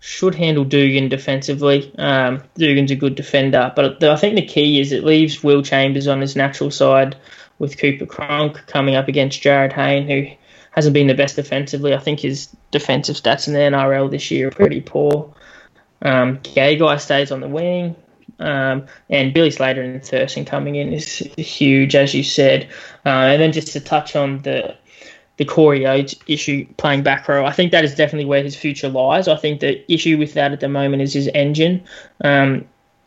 should 0.00 0.34
handle 0.34 0.64
Dugan 0.64 1.08
defensively. 1.08 1.92
Um, 1.98 2.42
Dugan's 2.56 2.90
a 2.90 2.96
good 2.96 3.14
defender, 3.14 3.72
but 3.74 4.02
I 4.02 4.16
think 4.16 4.36
the 4.36 4.46
key 4.46 4.80
is 4.80 4.92
it 4.92 5.04
leaves 5.04 5.42
Will 5.42 5.62
Chambers 5.62 6.06
on 6.06 6.20
his 6.20 6.36
natural 6.36 6.70
side 6.70 7.16
with 7.58 7.78
Cooper 7.78 8.06
Cronk 8.06 8.66
coming 8.66 8.94
up 8.94 9.08
against 9.08 9.42
Jarryd 9.42 9.72
Hayne, 9.72 10.06
who 10.06 10.26
hasn't 10.72 10.94
been 10.94 11.06
the 11.06 11.14
best 11.14 11.36
defensively. 11.36 11.94
I 11.94 11.98
think 11.98 12.20
his 12.20 12.54
defensive 12.70 13.16
stats 13.16 13.48
in 13.48 13.54
the 13.54 13.60
NRL 13.60 14.10
this 14.10 14.30
year 14.30 14.48
are 14.48 14.52
pretty 14.52 14.80
poor. 14.80 15.34
Um, 16.02 16.40
guy 16.54 16.96
stays 16.96 17.32
on 17.32 17.40
the 17.40 17.48
wing. 17.48 17.96
Um, 18.38 18.86
and 19.08 19.32
Billy 19.32 19.50
Slater 19.50 19.82
and 19.82 20.04
Thurston 20.04 20.44
coming 20.44 20.74
in 20.74 20.92
is 20.92 21.18
huge, 21.38 21.94
as 21.94 22.14
you 22.14 22.22
said. 22.22 22.68
Uh, 23.04 23.08
and 23.08 23.40
then 23.40 23.52
just 23.52 23.72
to 23.72 23.80
touch 23.80 24.16
on 24.16 24.42
the 24.42 24.76
the 25.38 25.44
Corey 25.44 25.86
Oates 25.86 26.14
issue 26.26 26.66
playing 26.78 27.02
back 27.02 27.28
row. 27.28 27.44
I 27.44 27.52
think 27.52 27.72
that 27.72 27.84
is 27.84 27.94
definitely 27.94 28.24
where 28.24 28.42
his 28.42 28.56
future 28.56 28.88
lies. 28.88 29.28
I 29.28 29.36
think 29.36 29.60
the 29.60 29.92
issue 29.92 30.16
with 30.16 30.32
that 30.32 30.52
at 30.52 30.60
the 30.60 30.68
moment 30.68 31.02
is 31.02 31.12
his 31.12 31.28
engine. 31.34 31.84
Um, 32.24 32.64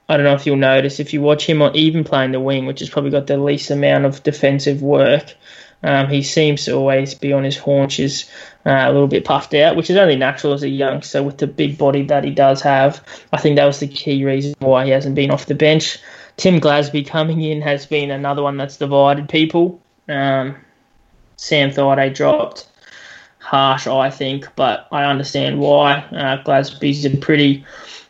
I 0.07 0.17
don't 0.17 0.25
know 0.25 0.33
if 0.33 0.45
you'll 0.45 0.57
notice 0.57 0.99
if 0.99 1.13
you 1.13 1.21
watch 1.21 1.45
him 1.45 1.61
on 1.61 1.75
even 1.75 2.03
playing 2.03 2.31
the 2.31 2.39
wing, 2.39 2.65
which 2.65 2.79
has 2.79 2.89
probably 2.89 3.11
got 3.11 3.27
the 3.27 3.37
least 3.37 3.71
amount 3.71 4.05
of 4.05 4.21
defensive 4.23 4.81
work. 4.81 5.35
Um, 5.81 6.09
he 6.09 6.23
seems 6.23 6.65
to 6.65 6.73
always 6.73 7.13
be 7.13 7.31
on 7.31 7.43
his 7.43 7.57
haunches, 7.57 8.29
uh, 8.65 8.71
a 8.71 8.91
little 8.91 9.07
bit 9.07 9.23
puffed 9.23 9.53
out, 9.53 9.75
which 9.75 9.89
is 9.89 9.95
only 9.95 10.17
natural 10.17 10.53
as 10.53 10.63
a 10.63 10.69
youngster 10.69 11.19
So, 11.19 11.23
with 11.23 11.37
the 11.37 11.47
big 11.47 11.77
body 11.77 12.03
that 12.03 12.23
he 12.23 12.31
does 12.31 12.61
have. 12.61 13.01
I 13.31 13.37
think 13.37 13.55
that 13.55 13.65
was 13.65 13.79
the 13.79 13.87
key 13.87 14.25
reason 14.25 14.55
why 14.59 14.85
he 14.85 14.91
hasn't 14.91 15.15
been 15.15 15.31
off 15.31 15.45
the 15.45 15.55
bench. 15.55 15.99
Tim 16.35 16.59
Glasby 16.59 17.07
coming 17.07 17.41
in 17.41 17.61
has 17.61 17.85
been 17.85 18.11
another 18.11 18.43
one 18.43 18.57
that's 18.57 18.77
divided 18.77 19.29
people. 19.29 19.81
Um, 20.07 20.55
Sam 21.37 21.71
Thaiday 21.71 22.13
dropped. 22.13 22.67
Harsh, 23.39 23.87
I 23.87 24.09
think, 24.09 24.47
but 24.55 24.87
I 24.91 25.05
understand 25.05 25.59
why. 25.59 25.99
Uh, 26.11 26.43
Glasby's 26.43 27.05
a 27.05 27.17
pretty 27.17 27.65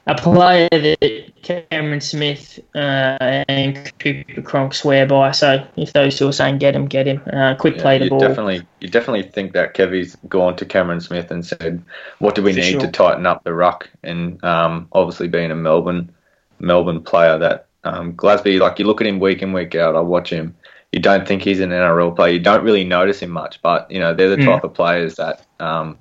a 0.08 0.16
player 0.16 0.68
that 0.72 1.32
Cameron 1.44 2.02
Smith 2.02 2.60
uh, 2.76 3.44
and 3.48 3.92
Cooper 4.00 4.42
Cronk 4.42 4.74
swear 4.74 5.06
by. 5.06 5.32
So 5.32 5.66
if 5.76 5.94
those 5.94 6.18
two 6.18 6.28
are 6.28 6.34
saying 6.34 6.58
get 6.58 6.76
him, 6.76 6.88
get 6.88 7.08
him. 7.08 7.22
Uh, 7.32 7.56
quick 7.56 7.76
yeah, 7.76 7.82
play 7.82 7.98
the 8.00 8.10
ball. 8.10 8.20
Definitely, 8.20 8.62
you 8.80 8.88
definitely 8.88 9.24
think 9.24 9.54
that 9.54 9.76
Kevy's 9.76 10.16
gone 10.28 10.56
to 10.58 10.66
Cameron 10.66 11.02
Smith 11.02 11.32
and 11.32 11.46
said, 11.46 11.84
"What 12.20 12.36
do 12.36 12.44
we 12.44 12.54
For 12.54 12.60
need 12.60 12.72
sure. 12.72 12.82
to 12.82 12.88
tighten 12.88 13.26
up 13.26 13.44
the 13.44 13.54
ruck?" 13.54 13.90
And 14.04 14.44
um, 14.44 14.88
obviously, 14.92 15.28
being 15.28 15.52
a 15.52 15.56
Melbourne 15.56 16.14
Melbourne 16.60 17.04
player, 17.04 17.38
that 17.38 17.68
um, 17.84 18.14
Glasby, 18.14 18.60
like 18.60 18.80
you 18.80 18.86
look 18.86 19.02
at 19.02 19.08
him 19.08 19.20
week 19.20 19.42
in 19.42 19.54
week 19.54 19.76
out. 19.76 19.96
I 19.96 20.02
watch 20.02 20.32
him 20.32 20.56
you 20.92 21.00
don't 21.00 21.28
think 21.28 21.44
he's 21.44 21.60
an 21.60 21.70
NRL 21.70 22.16
player. 22.16 22.34
You 22.34 22.40
don't 22.40 22.64
really 22.64 22.84
notice 22.84 23.20
him 23.20 23.30
much, 23.30 23.62
but 23.62 23.90
you 23.92 24.00
know 24.00 24.14
they're 24.14 24.30
the 24.30 24.38
mm. 24.38 24.46
type 24.46 24.64
of 24.64 24.74
players 24.74 25.16
that 25.16 25.46
um, 25.60 25.98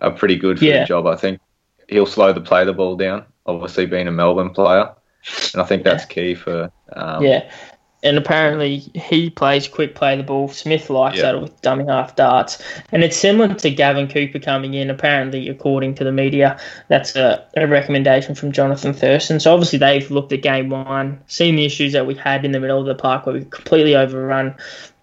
are 0.00 0.12
pretty 0.12 0.36
good 0.36 0.58
for 0.58 0.64
yeah. 0.64 0.80
the 0.80 0.86
job. 0.86 1.06
I 1.06 1.16
think 1.16 1.40
he'll 1.90 2.06
slow 2.06 2.32
the 2.32 2.40
play 2.40 2.64
the 2.64 2.72
ball 2.72 2.96
down. 2.96 3.24
Obviously, 3.46 3.86
being 3.86 4.08
a 4.08 4.12
Melbourne 4.12 4.50
player, 4.50 4.90
and 5.52 5.60
I 5.60 5.64
think 5.64 5.84
that's 5.84 6.04
key 6.04 6.34
for. 6.34 6.70
Um, 6.92 7.22
yeah, 7.22 7.50
and 8.02 8.16
apparently 8.16 8.78
he 8.94 9.28
plays 9.28 9.68
quick 9.68 9.94
play 9.94 10.16
the 10.16 10.22
ball. 10.22 10.48
Smith 10.48 10.88
likes 10.88 11.16
yeah. 11.16 11.32
that 11.32 11.40
with 11.40 11.60
dummy 11.62 11.84
half 11.86 12.16
darts, 12.16 12.62
and 12.92 13.02
it's 13.02 13.16
similar 13.16 13.52
to 13.54 13.70
Gavin 13.70 14.08
Cooper 14.08 14.38
coming 14.38 14.74
in. 14.74 14.88
Apparently, 14.88 15.48
according 15.48 15.96
to 15.96 16.04
the 16.04 16.12
media, 16.12 16.58
that's 16.88 17.16
a, 17.16 17.44
a, 17.56 17.66
recommendation 17.66 18.34
from 18.34 18.52
Jonathan 18.52 18.94
Thurston. 18.94 19.40
So 19.40 19.52
obviously 19.52 19.78
they've 19.78 20.10
looked 20.10 20.32
at 20.32 20.42
game 20.42 20.70
one, 20.70 21.20
seen 21.26 21.56
the 21.56 21.64
issues 21.64 21.92
that 21.92 22.06
we 22.06 22.14
had 22.14 22.44
in 22.44 22.52
the 22.52 22.60
middle 22.60 22.80
of 22.80 22.86
the 22.86 22.94
park 22.94 23.26
where 23.26 23.34
we 23.34 23.44
completely 23.44 23.96
overrun, 23.96 24.54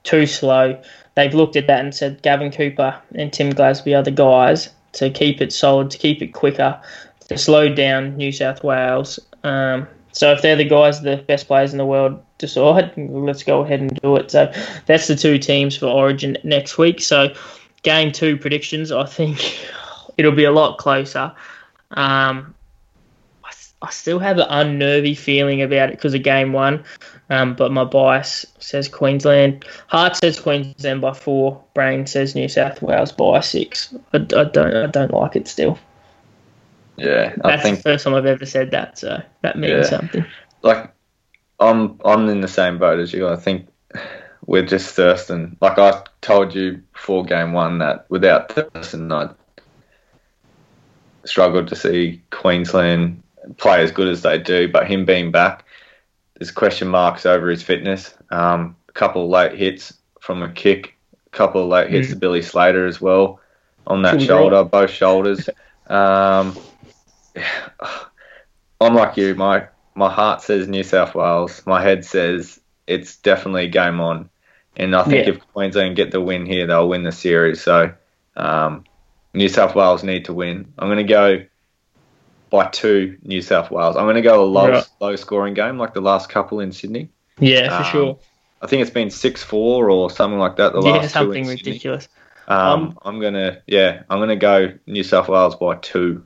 too 0.04 0.26
slow. 0.26 0.82
They've 1.16 1.34
looked 1.34 1.56
at 1.56 1.68
that 1.68 1.84
and 1.84 1.94
said 1.94 2.22
Gavin 2.22 2.52
Cooper 2.52 3.00
and 3.16 3.34
Tim 3.34 3.52
Glasby 3.52 3.98
are 3.98 4.04
the 4.04 4.12
guys 4.12 4.70
to 4.98 5.10
keep 5.10 5.42
it 5.42 5.54
solid, 5.54 5.90
to 5.92 5.98
keep 5.98 6.22
it 6.22 6.34
quicker, 6.34 6.80
to 7.28 7.38
slow 7.38 7.74
down 7.74 8.16
New 8.18 8.32
South 8.32 8.64
Wales. 8.64 9.20
Um, 9.44 9.88
so 10.12 10.32
if 10.32 10.42
they're 10.42 10.56
the 10.56 10.66
guys, 10.66 11.02
the 11.02 11.18
best 11.18 11.48
players 11.48 11.72
in 11.72 11.78
the 11.78 11.86
world, 11.86 12.20
decide, 12.40 12.92
let's 12.98 13.44
go 13.44 13.62
ahead 13.62 13.80
and 13.80 13.94
do 14.02 14.16
it. 14.16 14.32
So 14.32 14.52
that's 14.86 15.08
the 15.08 15.16
two 15.16 15.38
teams 15.38 15.78
for 15.78 15.86
Origin 15.86 16.38
next 16.44 16.78
week. 16.78 17.02
So 17.02 17.34
game 17.84 18.12
two 18.12 18.38
predictions, 18.38 18.92
I 18.92 19.06
think 19.06 19.60
it'll 20.18 20.32
be 20.32 20.46
a 20.46 20.52
lot 20.52 20.80
closer. 20.80 21.32
Um, 21.92 22.56
I, 23.44 23.52
I 23.84 23.90
still 23.92 24.20
have 24.20 24.40
an 24.40 24.48
unnervy 24.50 25.16
feeling 25.16 25.62
about 25.62 25.90
it 25.90 25.96
because 25.96 26.16
of 26.16 26.24
game 26.24 26.54
one, 26.54 26.84
um, 27.30 27.56
but 27.56 27.72
my 27.72 27.84
bias 27.84 28.46
says 28.60 28.88
Queensland. 28.88 29.66
Heart 29.88 30.18
says 30.18 30.40
Queensland 30.40 31.02
by 31.02 31.14
four. 31.14 31.64
Brain 31.74 32.08
says 32.08 32.36
New 32.36 32.48
South 32.48 32.82
Wales 32.82 33.12
by 33.12 33.40
six. 33.42 33.94
I, 34.14 34.18
I 34.18 34.44
don't, 34.46 34.58
I 34.76 34.88
don't 34.88 35.14
like 35.14 35.36
it 35.36 35.48
still. 35.48 35.78
Yeah, 36.98 37.36
I 37.44 37.50
that's 37.50 37.64
think, 37.64 37.78
the 37.78 37.84
first 37.84 38.06
time 38.06 38.16
I've 38.16 38.26
ever 38.26 38.46
said 38.46 38.72
that, 38.72 38.98
so 38.98 39.22
that 39.42 39.58
means 39.58 39.72
yeah, 39.72 39.84
something. 39.84 40.26
Like, 40.64 40.92
I'm 41.60 42.00
I'm 42.04 42.28
in 42.30 42.42
the 42.42 42.48
same 42.48 42.80
boat 42.80 43.00
as 43.00 43.14
you. 43.14 43.28
I 43.28 43.36
think 43.36 43.68
we're 44.48 44.66
just 44.66 44.96
Thurston. 44.96 45.58
Like 45.62 45.78
I 45.78 46.04
told 46.22 46.56
you 46.56 46.82
before 46.94 47.24
game 47.24 47.54
one 47.54 47.78
that 47.80 48.10
without 48.10 48.52
Thurston, 48.52 49.12
I 49.12 49.30
struggled 51.26 51.68
to 51.68 51.76
see 51.76 52.22
Queensland 52.32 53.22
play 53.58 53.84
as 53.84 53.92
good 53.92 54.08
as 54.08 54.24
they 54.24 54.40
do. 54.40 54.68
But 54.68 54.88
him 54.88 55.06
being 55.06 55.32
back, 55.32 55.66
there's 56.38 56.52
question 56.52 56.88
marks 56.88 57.26
over 57.26 57.50
his 57.50 57.64
fitness. 57.64 58.14
Um, 58.30 58.76
a 58.90 58.92
couple 58.92 59.24
of 59.24 59.30
late 59.30 59.58
hits 59.58 59.94
from 60.20 60.44
a 60.44 60.50
kick, 60.50 60.96
a 61.26 61.30
couple 61.30 61.64
of 61.64 61.70
late 61.70 61.90
hits 61.90 62.08
mm. 62.08 62.12
to 62.12 62.16
Billy 62.18 62.42
Slater 62.42 62.86
as 62.86 63.02
well 63.02 63.40
on 63.88 64.02
that 64.04 64.22
shoulder, 64.22 64.64
both 64.64 64.92
shoulders. 64.92 65.50
Um, 65.90 66.58
I'm 68.82 68.94
like 68.94 69.16
you. 69.16 69.34
My 69.36 69.68
my 69.96 70.12
heart 70.12 70.42
says 70.42 70.68
New 70.68 70.84
South 70.84 71.16
Wales. 71.16 71.66
My 71.66 71.82
head 71.82 72.04
says 72.04 72.60
it's 72.88 73.16
definitely 73.16 73.70
game 73.70 74.02
on. 74.02 74.30
And 74.76 74.94
I 74.94 75.04
think 75.04 75.26
yeah. 75.26 75.34
if 75.34 75.48
Queensland 75.54 75.96
get 75.96 76.12
the 76.12 76.20
win 76.20 76.46
here, 76.46 76.68
they'll 76.68 76.90
win 76.90 77.04
the 77.04 77.14
series. 77.14 77.62
So 77.62 77.94
um, 78.36 78.84
New 79.34 79.48
South 79.48 79.76
Wales 79.76 80.04
need 80.04 80.26
to 80.26 80.34
win. 80.34 80.74
I'm 80.78 80.90
going 80.90 80.98
to 80.98 81.04
go 81.04 81.46
by 82.50 82.68
two 82.68 83.18
New 83.24 83.42
South 83.42 83.72
Wales. 83.72 83.96
I'm 83.96 84.06
going 84.06 84.16
to 84.16 84.22
go 84.22 84.44
a 84.44 84.46
low 84.46 84.70
right. 84.70 84.90
low 85.00 85.16
scoring 85.16 85.54
game 85.54 85.78
like 85.78 85.94
the 85.94 86.02
last 86.02 86.30
couple 86.30 86.60
in 86.60 86.72
Sydney. 86.72 87.10
Yeah, 87.40 87.70
for 87.70 87.86
um, 87.86 87.92
sure. 87.92 88.20
I 88.62 88.68
think 88.68 88.82
it's 88.82 88.92
been 88.92 89.12
six 89.12 89.44
four 89.44 89.90
or 89.90 90.10
something 90.10 90.40
like 90.40 90.56
that. 90.58 90.74
The 90.74 90.82
yeah, 90.82 90.92
last 90.92 91.14
something 91.14 91.46
ridiculous. 91.48 92.08
Um, 92.48 92.60
um, 92.60 93.00
I'm 93.04 93.20
gonna 93.20 93.62
yeah, 93.68 94.04
I'm 94.10 94.20
gonna 94.20 94.36
go 94.36 94.74
New 94.88 95.04
South 95.04 95.28
Wales 95.28 95.56
by 95.56 95.76
two. 95.76 96.26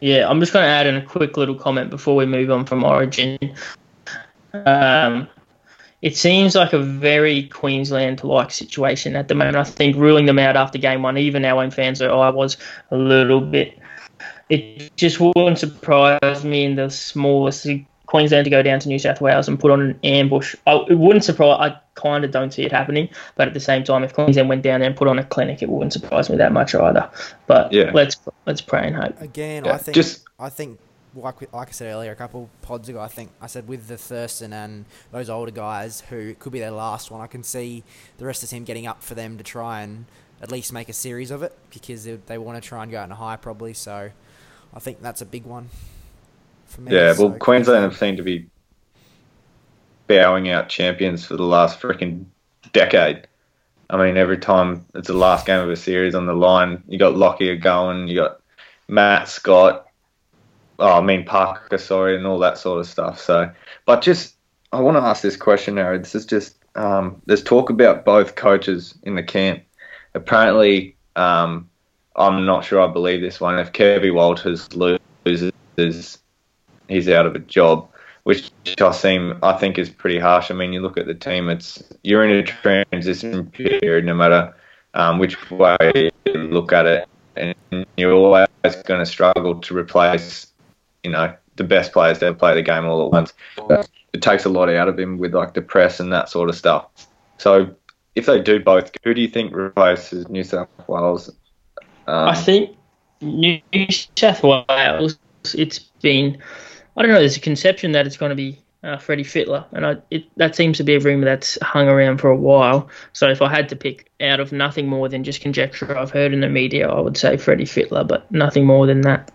Yeah, 0.00 0.28
I'm 0.28 0.40
just 0.40 0.52
going 0.52 0.64
to 0.64 0.68
add 0.68 0.86
in 0.86 0.96
a 0.96 1.04
quick 1.04 1.36
little 1.36 1.54
comment 1.54 1.90
before 1.90 2.16
we 2.16 2.24
move 2.24 2.50
on 2.50 2.64
from 2.64 2.84
Origin. 2.84 3.38
Um, 4.54 5.28
it 6.00 6.16
seems 6.16 6.54
like 6.54 6.72
a 6.72 6.78
very 6.78 7.44
Queensland-like 7.44 8.50
situation 8.50 9.14
at 9.14 9.28
the 9.28 9.34
moment. 9.34 9.56
I 9.56 9.64
think 9.64 9.96
ruling 9.96 10.24
them 10.24 10.38
out 10.38 10.56
after 10.56 10.78
game 10.78 11.02
one, 11.02 11.18
even 11.18 11.44
our 11.44 11.62
own 11.62 11.70
fans, 11.70 12.00
or 12.00 12.10
I 12.10 12.30
was 12.30 12.56
a 12.90 12.96
little 12.96 13.42
bit. 13.42 13.78
It 14.50 14.96
just 14.96 15.20
wouldn't 15.20 15.58
surprise 15.58 16.44
me 16.44 16.64
in 16.64 16.74
the 16.76 16.90
smallest 16.90 17.66
Queensland 18.06 18.44
to 18.44 18.50
go 18.50 18.62
down 18.62 18.80
to 18.80 18.88
New 18.88 18.98
South 18.98 19.20
Wales 19.20 19.46
and 19.46 19.58
put 19.58 19.70
on 19.70 19.80
an 19.80 20.00
ambush. 20.02 20.56
I, 20.66 20.84
it 20.88 20.98
wouldn't 20.98 21.24
surprise. 21.24 21.56
I 21.60 21.78
kind 21.94 22.24
of 22.24 22.32
don't 22.32 22.52
see 22.52 22.62
it 22.64 22.72
happening, 22.72 23.08
but 23.36 23.46
at 23.46 23.54
the 23.54 23.60
same 23.60 23.84
time, 23.84 24.02
if 24.02 24.12
Queensland 24.12 24.48
went 24.48 24.62
down 24.62 24.80
there 24.80 24.88
and 24.88 24.96
put 24.96 25.06
on 25.06 25.18
a 25.18 25.24
clinic, 25.24 25.62
it 25.62 25.68
wouldn't 25.68 25.92
surprise 25.92 26.28
me 26.28 26.36
that 26.36 26.52
much 26.52 26.74
either. 26.74 27.08
But 27.46 27.72
Yeah. 27.72 27.92
let's 27.94 28.16
let's 28.46 28.60
pray 28.60 28.88
and 28.88 28.96
hope. 28.96 29.20
Again, 29.20 29.64
Yeah, 29.64 29.74
I 29.74 29.78
think 29.78 29.94
just- 29.94 30.24
I 30.40 30.48
think 30.48 30.80
like 31.14 31.52
like 31.52 31.68
I 31.68 31.70
said 31.72 31.92
earlier, 31.92 32.10
a 32.10 32.16
couple 32.16 32.50
pods 32.62 32.88
ago, 32.88 33.00
I 33.00 33.08
think 33.08 33.30
I 33.40 33.46
said 33.46 33.68
with 33.68 33.86
the 33.86 33.96
Thurston 33.96 34.52
and 34.52 34.86
those 35.12 35.30
older 35.30 35.52
guys 35.52 36.02
who 36.10 36.16
it 36.30 36.40
could 36.40 36.52
be 36.52 36.58
their 36.60 36.70
last 36.72 37.10
one, 37.12 37.20
I 37.20 37.26
can 37.28 37.44
see 37.44 37.84
the 38.18 38.26
rest 38.26 38.42
of 38.42 38.48
the 38.50 38.56
team 38.56 38.64
getting 38.64 38.86
up 38.88 39.02
for 39.02 39.14
them 39.14 39.38
to 39.38 39.44
try 39.44 39.82
and 39.82 40.06
at 40.42 40.50
least 40.50 40.72
make 40.72 40.88
a 40.88 40.92
series 40.92 41.30
of 41.30 41.42
it 41.42 41.56
because 41.70 42.04
they, 42.04 42.14
they 42.26 42.38
want 42.38 42.60
to 42.60 42.66
try 42.66 42.82
and 42.82 42.90
go 42.90 42.98
out 42.98 43.04
in 43.04 43.12
a 43.12 43.16
high 43.16 43.36
probably. 43.36 43.74
So 43.74 44.10
I 44.74 44.78
think 44.78 45.02
that's 45.02 45.20
a 45.20 45.26
big 45.26 45.44
one 45.44 45.68
for 46.66 46.80
me. 46.82 46.94
Yeah, 46.94 47.12
So 47.12 47.26
well, 47.26 47.38
Queensland 47.38 47.82
have 47.82 47.96
seemed 47.96 48.18
to 48.18 48.22
be 48.22 48.46
bowing 50.06 50.48
out 50.48 50.68
champions 50.68 51.24
for 51.24 51.36
the 51.36 51.44
last 51.44 51.80
freaking 51.80 52.24
decade. 52.72 53.26
I 53.88 53.96
mean, 53.96 54.16
every 54.16 54.38
time 54.38 54.84
it's 54.94 55.08
the 55.08 55.14
last 55.14 55.46
game 55.46 55.60
of 55.60 55.70
a 55.70 55.76
series 55.76 56.14
on 56.14 56.26
the 56.26 56.34
line, 56.34 56.82
you 56.88 56.98
got 56.98 57.16
Lockyer 57.16 57.56
going, 57.56 58.08
you 58.08 58.16
got 58.16 58.40
Matt 58.88 59.28
Scott, 59.28 59.86
oh, 60.78 60.98
I 60.98 61.00
mean 61.00 61.24
Parker, 61.24 61.78
sorry, 61.78 62.16
and 62.16 62.26
all 62.26 62.38
that 62.40 62.58
sort 62.58 62.80
of 62.80 62.86
stuff. 62.86 63.20
So, 63.20 63.50
but 63.86 64.02
just 64.02 64.34
I 64.72 64.80
want 64.80 64.96
to 64.96 65.02
ask 65.02 65.22
this 65.22 65.36
question, 65.36 65.76
Harry. 65.76 65.98
This 65.98 66.14
is 66.14 66.26
just 66.26 66.56
um, 66.74 67.22
there's 67.26 67.42
talk 67.42 67.70
about 67.70 68.04
both 68.04 68.34
coaches 68.34 68.98
in 69.02 69.14
the 69.14 69.22
camp. 69.22 69.62
Apparently, 70.14 70.96
um, 71.16 71.69
I'm 72.20 72.44
not 72.44 72.64
sure 72.64 72.80
I 72.80 72.86
believe 72.86 73.20
this 73.20 73.40
one. 73.40 73.58
If 73.58 73.72
Kevvie 73.72 74.14
Walters 74.14 74.68
loses, 74.74 76.18
he's 76.88 77.08
out 77.08 77.26
of 77.26 77.34
a 77.34 77.38
job, 77.38 77.88
which 78.24 78.50
I 78.80 78.92
seem 78.92 79.38
I 79.42 79.54
think 79.54 79.78
is 79.78 79.88
pretty 79.88 80.18
harsh. 80.18 80.50
I 80.50 80.54
mean, 80.54 80.72
you 80.72 80.80
look 80.82 80.98
at 80.98 81.06
the 81.06 81.14
team; 81.14 81.48
it's 81.48 81.82
you're 82.02 82.24
in 82.24 82.30
a 82.30 82.42
transition 82.42 83.46
period, 83.50 84.04
no 84.04 84.14
matter 84.14 84.54
um, 84.94 85.18
which 85.18 85.50
way 85.50 86.10
you 86.26 86.32
look 86.34 86.72
at 86.72 86.86
it, 86.86 87.08
and 87.36 87.86
you're 87.96 88.12
always 88.12 88.48
going 88.84 89.00
to 89.00 89.06
struggle 89.06 89.58
to 89.60 89.76
replace, 89.76 90.46
you 91.02 91.10
know, 91.10 91.34
the 91.56 91.64
best 91.64 91.92
players 91.92 92.18
to 92.18 92.26
ever 92.26 92.36
play 92.36 92.54
the 92.54 92.62
game 92.62 92.84
all 92.84 93.06
at 93.06 93.12
once. 93.12 93.32
It 94.12 94.22
takes 94.22 94.44
a 94.44 94.48
lot 94.48 94.68
out 94.68 94.88
of 94.88 94.98
him 94.98 95.18
with 95.18 95.34
like 95.34 95.54
the 95.54 95.62
press 95.62 96.00
and 96.00 96.12
that 96.12 96.28
sort 96.28 96.48
of 96.48 96.56
stuff. 96.56 96.86
So, 97.38 97.74
if 98.14 98.26
they 98.26 98.42
do 98.42 98.60
both, 98.60 98.90
who 99.04 99.14
do 99.14 99.22
you 99.22 99.28
think 99.28 99.54
replaces 99.54 100.28
New 100.28 100.44
South 100.44 100.68
Wales? 100.86 101.30
Um, 102.10 102.28
I 102.28 102.34
think 102.34 102.76
New 103.20 103.60
South 104.16 104.42
Wales. 104.42 105.16
It's 105.54 105.78
been. 105.78 106.38
I 106.96 107.02
don't 107.02 107.12
know. 107.12 107.20
There's 107.20 107.36
a 107.36 107.40
conception 107.40 107.92
that 107.92 108.06
it's 108.06 108.16
going 108.16 108.30
to 108.30 108.36
be 108.36 108.58
uh, 108.82 108.98
Freddie 108.98 109.22
Fittler, 109.24 109.64
and 109.72 109.86
I, 109.86 109.96
it, 110.10 110.24
that 110.36 110.56
seems 110.56 110.76
to 110.78 110.84
be 110.84 110.96
a 110.96 111.00
rumor 111.00 111.24
that's 111.24 111.56
hung 111.62 111.86
around 111.86 112.18
for 112.18 112.28
a 112.28 112.36
while. 112.36 112.88
So 113.12 113.28
if 113.30 113.40
I 113.40 113.48
had 113.48 113.68
to 113.68 113.76
pick 113.76 114.10
out 114.20 114.40
of 114.40 114.50
nothing 114.50 114.88
more 114.88 115.08
than 115.08 115.22
just 115.22 115.40
conjecture 115.40 115.96
I've 115.96 116.10
heard 116.10 116.34
in 116.34 116.40
the 116.40 116.48
media, 116.48 116.88
I 116.88 117.00
would 117.00 117.16
say 117.16 117.36
Freddie 117.36 117.64
Fittler, 117.64 118.06
but 118.06 118.30
nothing 118.32 118.66
more 118.66 118.86
than 118.86 119.02
that. 119.02 119.30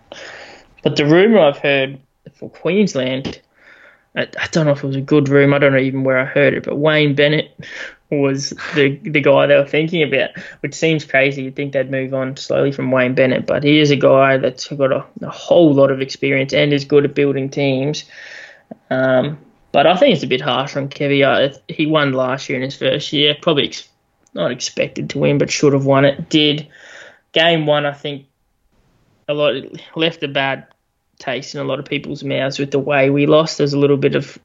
But 0.82 0.96
the 0.96 1.06
rumor 1.06 1.40
I've 1.40 1.58
heard 1.58 1.98
for 2.34 2.50
Queensland, 2.50 3.40
I, 4.16 4.22
I 4.40 4.46
don't 4.50 4.66
know 4.66 4.72
if 4.72 4.82
it 4.82 4.86
was 4.86 4.96
a 4.96 5.00
good 5.00 5.28
room. 5.28 5.52
I 5.52 5.58
don't 5.58 5.72
know 5.72 5.78
even 5.78 6.04
where 6.04 6.18
I 6.18 6.24
heard 6.24 6.54
it, 6.54 6.64
but 6.64 6.76
Wayne 6.76 7.14
Bennett 7.14 7.58
was 8.10 8.50
the 8.74 8.96
the 9.02 9.20
guy 9.20 9.46
they 9.46 9.56
were 9.56 9.66
thinking 9.66 10.02
about, 10.02 10.30
which 10.60 10.74
seems 10.74 11.04
crazy. 11.04 11.42
You'd 11.42 11.56
think 11.56 11.72
they'd 11.72 11.90
move 11.90 12.14
on 12.14 12.36
slowly 12.36 12.72
from 12.72 12.90
Wayne 12.90 13.14
Bennett, 13.14 13.46
but 13.46 13.64
he 13.64 13.78
is 13.78 13.90
a 13.90 13.96
guy 13.96 14.36
that's 14.36 14.68
got 14.68 14.92
a, 14.92 15.04
a 15.22 15.30
whole 15.30 15.74
lot 15.74 15.90
of 15.90 16.00
experience 16.00 16.52
and 16.52 16.72
is 16.72 16.84
good 16.84 17.04
at 17.04 17.14
building 17.14 17.50
teams. 17.50 18.04
Um, 18.90 19.38
but 19.72 19.86
I 19.86 19.96
think 19.96 20.14
it's 20.14 20.24
a 20.24 20.28
bit 20.28 20.40
harsh 20.40 20.76
on 20.76 20.88
Kevy. 20.88 21.58
He 21.68 21.86
won 21.86 22.12
last 22.12 22.48
year 22.48 22.56
in 22.56 22.64
his 22.64 22.76
first 22.76 23.12
year, 23.12 23.36
probably 23.40 23.66
ex- 23.66 23.88
not 24.32 24.50
expected 24.50 25.10
to 25.10 25.18
win, 25.18 25.38
but 25.38 25.50
should 25.50 25.72
have 25.72 25.84
won 25.84 26.04
it. 26.04 26.28
Did 26.30 26.68
game 27.32 27.66
one, 27.66 27.84
I 27.84 27.92
think, 27.92 28.26
a 29.28 29.34
lot 29.34 29.54
left 29.96 30.22
a 30.22 30.28
bad 30.28 30.66
taste 31.18 31.54
in 31.54 31.60
a 31.60 31.64
lot 31.64 31.78
of 31.78 31.84
people's 31.84 32.22
mouths 32.22 32.58
with 32.58 32.70
the 32.70 32.78
way 32.78 33.10
we 33.10 33.26
lost. 33.26 33.58
There's 33.58 33.72
a 33.72 33.78
little 33.78 33.96
bit 33.96 34.14
of 34.14 34.38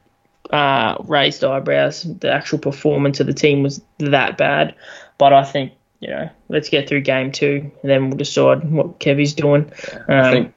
uh, 0.50 0.98
raised 1.06 1.44
eyebrows. 1.44 2.04
The 2.04 2.32
actual 2.32 2.60
performance 2.60 3.20
of 3.20 3.28
the 3.28 3.34
team 3.34 3.64
was 3.64 3.82
that 4.00 4.38
bad, 4.38 4.76
but 5.18 5.34
I 5.34 5.44
think 5.44 5.74
you 6.00 6.10
know 6.10 6.30
let's 6.50 6.70
get 6.70 6.88
through 6.88 7.02
game 7.02 7.32
two, 7.32 7.72
and 7.82 7.92
then 7.92 8.10
we'll 8.10 8.18
decide 8.18 8.70
what 8.70 9.00
Kevy's 9.00 9.34
doing. 9.34 9.72
Um, 10.08 10.16
I 10.16 10.32
think 10.32 10.54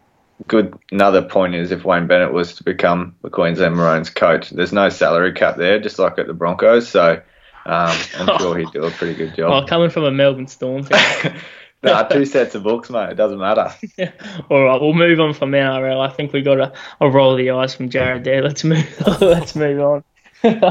good. 0.47 0.75
Another 0.91 1.23
point 1.23 1.55
is 1.55 1.71
if 1.71 1.85
Wayne 1.85 2.07
Bennett 2.07 2.33
was 2.33 2.57
to 2.57 2.65
become 2.65 3.17
the 3.23 3.31
Queensland 3.31 3.77
Maroons 3.77 4.11
coach, 4.11 4.51
there's 4.51 4.73
no 4.73 4.89
salary 4.89 5.33
cap 5.33 5.57
there, 5.57 5.81
just 5.81 5.99
like 5.99 6.19
at 6.19 6.27
the 6.27 6.35
Broncos. 6.35 6.89
So 6.89 7.23
um, 7.67 7.97
I'm 8.19 8.39
sure 8.39 8.59
he'd 8.59 8.73
do 8.73 8.85
a 8.85 8.91
pretty 8.91 9.15
good 9.15 9.35
job. 9.37 9.51
well, 9.51 9.67
coming 9.67 9.91
from 9.91 10.05
a 10.05 10.11
Melbourne 10.11 10.47
Storm 10.47 10.85
fan. 10.85 11.41
nah, 11.85 12.03
two 12.05 12.25
sets 12.25 12.55
of 12.55 12.63
books, 12.63 12.91
mate. 12.91 13.11
It 13.11 13.15
doesn't 13.15 13.39
matter. 13.39 13.73
Yeah. 13.97 14.11
All 14.51 14.65
right, 14.65 14.81
we'll 14.81 14.95
move 14.95 15.21
on 15.21 15.35
from 15.35 15.53
NRL. 15.53 16.01
I 16.01 16.13
think 16.13 16.33
we 16.33 16.43
got 16.43 16.59
a, 16.59 16.73
a 17.01 17.09
roll 17.09 17.33
of 17.33 17.39
the 17.39 17.51
eyes 17.51 17.75
from 17.75 17.91
Jared 17.91 18.25
there. 18.25 18.43
Let's 18.43 18.65
move. 18.65 18.87
let's 19.21 19.55
move 19.55 19.81
on. 19.81 20.05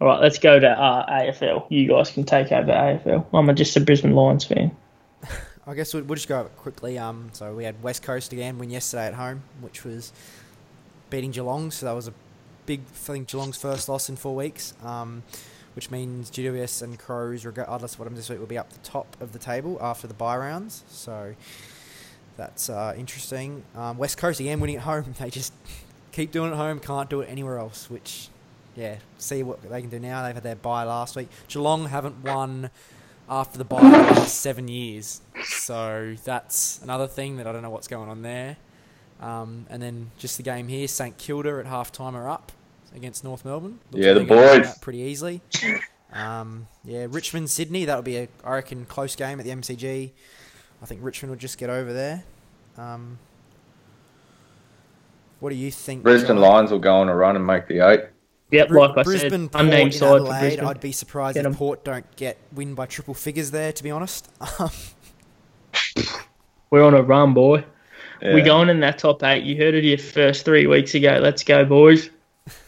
All 0.00 0.06
right, 0.06 0.20
let's 0.20 0.38
go 0.38 0.60
to 0.60 0.68
uh, 0.68 1.10
AFL. 1.10 1.66
You 1.70 1.88
guys 1.88 2.10
can 2.10 2.24
take 2.24 2.52
over 2.52 2.70
AFL. 2.70 3.26
I'm 3.32 3.54
just 3.56 3.76
a 3.76 3.80
Brisbane 3.80 4.14
Lions 4.14 4.44
fan. 4.44 4.76
I 5.66 5.74
guess 5.74 5.94
we'll, 5.94 6.04
we'll 6.04 6.16
just 6.16 6.28
go 6.28 6.44
quickly. 6.56 6.98
Um, 6.98 7.30
so 7.32 7.54
we 7.54 7.64
had 7.64 7.82
West 7.82 8.02
Coast 8.02 8.32
again 8.32 8.58
win 8.58 8.70
yesterday 8.70 9.06
at 9.06 9.14
home, 9.14 9.42
which 9.60 9.84
was 9.84 10.12
beating 11.10 11.30
Geelong. 11.30 11.70
So 11.70 11.86
that 11.86 11.92
was 11.92 12.08
a 12.08 12.12
big, 12.66 12.80
I 12.80 12.96
think 12.96 13.28
Geelong's 13.28 13.56
first 13.56 13.88
loss 13.88 14.08
in 14.08 14.16
four 14.16 14.34
weeks. 14.34 14.74
Um, 14.84 15.22
which 15.78 15.92
means 15.92 16.28
GWS 16.28 16.82
and 16.82 16.98
Crows, 16.98 17.44
regardless 17.44 17.92
of 17.92 18.00
what 18.00 18.06
happens 18.06 18.18
this 18.18 18.28
week, 18.28 18.40
will 18.40 18.48
be 18.48 18.58
up 18.58 18.68
the 18.70 18.80
top 18.80 19.16
of 19.20 19.32
the 19.32 19.38
table 19.38 19.78
after 19.80 20.08
the 20.08 20.14
bye 20.14 20.36
rounds. 20.36 20.82
So 20.88 21.36
that's 22.36 22.68
uh, 22.68 22.96
interesting. 22.98 23.62
Um, 23.76 23.96
West 23.96 24.18
Coast 24.18 24.40
again 24.40 24.58
winning 24.58 24.74
at 24.74 24.82
home. 24.82 25.14
They 25.20 25.30
just 25.30 25.52
keep 26.10 26.32
doing 26.32 26.50
it 26.50 26.54
at 26.54 26.56
home, 26.56 26.80
can't 26.80 27.08
do 27.08 27.20
it 27.20 27.26
anywhere 27.26 27.58
else. 27.58 27.88
Which, 27.88 28.28
yeah, 28.74 28.96
see 29.18 29.44
what 29.44 29.62
they 29.62 29.80
can 29.80 29.88
do 29.88 30.00
now. 30.00 30.24
They've 30.24 30.34
had 30.34 30.42
their 30.42 30.56
bye 30.56 30.82
last 30.82 31.14
week. 31.14 31.28
Geelong 31.46 31.86
haven't 31.86 32.24
won 32.24 32.70
after 33.30 33.56
the 33.56 33.64
bye 33.64 34.16
in 34.16 34.26
seven 34.26 34.66
years. 34.66 35.20
So 35.44 36.16
that's 36.24 36.80
another 36.82 37.06
thing 37.06 37.36
that 37.36 37.46
I 37.46 37.52
don't 37.52 37.62
know 37.62 37.70
what's 37.70 37.86
going 37.86 38.08
on 38.08 38.22
there. 38.22 38.56
Um, 39.20 39.66
and 39.70 39.80
then 39.80 40.10
just 40.18 40.38
the 40.38 40.42
game 40.42 40.66
here, 40.66 40.88
St 40.88 41.16
Kilda 41.18 41.60
at 41.60 41.66
half 41.66 41.92
time 41.92 42.16
are 42.16 42.28
up 42.28 42.50
against 42.94 43.24
North 43.24 43.44
Melbourne. 43.44 43.78
Yeah, 43.92 44.12
the 44.14 44.20
like 44.20 44.28
they're 44.28 44.36
gonna 44.36 44.48
win 44.52 44.60
boys. 44.62 44.74
that 44.74 44.80
Pretty 44.82 44.98
easily. 45.00 45.40
Um, 46.12 46.66
yeah, 46.84 47.06
Richmond, 47.08 47.50
Sydney, 47.50 47.84
that'll 47.84 48.02
be 48.02 48.16
a, 48.16 48.28
I 48.42 48.54
reckon, 48.54 48.86
close 48.86 49.14
game 49.14 49.38
at 49.40 49.44
the 49.44 49.52
MCG. 49.52 50.10
I 50.82 50.86
think 50.86 51.00
Richmond 51.02 51.30
will 51.30 51.38
just 51.38 51.58
get 51.58 51.68
over 51.70 51.92
there. 51.92 52.24
Um, 52.78 53.18
what 55.40 55.50
do 55.50 55.56
you 55.56 55.70
think? 55.70 56.02
Brisbane 56.02 56.36
Joe? 56.36 56.42
Lions 56.42 56.70
will 56.70 56.78
go 56.78 56.96
on 56.96 57.08
a 57.08 57.14
run 57.14 57.36
and 57.36 57.46
make 57.46 57.66
the 57.68 57.86
eight. 57.86 58.00
Yep, 58.50 58.70
like 58.70 58.96
I 58.96 59.02
Brisbane 59.02 59.30
said, 59.30 59.52
Port 59.52 59.64
unnamed 59.64 59.92
in 59.92 59.98
side 59.98 60.08
for 60.08 60.16
Adelaide. 60.16 60.40
Brisbane. 60.40 60.64
I'd 60.66 60.80
be 60.80 60.92
surprised 60.92 61.34
Get 61.34 61.40
if 61.44 61.46
'em. 61.46 61.54
Port 61.54 61.84
don't 61.84 62.16
get 62.16 62.38
win 62.54 62.74
by 62.74 62.86
triple 62.86 63.12
figures 63.12 63.50
there. 63.50 63.72
To 63.72 63.82
be 63.82 63.90
honest, 63.90 64.30
We're 66.70 66.82
on 66.82 66.94
a 66.94 67.02
run, 67.02 67.34
boy. 67.34 67.64
Yeah, 68.22 68.34
We're 68.34 68.44
going 68.44 68.68
in 68.68 68.80
that 68.80 68.98
top 68.98 69.22
eight. 69.22 69.44
You 69.44 69.56
heard 69.56 69.74
it 69.74 69.84
here 69.84 69.98
first 69.98 70.44
three 70.44 70.66
weeks 70.66 70.94
ago. 70.94 71.18
Let's 71.22 71.44
go, 71.44 71.64
boys. 71.64 72.10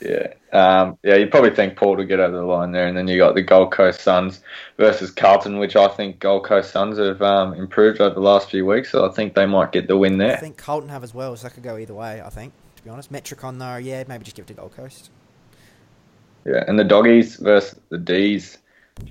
Yeah, 0.01 0.33
um, 0.53 0.99
yeah. 1.03 1.17
You 1.17 1.27
probably 1.27 1.51
think 1.51 1.77
Port 1.77 1.99
will 1.99 2.07
get 2.07 2.21
over 2.21 2.37
the 2.37 2.43
line 2.45 2.73
there, 2.73 2.87
and 2.87 2.97
then 2.97 3.07
you 3.09 3.19
got 3.19 3.35
the 3.35 3.43
Gold 3.43 3.73
Coast 3.73 4.01
Suns 4.01 4.41
versus 4.79 5.11
Carlton, 5.11 5.59
which 5.59 5.77
I 5.77 5.89
think 5.89 6.19
Gold 6.21 6.45
Coast 6.45 6.73
Suns 6.73 6.99
have 6.99 7.21
um, 7.23 7.55
improved 7.55 8.01
over 8.01 8.15
the 8.15 8.21
last 8.21 8.51
few 8.51 8.65
weeks. 8.67 8.91
So 8.91 9.09
I 9.09 9.13
think 9.13 9.35
they 9.35 9.47
might 9.47 9.73
get 9.73 9.89
the 9.89 9.97
win 9.97 10.19
there. 10.19 10.37
I 10.37 10.41
think 10.41 10.57
Carlton 10.57 10.89
have 10.91 11.05
as 11.05 11.15
well, 11.15 11.37
so 11.37 11.47
that 11.49 11.55
could 11.55 11.63
go 11.63 11.77
either 11.77 11.95
way. 11.95 12.21
I 12.21 12.31
think, 12.31 12.53
to 12.77 12.83
be 12.83 12.91
honest, 12.91 13.13
Metricon 13.13 13.59
though, 13.59 13.77
yeah, 13.77 14.05
maybe 14.09 14.25
just 14.25 14.37
give 14.37 14.45
it 14.45 14.49
to 14.49 14.55
Gold 14.55 14.75
Coast. 14.77 15.11
Yeah, 16.47 16.65
and 16.67 16.79
the 16.79 16.85
Doggies 16.85 17.37
versus 17.37 17.79
the 17.91 17.99
D's, 17.99 18.59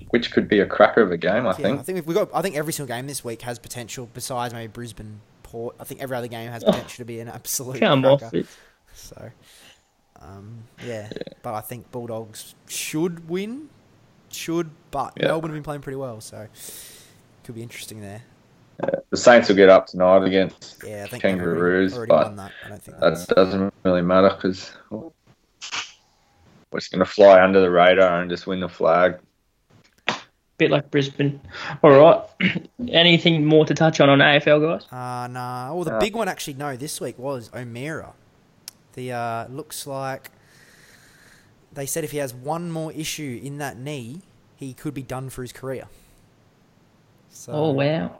which 0.10 0.32
could 0.32 0.48
be 0.48 0.60
a 0.60 0.66
cracker 0.66 1.02
of 1.02 1.12
a 1.12 1.18
game. 1.18 1.46
I 1.46 1.50
Yeah, 1.52 1.54
think. 1.54 1.80
I 1.80 1.84
think 1.84 2.08
we've 2.08 2.16
got. 2.18 2.30
I 2.34 2.42
think 2.42 2.56
every 2.56 2.74
single 2.74 2.94
game 2.96 3.08
this 3.08 3.24
week 3.24 3.44
has 3.44 3.60
potential. 3.60 4.10
Besides 4.14 4.54
maybe 4.54 4.72
Brisbane, 4.72 5.22
Port. 5.44 5.76
I 5.80 5.84
think 5.84 6.02
every 6.02 6.18
other 6.18 6.28
game 6.28 6.50
has 6.52 6.64
potential 6.64 6.98
to 6.98 7.06
be 7.06 7.20
an 7.20 7.28
absolute. 7.28 7.80
Come 7.80 8.02
cracker. 8.02 8.26
off 8.26 8.34
it. 8.34 8.48
So, 8.94 9.30
um, 10.22 10.64
yeah. 10.86 11.10
But 11.42 11.54
I 11.54 11.62
think 11.62 11.92
Bulldogs 11.92 12.56
should 12.68 13.30
win. 13.30 13.70
Should, 14.32 14.70
but 14.92 15.14
Yeah. 15.18 15.28
Melbourne 15.28 15.50
have 15.52 15.56
been 15.56 15.64
playing 15.64 15.82
pretty 15.82 15.96
well, 15.98 16.22
so 16.22 16.48
could 17.44 17.56
be 17.56 17.64
interesting 17.64 18.02
there. 18.02 18.22
The 19.10 19.18
Saints 19.18 19.50
will 19.50 19.56
get 19.58 19.70
up 19.70 19.88
tonight 19.88 20.24
against 20.24 20.82
Yeah, 20.86 21.04
I 21.04 21.08
think 21.08 21.22
they've 21.24 21.32
already- 21.34 21.40
Kangaroos, 21.40 21.94
already, 21.98 22.10
but 22.10 22.36
that. 22.38 22.52
I 22.66 22.70
don't 22.70 22.82
think 22.82 23.00
that 23.00 23.28
doesn't 23.36 23.74
really 23.84 24.02
matter 24.04 24.30
because 24.30 24.72
we're 24.92 25.10
just 26.80 26.92
going 26.92 27.00
to 27.00 27.06
fly 27.06 27.42
under 27.44 27.60
the 27.60 27.70
radar 27.72 28.22
and 28.22 28.30
just 28.30 28.46
win 28.48 28.60
the 28.60 28.70
flag. 28.70 29.18
Bit 30.58 30.72
like 30.72 30.92
Brisbane. 30.92 31.40
All 31.82 31.92
right. 31.92 32.68
Anything 32.90 33.46
more 33.46 33.66
to 33.66 33.74
touch 33.74 34.00
on 34.02 34.10
on 34.10 34.20
AFL, 34.20 34.62
guys? 34.62 34.86
Uh, 34.92 35.28
nah. 35.28 35.74
Well, 35.74 35.86
the 35.86 35.96
Uh, 35.96 36.00
big 36.00 36.16
one 36.16 36.28
actually, 36.28 36.54
no, 36.56 36.76
this 36.76 37.00
week 37.02 37.18
was 37.18 37.50
O'Meara. 37.56 38.14
The 38.94 39.12
uh, 39.12 39.48
looks 39.50 39.86
like 39.88 40.32
they 41.72 41.86
said 41.86 42.04
if 42.04 42.12
he 42.12 42.18
has 42.18 42.34
one 42.34 42.72
more 42.72 42.92
issue 42.92 43.40
in 43.44 43.58
that 43.60 43.78
knee, 43.78 44.22
he 44.56 44.74
could 44.74 44.94
be 44.94 45.04
done 45.04 45.30
for 45.30 45.42
his 45.42 45.54
career. 45.54 45.86
So 47.30 47.54
Oh 47.54 47.72
wow. 47.72 48.20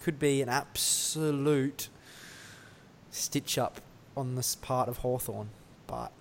could 0.00 0.18
be 0.18 0.42
an 0.42 0.48
absolute 0.48 1.88
stitch 3.10 3.58
up 3.58 3.80
on 4.16 4.34
this 4.34 4.54
part 4.56 4.88
of 4.88 4.98
Hawthorn, 4.98 5.50
but 5.86 6.12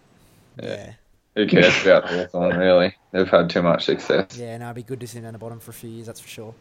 Yeah. 0.61 0.69
yeah. 0.75 0.93
Who 1.35 1.45
cares 1.47 1.81
about 1.83 2.05
Hawthorn, 2.09 2.57
really? 2.57 2.95
They've 3.11 3.27
had 3.29 3.49
too 3.49 3.61
much 3.61 3.85
success. 3.85 4.37
Yeah, 4.37 4.57
no, 4.57 4.65
it'd 4.65 4.75
be 4.75 4.83
good 4.83 4.99
to 5.01 5.07
see 5.07 5.19
him 5.19 5.23
down 5.25 5.33
the 5.33 5.39
bottom 5.39 5.59
for 5.59 5.71
a 5.71 5.73
few 5.73 5.89
years, 5.89 6.07
that's 6.07 6.19
for 6.19 6.27
sure. 6.27 6.55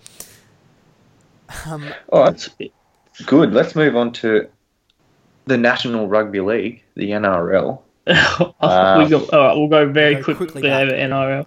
Um, 1.65 1.95
All 2.13 2.23
right, 2.23 2.31
That's 2.33 2.49
good. 3.27 3.53
Let's 3.53 3.75
move 3.75 3.97
on 3.97 4.13
to 4.15 4.49
the 5.47 5.57
National 5.57 6.09
Rugby 6.09 6.41
League, 6.41 6.83
the 6.97 7.11
NRL. 7.11 7.81
Oh, 8.09 8.99
we 8.99 9.09
go, 9.09 9.25
all 9.33 9.39
right, 9.39 9.57
we'll 9.57 9.69
go 9.69 9.89
very 9.91 10.17
Go 10.17 10.25
quickly, 10.25 10.47
quickly 10.47 10.71
over 10.71 10.93
NRL. 10.93 11.47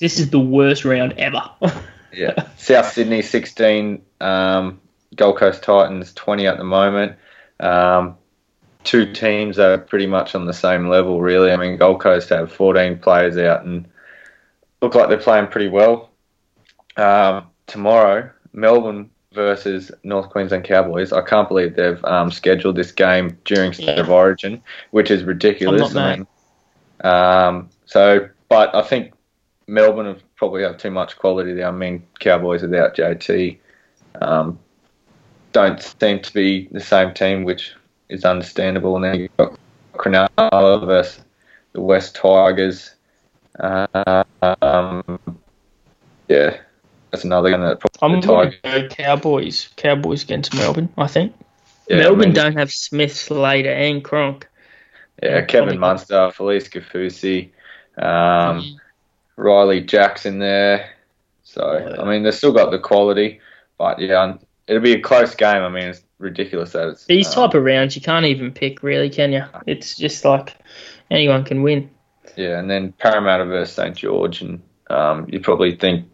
This 0.00 0.18
is 0.18 0.30
the 0.30 0.40
worst 0.40 0.84
round 0.84 1.14
ever. 1.14 1.42
Yeah, 2.16 2.46
South 2.56 2.92
Sydney 2.92 3.22
16, 3.22 4.00
um, 4.20 4.80
Gold 5.16 5.36
Coast 5.36 5.64
Titans 5.64 6.12
20 6.12 6.46
at 6.46 6.58
the 6.58 6.64
moment. 6.64 7.16
Um, 7.58 8.18
two 8.84 9.12
teams 9.12 9.58
are 9.58 9.78
pretty 9.78 10.06
much 10.06 10.34
on 10.34 10.44
the 10.44 10.52
same 10.52 10.88
level, 10.88 11.20
really. 11.20 11.50
I 11.50 11.56
mean, 11.56 11.76
Gold 11.76 12.00
Coast 12.00 12.28
have 12.28 12.52
14 12.52 12.98
players 12.98 13.36
out 13.36 13.64
and 13.64 13.88
look 14.80 14.94
like 14.94 15.08
they're 15.08 15.18
playing 15.18 15.48
pretty 15.48 15.68
well. 15.68 16.10
Um, 16.96 17.48
tomorrow, 17.66 18.30
Melbourne 18.52 19.10
versus 19.34 19.90
North 20.04 20.30
Queensland 20.30 20.64
Cowboys. 20.64 21.12
I 21.12 21.22
can't 21.22 21.48
believe 21.48 21.76
they've 21.76 22.02
um, 22.04 22.30
scheduled 22.30 22.76
this 22.76 22.92
game 22.92 23.36
during 23.44 23.72
State 23.72 23.98
of 23.98 24.08
Origin, 24.10 24.62
which 24.92 25.10
is 25.10 25.24
ridiculous. 25.24 25.94
I 25.94 26.16
mean, 26.16 26.26
um, 27.02 27.68
so, 27.86 28.28
but 28.48 28.74
I 28.74 28.82
think 28.82 29.12
Melbourne 29.66 30.06
have 30.06 30.22
probably 30.36 30.62
have 30.62 30.78
too 30.78 30.90
much 30.90 31.16
quality 31.18 31.52
there. 31.52 31.68
I 31.68 31.72
mean, 31.72 32.04
Cowboys 32.20 32.62
without 32.62 32.96
JT 32.96 33.58
um, 34.20 34.58
don't 35.52 35.80
seem 36.00 36.20
to 36.20 36.32
be 36.32 36.68
the 36.70 36.80
same 36.80 37.12
team, 37.12 37.44
which 37.44 37.74
is 38.08 38.24
understandable. 38.24 38.96
And 38.96 39.04
then 39.04 39.20
you've 39.20 39.36
got 39.36 39.58
Cronulla 39.94 40.86
versus 40.86 41.24
the 41.72 41.80
West 41.80 42.14
Tigers. 42.14 42.94
Um, 43.60 45.18
yeah, 46.28 46.58
that's 47.14 47.24
another 47.24 47.52
one 47.52 47.60
that 47.60 47.78
probably 47.80 48.16
I'm 48.16 48.20
the 48.20 48.26
going 48.26 48.50
Tigers. 48.50 48.60
to 48.82 48.88
go 48.88 48.94
Cowboys. 48.94 49.68
Cowboys 49.76 50.22
against 50.24 50.52
Melbourne, 50.54 50.88
I 50.98 51.06
think. 51.06 51.32
Yeah, 51.88 51.96
I 51.96 52.00
Melbourne 52.00 52.18
mean, 52.26 52.32
don't 52.32 52.56
have 52.56 52.72
Smith, 52.72 53.14
Slater, 53.14 53.72
and 53.72 54.02
Cronk. 54.02 54.48
Yeah, 55.22 55.42
Kevin 55.42 55.78
Munster, 55.78 56.16
Felise 56.36 56.68
Kaufusi, 56.68 57.50
um, 58.02 58.62
Mm. 58.62 58.76
Riley 59.36 59.80
Jackson 59.82 60.38
there. 60.40 60.90
So 61.44 61.78
Yeah. 61.78 62.02
I 62.02 62.04
mean, 62.08 62.24
they've 62.24 62.34
still 62.34 62.52
got 62.52 62.70
the 62.72 62.78
quality, 62.80 63.40
but 63.78 64.00
yeah, 64.00 64.34
it'll 64.66 64.82
be 64.82 64.94
a 64.94 65.00
close 65.00 65.34
game. 65.36 65.62
I 65.62 65.68
mean, 65.68 65.84
it's 65.84 66.02
ridiculous 66.18 66.72
that 66.72 66.88
it's 66.88 67.04
These 67.06 67.28
um, 67.28 67.34
type 67.48 67.54
of 67.54 67.62
rounds, 67.64 67.94
you 67.94 68.02
can't 68.02 68.26
even 68.26 68.50
pick, 68.52 68.82
really, 68.82 69.08
can 69.10 69.32
you? 69.32 69.44
It's 69.66 69.96
just 69.96 70.24
like 70.24 70.56
anyone 71.12 71.44
can 71.44 71.62
win. 71.62 71.90
yeah, 72.36 72.58
and 72.58 72.68
then 72.68 72.92
Parramatta 72.92 73.44
versus 73.44 73.74
St 73.76 73.96
George, 73.96 74.40
and 74.42 74.60
um, 74.90 75.26
you 75.30 75.38
probably 75.40 75.76
think 75.76 76.06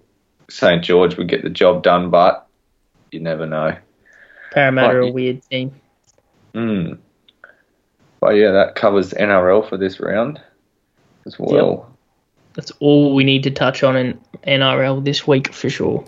St 0.50 0.82
George 0.84 1.16
would 1.16 1.28
get 1.28 1.42
the 1.42 1.50
job 1.50 1.82
done, 1.82 2.10
but 2.10 2.46
you 3.10 3.20
never 3.20 3.46
know. 3.46 3.76
Parramatta 4.52 4.96
are 4.96 5.00
a 5.00 5.10
weird 5.12 5.42
team. 5.48 5.74
Mm. 6.54 6.98
But 8.20 8.30
yeah, 8.30 8.50
that 8.52 8.74
covers 8.74 9.12
NRL 9.12 9.68
for 9.68 9.76
this 9.76 10.00
round 10.00 10.40
as 11.26 11.38
well. 11.38 11.90
That's 12.54 12.72
all 12.80 13.14
we 13.14 13.24
need 13.24 13.44
to 13.44 13.50
touch 13.50 13.82
on 13.82 13.96
in 13.96 14.20
NRL 14.46 15.04
this 15.04 15.26
week 15.26 15.54
for 15.54 15.70
sure. 15.70 16.04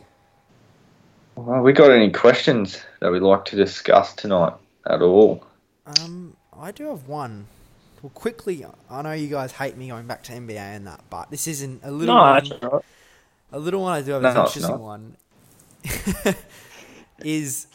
Well, 1.37 1.63
we 1.63 1.73
got 1.73 1.91
any 1.91 2.11
questions 2.11 2.83
that 3.01 3.11
we'd 3.11 3.23
like 3.23 3.45
to 3.47 3.57
discuss 3.57 4.15
tonight 4.15 4.53
at 4.87 5.01
all? 5.01 5.45
Um, 5.87 6.37
I 6.59 6.73
do 6.73 6.89
have 6.89 7.09
one. 7.09 7.47
Well, 8.03 8.11
quickly, 8.11 8.67
I 8.91 9.03
know 9.03 9.13
you 9.13 9.29
guys 9.29 9.53
hate 9.53 9.77
me 9.77 9.89
going 9.89 10.07
back 10.07 10.25
to 10.25 10.33
NBA 10.33 10.57
and 10.59 10.87
that, 10.89 11.01
but 11.09 11.31
this 11.31 11.47
isn't 11.47 11.83
a 11.85 11.91
little 11.91 12.15
No, 12.17 12.21
one. 12.21 12.35
that's 12.49 12.65
all 12.65 12.71
right. 12.71 12.85
A 13.53 13.59
little 13.59 13.83
one 13.83 13.93
I 13.93 14.03
do 14.03 14.13
have 14.13 14.23
No, 14.23 14.29
is 14.31 14.35
an 14.35 14.41
interesting 14.41 14.63
not. 14.63 14.81
one. 14.81 15.17
is 17.25 17.67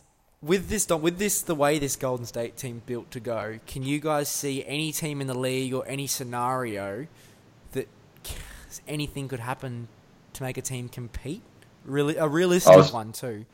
with 0.41 0.69
this 0.69 0.87
with 0.87 1.17
this 1.17 1.41
the 1.41 1.55
way 1.55 1.79
this 1.79 1.95
Golden 1.95 2.25
State 2.25 2.57
team 2.57 2.81
built 2.85 3.11
to 3.11 3.19
go. 3.19 3.59
Can 3.67 3.83
you 3.83 3.99
guys 3.99 4.29
see 4.29 4.65
any 4.65 4.91
team 4.91 5.21
in 5.21 5.27
the 5.27 5.37
league 5.37 5.73
or 5.73 5.87
any 5.87 6.07
scenario 6.07 7.07
that 7.71 7.87
anything 8.87 9.27
could 9.27 9.39
happen 9.39 9.87
to 10.33 10.43
make 10.43 10.57
a 10.57 10.61
team 10.61 10.89
compete? 10.89 11.41
Really, 11.85 12.17
a 12.17 12.27
realistic 12.27 12.75
was- 12.75 12.91
one 12.91 13.11
too. 13.11 13.45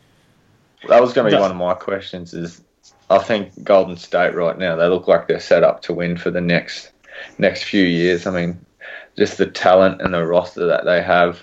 That 0.89 1.01
was 1.01 1.13
going 1.13 1.31
to 1.31 1.37
be 1.37 1.41
one 1.41 1.49
of 1.51 1.55
my 1.55 1.73
questions. 1.75 2.33
Is 2.33 2.61
I 3.09 3.17
think 3.19 3.63
Golden 3.63 3.95
State 3.95 4.35
right 4.35 4.57
now 4.57 4.75
they 4.75 4.87
look 4.87 5.07
like 5.07 5.27
they're 5.27 5.39
set 5.39 5.63
up 5.63 5.81
to 5.83 5.93
win 5.93 6.17
for 6.17 6.29
the 6.29 6.41
next 6.41 6.91
next 7.37 7.63
few 7.63 7.85
years. 7.85 8.27
I 8.27 8.31
mean, 8.31 8.65
just 9.17 9.37
the 9.37 9.45
talent 9.45 10.01
and 10.01 10.13
the 10.13 10.25
roster 10.25 10.65
that 10.67 10.83
they 10.85 11.01
have. 11.01 11.41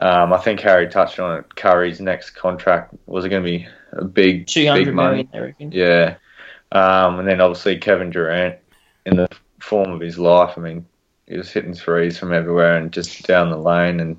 Um, 0.00 0.32
I 0.32 0.38
think 0.38 0.60
Harry 0.60 0.88
touched 0.88 1.18
on 1.20 1.38
it. 1.38 1.54
Curry's 1.56 2.00
next 2.00 2.30
contract 2.30 2.94
was 3.06 3.24
it 3.24 3.28
going 3.28 3.42
to 3.44 3.48
be 3.48 3.66
a 3.92 4.04
big, 4.04 4.46
Two 4.46 4.72
big 4.72 4.92
money. 4.94 5.24
million, 5.24 5.28
I 5.34 5.38
reckon. 5.38 5.72
Yeah, 5.72 6.14
um, 6.72 7.18
and 7.18 7.28
then 7.28 7.40
obviously 7.40 7.76
Kevin 7.78 8.10
Durant 8.10 8.56
in 9.06 9.16
the 9.16 9.28
form 9.60 9.90
of 9.90 10.00
his 10.00 10.18
life. 10.18 10.54
I 10.56 10.60
mean, 10.60 10.86
he 11.26 11.36
was 11.36 11.50
hitting 11.50 11.74
threes 11.74 12.18
from 12.18 12.32
everywhere 12.32 12.76
and 12.78 12.90
just 12.92 13.26
down 13.26 13.50
the 13.50 13.56
lane 13.58 14.00
and 14.00 14.16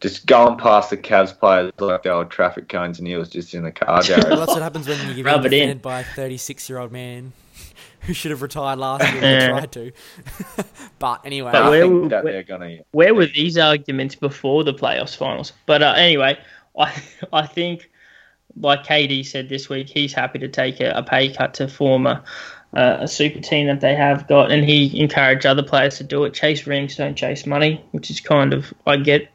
just 0.00 0.26
going 0.26 0.58
past 0.58 0.90
the 0.90 0.96
Cavs 0.98 1.36
players 1.38 1.72
like 1.78 2.02
they 2.02 2.10
were 2.10 2.26
traffic 2.26 2.68
cones, 2.68 2.98
and 2.98 3.08
he 3.08 3.16
was 3.16 3.30
just 3.30 3.54
in 3.54 3.62
the 3.62 3.72
car 3.72 4.02
Well, 4.08 4.20
garage. 4.20 4.38
that's 4.38 4.52
what 4.52 4.62
happens 4.62 4.86
when 4.88 5.08
you 5.08 5.14
get 5.14 5.24
Rub 5.24 5.40
it 5.46 5.52
in. 5.54 5.58
defended 5.60 5.82
by 5.82 6.00
a 6.00 6.04
36 6.04 6.68
year 6.68 6.78
old 6.78 6.92
man 6.92 7.32
who 8.06 8.12
should 8.12 8.30
have 8.30 8.42
retired 8.42 8.78
last 8.78 9.12
year 9.14 9.22
and 9.24 9.50
tried 9.50 9.72
to. 9.72 9.92
but 10.98 11.20
anyway, 11.24 11.52
But 11.52 11.62
I 11.62 11.68
where 11.70 12.08
that 12.08 12.24
where- 12.24 12.32
they're 12.32 12.42
gonna. 12.42 12.78
Where 12.92 13.14
were 13.14 13.26
these 13.26 13.58
arguments 13.58 14.14
before 14.14 14.64
the 14.64 14.74
playoffs 14.74 15.16
finals? 15.16 15.52
But 15.66 15.82
uh, 15.82 15.94
anyway, 15.96 16.38
I 16.78 16.92
I 17.32 17.46
think, 17.46 17.90
like 18.56 18.84
KD 18.84 19.24
said 19.26 19.48
this 19.48 19.68
week, 19.68 19.88
he's 19.88 20.12
happy 20.12 20.38
to 20.40 20.48
take 20.48 20.80
a, 20.80 20.90
a 20.90 21.02
pay 21.02 21.32
cut 21.32 21.54
to 21.54 21.68
form 21.68 22.06
a, 22.06 22.22
uh, 22.76 22.98
a 23.00 23.08
super 23.08 23.40
team 23.40 23.66
that 23.68 23.80
they 23.80 23.94
have 23.94 24.26
got, 24.28 24.50
and 24.50 24.64
he 24.64 25.00
encouraged 25.00 25.46
other 25.46 25.62
players 25.62 25.98
to 25.98 26.04
do 26.04 26.24
it. 26.24 26.34
Chase 26.34 26.66
rings, 26.66 26.96
don't 26.96 27.14
chase 27.16 27.46
money, 27.46 27.84
which 27.92 28.10
is 28.10 28.20
kind 28.20 28.52
of 28.52 28.72
I 28.86 28.96
get. 28.96 29.30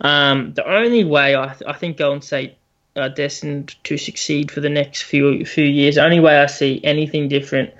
Um, 0.00 0.54
the 0.54 0.66
only 0.68 1.04
way 1.04 1.34
I 1.34 1.54
I 1.66 1.72
think 1.74 1.96
Golden 1.98 2.22
State 2.22 2.56
are 2.96 3.08
destined 3.08 3.76
to 3.84 3.96
succeed 3.96 4.50
for 4.50 4.60
the 4.60 4.68
next 4.68 5.02
few 5.02 5.44
few 5.44 5.64
years. 5.64 5.96
The 5.96 6.04
only 6.04 6.20
way 6.20 6.38
I 6.38 6.46
see 6.46 6.80
anything 6.82 7.28
different 7.28 7.70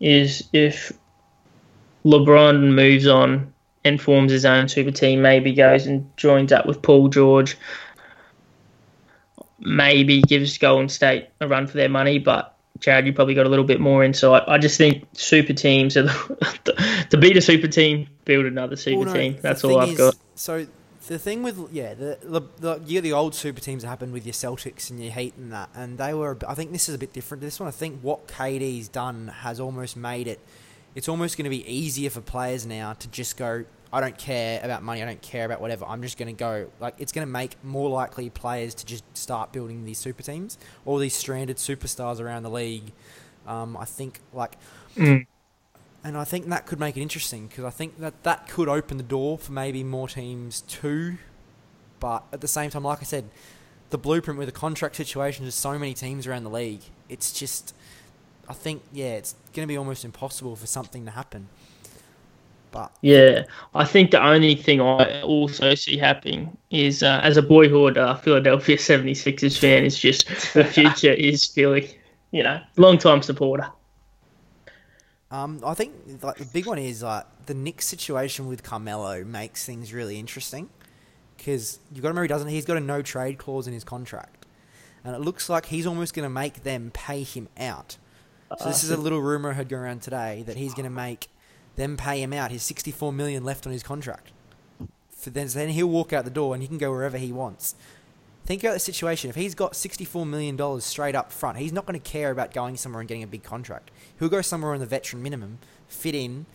is 0.00 0.48
if 0.52 0.92
LeBron 2.04 2.74
moves 2.74 3.06
on 3.06 3.52
and 3.84 4.00
forms 4.00 4.32
his 4.32 4.44
own 4.44 4.68
super 4.68 4.90
team, 4.90 5.22
maybe 5.22 5.52
goes 5.54 5.86
and 5.86 6.10
joins 6.16 6.52
up 6.52 6.66
with 6.66 6.82
Paul 6.82 7.08
George, 7.08 7.56
maybe 9.58 10.22
gives 10.22 10.58
Golden 10.58 10.88
State 10.88 11.28
a 11.40 11.48
run 11.48 11.66
for 11.66 11.76
their 11.76 11.88
money, 11.88 12.18
but 12.18 12.56
Jared, 12.78 13.06
you 13.06 13.12
probably 13.12 13.34
got 13.34 13.46
a 13.46 13.48
little 13.48 13.64
bit 13.64 13.80
more 13.80 14.04
insight. 14.04 14.42
I 14.46 14.58
just 14.58 14.76
think 14.76 15.06
super 15.12 15.54
teams 15.54 15.96
are 15.96 16.02
the, 16.02 17.06
to 17.10 17.16
beat 17.16 17.36
a 17.36 17.40
super 17.40 17.68
team, 17.68 18.08
build 18.24 18.44
another 18.44 18.76
super 18.76 18.98
Well, 19.04 19.06
no, 19.06 19.14
team. 19.14 19.38
That's 19.40 19.64
all 19.64 19.78
I've 19.78 19.90
is- 19.90 19.96
got. 19.98 20.16
So 20.34 20.66
the 21.08 21.18
thing 21.18 21.42
with 21.42 21.68
yeah, 21.72 21.94
the, 21.94 22.18
the, 22.22 22.40
the 22.58 22.80
you 22.86 23.00
the 23.00 23.12
old 23.12 23.34
super 23.34 23.60
teams 23.60 23.82
that 23.82 23.88
happened 23.88 24.12
with 24.12 24.26
your 24.26 24.32
Celtics 24.32 24.90
and 24.90 25.02
your 25.02 25.12
Heat 25.12 25.34
and 25.36 25.52
that, 25.52 25.70
and 25.74 25.98
they 25.98 26.14
were. 26.14 26.36
I 26.46 26.54
think 26.54 26.72
this 26.72 26.88
is 26.88 26.94
a 26.94 26.98
bit 26.98 27.12
different 27.12 27.40
to 27.42 27.46
this 27.46 27.60
one. 27.60 27.68
I 27.68 27.72
think 27.72 28.00
what 28.00 28.26
KD's 28.28 28.88
done 28.88 29.28
has 29.28 29.60
almost 29.60 29.96
made 29.96 30.26
it. 30.26 30.40
It's 30.94 31.08
almost 31.08 31.36
going 31.36 31.44
to 31.44 31.50
be 31.50 31.66
easier 31.70 32.10
for 32.10 32.20
players 32.20 32.66
now 32.66 32.94
to 32.94 33.08
just 33.08 33.36
go. 33.36 33.64
I 33.92 34.00
don't 34.00 34.18
care 34.18 34.60
about 34.62 34.82
money. 34.82 35.02
I 35.02 35.06
don't 35.06 35.22
care 35.22 35.44
about 35.44 35.60
whatever. 35.60 35.84
I'm 35.86 36.02
just 36.02 36.18
going 36.18 36.34
to 36.34 36.38
go. 36.38 36.68
Like 36.80 36.94
it's 36.98 37.12
going 37.12 37.26
to 37.26 37.32
make 37.32 37.62
more 37.64 37.88
likely 37.88 38.30
players 38.30 38.74
to 38.76 38.86
just 38.86 39.04
start 39.16 39.52
building 39.52 39.84
these 39.84 39.98
super 39.98 40.22
teams, 40.22 40.58
all 40.84 40.98
these 40.98 41.14
stranded 41.14 41.56
superstars 41.56 42.20
around 42.20 42.42
the 42.42 42.50
league. 42.50 42.92
Um, 43.46 43.76
I 43.76 43.84
think 43.84 44.20
like 44.32 44.56
Mm. 44.96 45.26
And 46.06 46.16
I 46.16 46.22
think 46.22 46.46
that 46.46 46.66
could 46.66 46.78
make 46.78 46.96
it 46.96 47.02
interesting 47.02 47.48
because 47.48 47.64
I 47.64 47.70
think 47.70 47.98
that 47.98 48.22
that 48.22 48.48
could 48.48 48.68
open 48.68 48.96
the 48.96 49.02
door 49.02 49.38
for 49.38 49.50
maybe 49.50 49.82
more 49.82 50.06
teams 50.06 50.60
too. 50.60 51.18
But 51.98 52.22
at 52.32 52.40
the 52.40 52.46
same 52.46 52.70
time, 52.70 52.84
like 52.84 53.00
I 53.00 53.04
said, 53.04 53.24
the 53.90 53.98
blueprint 53.98 54.38
with 54.38 54.46
the 54.46 54.52
contract 54.52 54.94
situation, 54.94 55.44
there's 55.44 55.56
so 55.56 55.76
many 55.76 55.94
teams 55.94 56.28
around 56.28 56.44
the 56.44 56.50
league. 56.50 56.82
It's 57.08 57.32
just, 57.32 57.74
I 58.48 58.52
think, 58.52 58.82
yeah, 58.92 59.14
it's 59.14 59.34
going 59.52 59.66
to 59.66 59.72
be 59.72 59.76
almost 59.76 60.04
impossible 60.04 60.54
for 60.54 60.68
something 60.68 61.04
to 61.06 61.10
happen. 61.10 61.48
But 62.70 62.92
Yeah, 63.00 63.42
I 63.74 63.84
think 63.84 64.12
the 64.12 64.24
only 64.24 64.54
thing 64.54 64.80
I 64.80 65.22
also 65.22 65.74
see 65.74 65.96
happening 65.98 66.56
is, 66.70 67.02
uh, 67.02 67.18
as 67.24 67.36
a 67.36 67.42
boyhood 67.42 67.98
uh, 67.98 68.14
Philadelphia 68.14 68.76
76ers 68.76 69.58
fan, 69.58 69.84
is 69.84 69.98
just 69.98 70.28
the 70.54 70.64
future 70.76 71.12
is 71.12 71.46
Philly. 71.46 71.98
You 72.30 72.44
know, 72.44 72.60
long 72.76 72.98
time 72.98 73.22
supporter. 73.22 73.68
Um, 75.30 75.60
I 75.64 75.74
think 75.74 75.92
like 76.22 76.36
the 76.36 76.44
big 76.44 76.66
one 76.66 76.78
is 76.78 77.02
like 77.02 77.24
the 77.46 77.54
Knicks 77.54 77.86
situation 77.86 78.46
with 78.46 78.62
Carmelo 78.62 79.24
makes 79.24 79.64
things 79.66 79.92
really 79.92 80.20
interesting 80.20 80.70
because 81.36 81.80
you've 81.90 82.02
got 82.02 82.08
to 82.08 82.12
remember 82.12 82.22
he 82.22 82.28
doesn't. 82.28 82.48
He's 82.48 82.64
got 82.64 82.76
a 82.76 82.80
no 82.80 83.02
trade 83.02 83.36
clause 83.36 83.66
in 83.66 83.74
his 83.74 83.82
contract, 83.82 84.46
and 85.02 85.16
it 85.16 85.20
looks 85.20 85.48
like 85.48 85.66
he's 85.66 85.86
almost 85.86 86.14
going 86.14 86.24
to 86.24 86.30
make 86.30 86.62
them 86.62 86.90
pay 86.94 87.24
him 87.24 87.48
out. 87.58 87.96
So 88.58 88.68
this 88.68 88.84
is 88.84 88.90
a 88.92 88.96
little 88.96 89.20
rumor 89.20 89.50
I 89.50 89.54
heard 89.54 89.68
going 89.68 89.82
around 89.82 90.02
today 90.02 90.44
that 90.46 90.56
he's 90.56 90.72
going 90.72 90.84
to 90.84 90.90
make 90.90 91.28
them 91.74 91.96
pay 91.96 92.22
him 92.22 92.32
out. 92.32 92.52
His 92.52 92.62
sixty-four 92.62 93.12
million 93.12 93.42
left 93.42 93.66
on 93.66 93.72
his 93.72 93.82
contract. 93.82 94.30
So 95.16 95.30
then 95.30 95.70
he'll 95.70 95.88
walk 95.88 96.12
out 96.12 96.24
the 96.24 96.30
door 96.30 96.54
and 96.54 96.62
he 96.62 96.68
can 96.68 96.78
go 96.78 96.92
wherever 96.92 97.18
he 97.18 97.32
wants. 97.32 97.74
Think 98.46 98.62
about 98.62 98.74
the 98.74 98.80
situation. 98.80 99.28
If 99.28 99.34
he's 99.34 99.56
got 99.56 99.72
$64 99.72 100.26
million 100.26 100.80
straight 100.80 101.16
up 101.16 101.32
front, 101.32 101.58
he's 101.58 101.72
not 101.72 101.84
going 101.84 102.00
to 102.00 102.10
care 102.10 102.30
about 102.30 102.54
going 102.54 102.76
somewhere 102.76 103.00
and 103.00 103.08
getting 103.08 103.24
a 103.24 103.26
big 103.26 103.42
contract. 103.42 103.90
He'll 104.18 104.28
go 104.28 104.40
somewhere 104.40 104.72
on 104.72 104.78
the 104.78 104.86
veteran 104.86 105.20
minimum, 105.20 105.58
fit 105.88 106.14
in, 106.14 106.46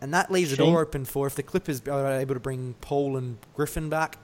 and 0.00 0.12
that 0.12 0.30
leaves 0.30 0.50
the 0.50 0.56
door 0.56 0.82
open 0.82 1.04
for 1.04 1.26
if 1.28 1.36
the 1.36 1.42
Clippers 1.42 1.80
are 1.88 2.12
able 2.12 2.34
to 2.34 2.40
bring 2.40 2.74
Paul 2.80 3.16
and 3.16 3.38
Griffin 3.54 3.88
back. 3.88 4.18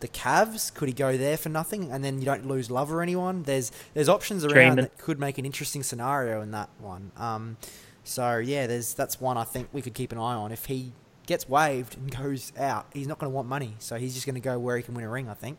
The 0.00 0.08
Cavs, 0.08 0.74
could 0.74 0.88
he 0.88 0.92
go 0.92 1.16
there 1.16 1.36
for 1.36 1.48
nothing, 1.48 1.90
and 1.90 2.04
then 2.04 2.18
you 2.18 2.24
don't 2.24 2.46
lose 2.46 2.70
Love 2.70 2.92
or 2.92 3.00
anyone? 3.00 3.44
There's 3.44 3.72
there's 3.94 4.08
options 4.08 4.44
around 4.44 4.52
Dreaming. 4.54 4.76
that 4.76 4.98
could 4.98 5.18
make 5.18 5.38
an 5.38 5.46
interesting 5.46 5.82
scenario 5.82 6.40
in 6.40 6.50
that 6.50 6.68
one. 6.78 7.10
Um, 7.16 7.56
so 8.04 8.38
yeah, 8.38 8.66
there's 8.66 8.94
that's 8.94 9.20
one 9.20 9.36
I 9.36 9.44
think 9.44 9.68
we 9.72 9.82
could 9.82 9.94
keep 9.94 10.12
an 10.12 10.18
eye 10.18 10.34
on. 10.34 10.52
If 10.52 10.66
he 10.66 10.92
gets 11.26 11.48
waived 11.48 11.96
and 11.96 12.14
goes 12.16 12.52
out, 12.58 12.86
he's 12.92 13.06
not 13.06 13.18
going 13.18 13.30
to 13.30 13.34
want 13.34 13.48
money, 13.48 13.74
so 13.78 13.96
he's 13.96 14.14
just 14.14 14.26
going 14.26 14.34
to 14.34 14.40
go 14.40 14.58
where 14.58 14.76
he 14.76 14.82
can 14.82 14.94
win 14.94 15.04
a 15.04 15.08
ring. 15.08 15.28
I 15.28 15.34
think. 15.34 15.58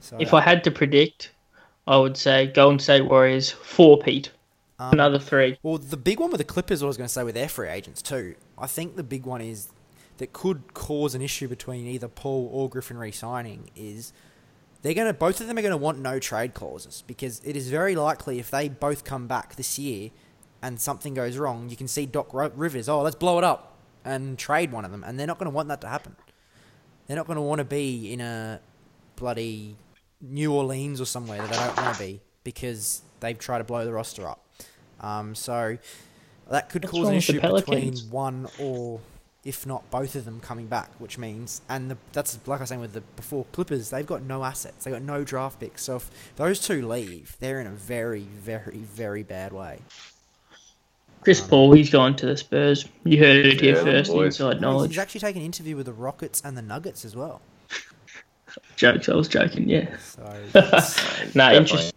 So 0.00 0.16
If 0.18 0.34
I 0.34 0.40
had 0.40 0.64
to 0.64 0.70
predict, 0.70 1.32
I 1.86 1.96
would 1.96 2.16
say 2.16 2.46
Golden 2.46 2.78
State 2.78 3.02
Warriors 3.02 3.50
four-peat, 3.50 4.30
um, 4.78 4.92
another 4.92 5.18
three. 5.18 5.58
Well, 5.62 5.78
the 5.78 5.96
big 5.96 6.20
one 6.20 6.30
with 6.30 6.38
the 6.38 6.44
Clippers, 6.44 6.82
I 6.82 6.86
was 6.86 6.96
going 6.96 7.08
to 7.08 7.12
say 7.12 7.24
with 7.24 7.34
their 7.34 7.48
free 7.48 7.68
agents 7.68 8.00
too. 8.00 8.36
I 8.56 8.66
think 8.66 8.96
the 8.96 9.02
big 9.02 9.26
one 9.26 9.40
is 9.40 9.68
that 10.18 10.32
could 10.32 10.74
cause 10.74 11.14
an 11.14 11.22
issue 11.22 11.48
between 11.48 11.86
either 11.86 12.08
Paul 12.08 12.48
or 12.52 12.68
Griffin 12.68 12.98
re-signing 12.98 13.70
is 13.76 14.12
they're 14.82 14.94
going 14.94 15.06
to 15.06 15.14
both 15.14 15.40
of 15.40 15.46
them 15.46 15.58
are 15.58 15.62
going 15.62 15.72
to 15.72 15.76
want 15.76 15.98
no 15.98 16.18
trade 16.18 16.54
clauses 16.54 17.02
because 17.06 17.40
it 17.44 17.56
is 17.56 17.68
very 17.68 17.96
likely 17.96 18.38
if 18.38 18.50
they 18.50 18.68
both 18.68 19.04
come 19.04 19.26
back 19.26 19.56
this 19.56 19.78
year 19.78 20.10
and 20.62 20.80
something 20.80 21.14
goes 21.14 21.36
wrong, 21.36 21.68
you 21.68 21.76
can 21.76 21.88
see 21.88 22.06
Doc 22.06 22.30
Rivers, 22.32 22.88
oh, 22.88 23.02
let's 23.02 23.16
blow 23.16 23.38
it 23.38 23.44
up 23.44 23.76
and 24.04 24.38
trade 24.38 24.72
one 24.72 24.84
of 24.84 24.90
them, 24.90 25.04
and 25.04 25.18
they're 25.18 25.26
not 25.26 25.38
going 25.38 25.50
to 25.50 25.54
want 25.54 25.68
that 25.68 25.80
to 25.82 25.88
happen. 25.88 26.16
They're 27.06 27.16
not 27.16 27.26
going 27.26 27.36
to 27.36 27.42
want 27.42 27.60
to 27.60 27.64
be 27.64 28.12
in 28.12 28.20
a 28.20 28.60
bloody 29.16 29.76
New 30.20 30.52
Orleans 30.52 31.00
or 31.00 31.04
somewhere 31.04 31.38
that 31.38 31.50
they 31.50 31.56
don't 31.56 31.76
want 31.76 31.96
to 31.96 32.02
be 32.02 32.20
because 32.44 33.02
they've 33.20 33.38
tried 33.38 33.58
to 33.58 33.64
blow 33.64 33.84
the 33.84 33.92
roster 33.92 34.26
up. 34.28 34.44
Um, 35.00 35.34
so 35.34 35.78
that 36.50 36.68
could 36.70 36.84
What's 36.84 36.92
cause 36.92 37.02
wrong 37.04 37.12
an 37.12 37.18
issue 37.18 37.40
between 37.40 37.96
one 38.10 38.48
or, 38.58 39.00
if 39.44 39.66
not 39.66 39.88
both 39.90 40.14
of 40.16 40.24
them 40.24 40.40
coming 40.40 40.66
back, 40.66 40.90
which 40.98 41.18
means, 41.18 41.62
and 41.68 41.90
the, 41.90 41.96
that's 42.12 42.38
like 42.46 42.58
I 42.58 42.62
was 42.62 42.68
saying 42.68 42.80
with 42.80 42.94
the 42.94 43.00
before 43.00 43.44
Clippers, 43.52 43.90
they've 43.90 44.06
got 44.06 44.22
no 44.22 44.44
assets, 44.44 44.84
they've 44.84 44.94
got 44.94 45.02
no 45.02 45.24
draft 45.24 45.60
picks. 45.60 45.84
So 45.84 45.96
if 45.96 46.10
those 46.36 46.58
two 46.60 46.86
leave, 46.86 47.36
they're 47.38 47.60
in 47.60 47.66
a 47.66 47.72
very, 47.72 48.22
very, 48.22 48.78
very 48.78 49.22
bad 49.22 49.52
way. 49.52 49.80
Chris 51.20 51.40
Paul, 51.40 51.72
he's 51.72 51.90
gone 51.90 52.14
to 52.16 52.26
the 52.26 52.36
Spurs. 52.36 52.86
You 53.04 53.18
heard 53.18 53.44
it 53.44 53.60
here 53.60 53.76
Yeah, 53.76 53.82
first, 53.82 54.12
boys. 54.12 54.26
inside 54.40 54.60
knowledge. 54.60 54.90
He's 54.92 54.98
actually 54.98 55.20
taken 55.20 55.42
an 55.42 55.46
interview 55.46 55.76
with 55.76 55.86
the 55.86 55.92
Rockets 55.92 56.40
and 56.44 56.56
the 56.56 56.62
Nuggets 56.62 57.04
as 57.04 57.16
well. 57.16 57.40
Jokes, 58.78 59.08
I 59.08 59.14
was 59.16 59.26
joking, 59.26 59.68
yeah. 59.68 59.96
So, 59.98 60.22
no, 60.54 60.60
Definitely. 61.52 61.90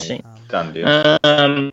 interesting. 0.00 0.22
um, 0.24 0.40
Done 0.48 0.72
deal. 0.72 0.88
Um, 1.22 1.72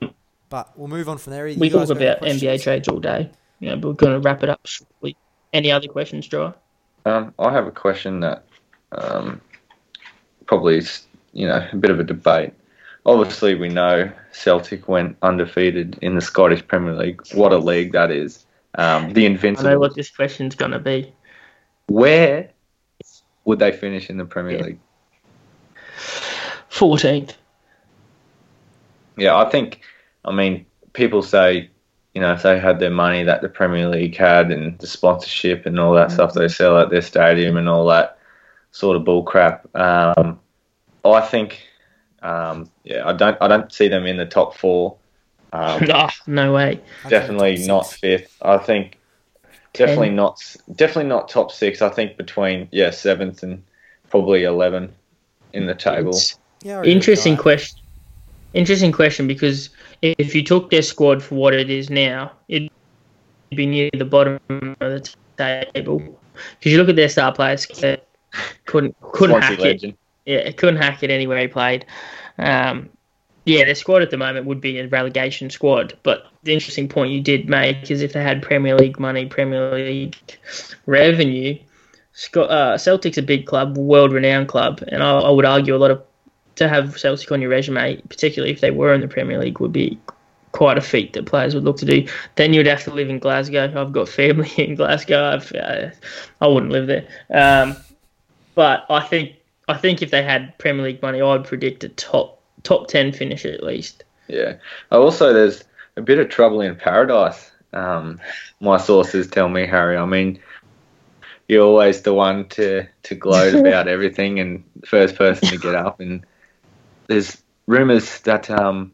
but 0.50 0.78
we'll 0.78 0.88
move 0.88 1.10
on 1.10 1.18
from 1.18 1.34
there. 1.34 1.48
You 1.48 1.60
we 1.60 1.70
guys 1.70 1.90
talk 1.90 1.98
got 1.98 2.22
any 2.22 2.38
about 2.38 2.42
NBA 2.42 2.62
trades 2.62 2.88
all 2.88 3.00
day. 3.00 3.32
Yeah, 3.60 3.76
but 3.76 3.88
we're 3.88 3.94
going 3.96 4.14
to 4.14 4.20
wrap 4.20 4.44
it 4.44 4.50
up 4.50 4.62
shortly. 4.66 5.18
Any 5.52 5.72
other 5.72 5.88
questions, 5.88 6.28
Joe? 6.28 6.54
Um, 7.06 7.34
I 7.40 7.52
have 7.52 7.66
a 7.66 7.72
question 7.72 8.20
that 8.20 8.46
um, 8.92 9.42
probably 10.46 10.78
is, 10.78 11.08
you 11.34 11.48
know, 11.48 11.68
a 11.72 11.76
bit 11.76 11.90
of 11.90 12.00
a 12.00 12.04
debate. 12.04 12.54
Obviously, 13.08 13.56
we 13.56 13.70
know 13.70 14.12
Celtic 14.32 14.88
went 14.88 15.18
undefeated 15.24 15.98
in 16.04 16.14
the 16.14 16.22
Scottish 16.22 16.66
Premier 16.68 16.94
League. 16.94 17.22
What 17.34 17.52
a 17.52 17.58
league 17.58 17.94
that 17.94 18.12
is. 18.12 18.46
Um, 18.76 19.12
the 19.14 19.26
invincible. 19.26 19.70
I 19.70 19.74
know 19.74 19.80
what 19.80 19.96
this 19.96 20.12
question's 20.12 20.54
going 20.54 20.72
to 20.72 20.80
be. 20.80 21.12
Where 21.88 22.50
would 23.46 23.60
they 23.60 23.72
finish 23.72 24.10
in 24.10 24.18
the 24.18 24.26
Premier 24.26 24.58
Yeah. 24.58 24.64
League? 24.64 24.80
14th. 26.70 27.34
Yeah, 29.18 29.38
I 29.38 29.50
think, 29.50 29.80
I 30.26 30.32
mean, 30.32 30.66
people 30.94 31.22
say, 31.22 31.70
you 32.14 32.22
know, 32.22 32.34
if 32.34 32.44
they 32.44 32.60
had 32.60 32.80
their 32.80 32.90
money 32.92 33.24
that 33.24 33.42
the 33.42 33.50
Premier 33.50 33.88
League 33.88 34.16
had 34.18 34.52
and 34.52 34.78
the 34.80 34.88
sponsorship 34.88 35.66
and 35.66 35.80
all 35.80 35.94
that 35.94 36.12
stuff 36.12 36.34
they 36.34 36.48
sell 36.48 36.78
at 36.80 36.90
their 36.90 37.02
stadium 37.02 37.56
and 37.58 37.70
all 37.70 37.86
that 37.88 38.18
sort 38.72 38.98
of 38.98 39.04
bull 39.06 39.24
crap. 39.24 39.68
Um, 39.76 40.40
I 41.06 41.22
think, 41.22 41.62
um, 42.22 42.70
yeah, 42.84 43.08
I 43.08 43.14
don't, 43.14 43.38
I 43.40 43.48
don't 43.48 43.72
see 43.72 43.88
them 43.88 44.06
in 44.06 44.18
the 44.18 44.26
top 44.26 44.56
four. 44.58 44.98
Um, 45.54 45.86
Ah, 45.94 46.14
no 46.28 46.52
way. 46.54 46.82
Definitely 47.08 47.66
not 47.68 47.86
six. 47.86 48.00
fifth. 48.00 48.38
I 48.42 48.58
think 48.58 48.98
definitely 49.78 50.10
not, 50.10 50.56
definitely 50.76 51.10
not 51.10 51.30
top 51.30 51.52
six. 51.52 51.82
I 51.82 51.90
think 51.90 52.18
between 52.18 52.68
yeah 52.72 52.92
seventh 52.92 53.44
and 53.44 53.64
probably 54.10 54.44
eleven 54.44 54.94
in 55.54 55.66
the 55.66 55.76
table. 55.76 56.18
Yeah, 56.62 56.78
I 56.78 56.80
agree 56.80 56.90
with 56.90 56.96
interesting 56.96 57.38
question. 57.38 57.82
Interesting 58.54 58.92
question 58.92 59.28
because 59.28 59.70
if 60.02 60.34
you 60.34 60.44
took 60.44 60.70
their 60.70 60.82
squad 60.82 61.22
for 61.22 61.36
what 61.36 61.54
it 61.54 61.70
is 61.70 61.90
now, 61.90 62.32
it'd 62.48 62.70
be 63.50 63.66
near 63.66 63.90
the 63.94 64.06
bottom 64.06 64.40
of 64.50 64.78
the 64.80 65.16
table. 65.38 66.00
Because 66.00 66.72
you 66.72 66.78
look 66.78 66.90
at 66.90 66.96
their 66.96 67.10
star 67.10 67.34
players, 67.34 67.66
couldn't 68.66 68.96
couldn't 69.02 69.42
Swansea 69.42 69.50
hack 69.50 69.60
it. 69.60 69.62
legend. 69.62 69.98
Yeah, 70.26 70.52
couldn't 70.52 70.78
hack 70.78 71.04
it 71.04 71.12
anywhere 71.12 71.40
he 71.40 71.48
played. 71.48 71.86
Um, 72.38 72.90
yeah, 73.46 73.64
their 73.64 73.76
squad 73.76 74.02
at 74.02 74.10
the 74.10 74.18
moment 74.18 74.48
would 74.48 74.60
be 74.60 74.80
a 74.80 74.88
relegation 74.88 75.50
squad. 75.50 75.98
But 76.04 76.28
the 76.44 76.54
interesting 76.54 76.90
point 76.90 77.12
you 77.12 77.22
did 77.22 77.48
make 77.48 77.90
is 77.90 78.02
if 78.02 78.14
they 78.14 78.24
had 78.24 78.42
Premier 78.42 78.76
League 78.76 79.00
money, 79.00 79.28
Premier 79.28 79.72
League 79.72 80.18
revenue, 80.86 81.58
uh, 82.36 82.78
Celtic's 82.78 83.18
a 83.18 83.22
big 83.22 83.46
club, 83.46 83.78
world 83.78 84.12
renowned 84.12 84.48
club, 84.48 84.84
and 84.88 85.04
I, 85.04 85.20
I 85.20 85.30
would 85.30 85.46
argue 85.46 85.76
a 85.76 85.78
lot 85.78 85.92
of 85.92 86.04
to 86.56 86.70
have 86.70 86.98
Celtic 86.98 87.32
on 87.32 87.42
your 87.42 87.50
resume, 87.50 88.02
particularly 88.10 88.52
if 88.52 88.62
they 88.62 88.72
were 88.72 88.94
in 88.94 89.02
the 89.02 89.08
Premier 89.08 89.38
League, 89.38 89.60
would 89.60 89.74
be 89.74 90.00
quite 90.54 90.78
a 90.78 90.82
feat 90.82 91.12
that 91.14 91.26
players 91.26 91.54
would 91.54 91.66
look 91.66 91.78
to 91.78 91.86
do. 91.86 92.08
Then 92.36 92.54
you'd 92.54 92.66
have 92.66 92.84
to 92.86 92.94
live 92.94 93.10
in 93.10 93.20
Glasgow. 93.20 93.74
I've 93.76 93.92
got 93.92 94.08
family 94.08 94.50
in 94.58 94.76
Glasgow. 94.76 95.34
I've, 95.34 95.52
uh, 95.52 95.90
I 96.42 96.48
wouldn't 96.48 96.72
live 96.72 96.88
there. 96.88 97.08
Um, 97.30 97.76
but 98.56 98.86
I 98.90 99.02
think 99.02 99.36
I 99.68 99.76
think 99.78 100.02
if 100.02 100.12
they 100.12 100.24
had 100.24 100.58
Premier 100.58 100.86
League 100.86 101.02
money, 101.02 101.22
I'd 101.22 101.44
predict 101.44 101.84
a 101.84 101.90
top 101.90 102.35
top 102.66 102.88
ten 102.88 103.12
finish 103.14 103.46
at 103.46 103.64
least. 103.64 104.04
Yeah. 104.28 104.56
Also, 104.92 105.32
there's 105.34 105.64
a 105.96 106.02
bit 106.02 106.20
of 106.20 106.30
trouble 106.30 106.62
in 106.62 106.76
paradise. 106.76 107.52
Um, 107.74 108.20
my 108.60 108.78
sources 108.78 109.28
tell 109.28 109.50
me, 109.50 109.66
Harry. 109.66 109.98
I 109.98 110.06
mean, 110.06 110.40
you're 111.48 111.66
always 111.66 112.02
the 112.02 112.14
one 112.14 112.50
to, 112.50 112.88
to 113.04 113.16
gloat 113.16 113.54
about 113.56 113.88
everything 113.88 114.40
and 114.40 114.64
first 114.86 115.16
person 115.16 115.50
to 115.50 115.58
get 115.58 115.76
up. 115.76 116.00
And 116.00 116.26
there's 117.08 117.42
rumours 117.68 118.20
that 118.22 118.50
um, 118.50 118.94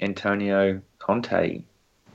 Antonio 0.00 0.80
Conte 0.98 1.62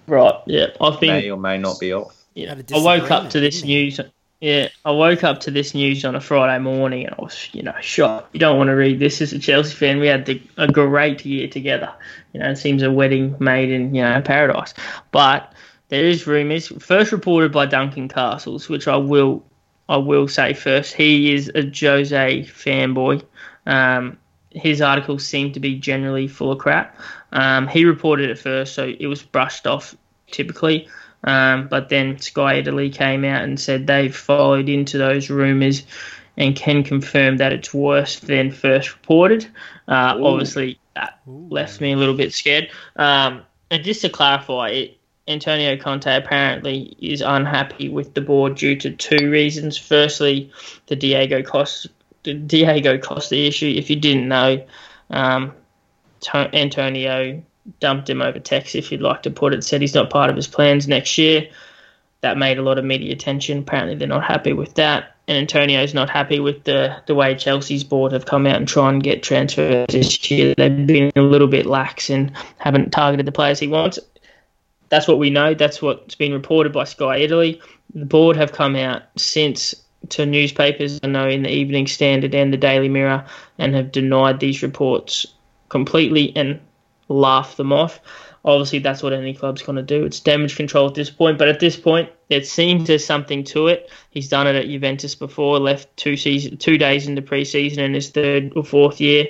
Right. 0.07 0.33
Yeah. 0.45 0.67
I 0.79 0.89
think 0.91 1.01
been. 1.01 1.09
may 1.09 1.31
or 1.31 1.37
may 1.37 1.57
not 1.57 1.79
be 1.79 1.93
off. 1.93 2.15
Yeah. 2.33 2.49
Had 2.49 2.71
a 2.71 2.75
I 2.75 2.79
woke 2.79 3.11
up 3.11 3.29
to 3.31 3.39
this 3.39 3.63
news. 3.63 3.99
Yeah, 4.45 4.67
I 4.85 4.91
woke 4.91 5.23
up 5.23 5.39
to 5.39 5.49
this 5.49 5.73
news 5.73 6.05
on 6.05 6.13
a 6.13 6.21
Friday 6.21 6.61
morning 6.61 7.07
and 7.07 7.15
I 7.17 7.19
was, 7.19 7.49
you 7.51 7.63
know, 7.63 7.73
shocked. 7.81 8.29
You 8.31 8.39
don't 8.39 8.59
want 8.59 8.67
to 8.67 8.75
read 8.75 8.99
this 8.99 9.19
as 9.19 9.33
a 9.33 9.39
Chelsea 9.39 9.73
fan. 9.73 9.99
We 9.99 10.05
had 10.05 10.27
the, 10.27 10.39
a 10.57 10.71
great 10.71 11.25
year 11.25 11.47
together. 11.47 11.91
You 12.31 12.41
know, 12.41 12.51
it 12.51 12.57
seems 12.57 12.83
a 12.83 12.91
wedding 12.91 13.35
made 13.39 13.71
in, 13.71 13.95
you 13.95 14.03
know, 14.03 14.21
paradise. 14.21 14.75
But 15.09 15.51
there 15.89 16.05
is 16.05 16.27
rumours, 16.27 16.67
first 16.77 17.11
reported 17.11 17.51
by 17.51 17.65
Duncan 17.65 18.07
Castles, 18.07 18.69
which 18.69 18.87
I 18.87 18.97
will, 18.97 19.43
I 19.89 19.97
will 19.97 20.27
say 20.27 20.53
first. 20.53 20.93
He 20.93 21.33
is 21.33 21.51
a 21.55 21.63
Jose 21.63 22.41
fanboy. 22.41 23.23
Um, 23.65 24.15
his 24.51 24.79
articles 24.79 25.25
seem 25.25 25.53
to 25.53 25.59
be 25.59 25.79
generally 25.79 26.27
full 26.27 26.51
of 26.51 26.59
crap. 26.59 26.95
Um, 27.31 27.67
he 27.67 27.83
reported 27.83 28.29
it 28.29 28.37
first, 28.37 28.75
so 28.75 28.93
it 28.99 29.07
was 29.07 29.23
brushed 29.23 29.65
off 29.65 29.95
typically. 30.29 30.87
Um, 31.26 31.67
but 31.67 31.89
then 31.89 32.19
Sky 32.19 32.55
Italy 32.55 32.89
came 32.89 33.26
out 33.26 33.43
and 33.43 33.59
said 33.59 33.88
they've 33.88 34.15
followed 34.15 34.69
into 34.69 34.97
those 34.97 35.30
rumours 35.30 35.84
and 36.38 36.55
can 36.55 36.84
confirm 36.84 37.38
that 37.38 37.51
it's 37.51 37.73
worse 37.73 38.19
than 38.19 38.51
first 38.51 38.93
reported. 38.93 39.45
Uh, 39.88 40.17
obviously, 40.21 40.80
that 40.95 41.19
left 41.26 41.82
me 41.82 41.93
a 41.93 41.97
little 41.97 42.15
bit 42.15 42.34
scared. 42.34 42.69
Um, 42.95 43.41
and 43.71 43.84
just 43.84 44.01
to 44.01 44.09
clarify, 44.09 44.69
it, 44.69 44.97
Antonio 45.28 45.76
Conte 45.78 46.15
apparently 46.15 46.95
is 46.99 47.21
unhappy 47.21 47.89
with 47.89 48.13
the 48.13 48.21
board 48.21 48.55
due 48.55 48.76
to 48.76 48.91
two 48.91 49.32
reasons. 49.32 49.78
Firstly, 49.78 50.51
the 50.88 50.95
Diego 50.95 51.41
Costa, 51.41 51.89
the 52.23 52.36
Diego 52.36 52.99
Costa 52.99 53.36
issue. 53.36 53.73
If 53.76 53.89
you 53.89 53.95
didn't 53.95 54.28
know, 54.28 54.65
um, 55.09 55.53
To- 56.21 56.55
Antonio 56.55 57.43
dumped 57.80 58.09
him 58.09 58.22
over 58.22 58.39
text, 58.39 58.76
if 58.76 58.91
you'd 58.91 59.01
like 59.01 59.24
to 59.24 59.32
put 59.32 59.53
it. 59.53 59.63
Said 59.63 59.82
he's 59.82 59.95
not 59.95 60.09
part 60.09 60.30
of 60.30 60.36
his 60.36 60.47
plans 60.47 60.88
next 60.88 61.18
year. 61.18 61.47
That 62.22 62.38
made 62.38 62.57
a 62.57 62.63
lot 62.63 62.78
of 62.78 62.86
media 62.86 63.13
attention. 63.13 63.59
Apparently, 63.59 63.95
they're 63.95 64.07
not 64.07 64.24
happy 64.24 64.53
with 64.53 64.76
that. 64.76 65.16
And 65.28 65.38
Antonio's 65.38 65.93
not 65.93 66.09
happy 66.09 66.39
with 66.39 66.63
the, 66.66 66.95
the 67.07 67.16
way 67.16 67.34
Chelsea's 67.34 67.84
board 67.84 68.11
have 68.11 68.26
come 68.26 68.45
out 68.45 68.57
and 68.57 68.68
try 68.68 68.89
and 68.89 69.01
get 69.01 69.24
transfers 69.24 69.88
this 69.89 70.30
year. 70.30 70.53
They've 70.55 70.86
been 70.86 71.11
a 71.16 71.22
little 71.22 71.47
bit 71.47 71.66
lax 71.66 72.09
and 72.09 72.32
haven't 72.57 72.91
targeted 72.91 73.26
the 73.26 73.32
players 73.32 73.59
he 73.59 73.68
wants. 73.68 73.97
That's 74.89 75.07
what 75.07 75.18
we 75.18 75.32
know. 75.32 75.55
That's 75.55 75.82
what's 75.82 76.13
been 76.16 76.34
reported 76.34 76.72
by 76.72 76.84
Sky 76.84 77.18
Italy. 77.18 77.59
The 77.95 78.05
board 78.05 78.38
have 78.38 78.51
come 78.51 78.76
out 78.76 79.03
since 79.18 79.74
to 80.09 80.26
newspapers, 80.26 80.99
I 81.01 81.07
know 81.07 81.28
in 81.28 81.43
the 81.43 81.49
Evening 81.49 81.88
Standard 81.88 82.36
and 82.36 82.53
the 82.53 82.57
Daily 82.57 82.89
Mirror, 82.89 83.26
and 83.57 83.74
have 83.74 83.91
denied 83.91 84.39
these 84.39 84.61
reports 84.61 85.26
completely 85.70 86.36
and 86.36 86.59
laughed 87.07 87.57
them 87.57 87.71
off. 87.71 87.99
Obviously, 88.43 88.79
that's 88.79 89.01
what 89.01 89.13
any 89.13 89.33
club's 89.33 89.63
going 89.63 89.75
to 89.77 89.81
do. 89.81 90.05
It's 90.05 90.19
damage 90.19 90.55
control 90.55 90.87
at 90.87 90.93
this 90.93 91.09
point, 91.09 91.39
but 91.39 91.47
at 91.47 91.59
this 91.59 91.75
point, 91.75 92.09
it 92.29 92.45
seems 92.45 92.87
there's 92.87 93.05
something 93.05 93.43
to 93.45 93.67
it. 93.67 93.89
He's 94.11 94.29
done 94.29 94.45
it 94.45 94.55
at 94.55 94.67
Juventus 94.67 95.15
before, 95.15 95.59
left 95.59 95.95
two 95.97 96.15
season, 96.15 96.57
two 96.57 96.77
days 96.77 97.07
into 97.07 97.23
preseason 97.23 97.79
in 97.79 97.93
his 97.93 98.09
third 98.09 98.53
or 98.55 98.63
fourth 98.63 99.01
year. 99.01 99.27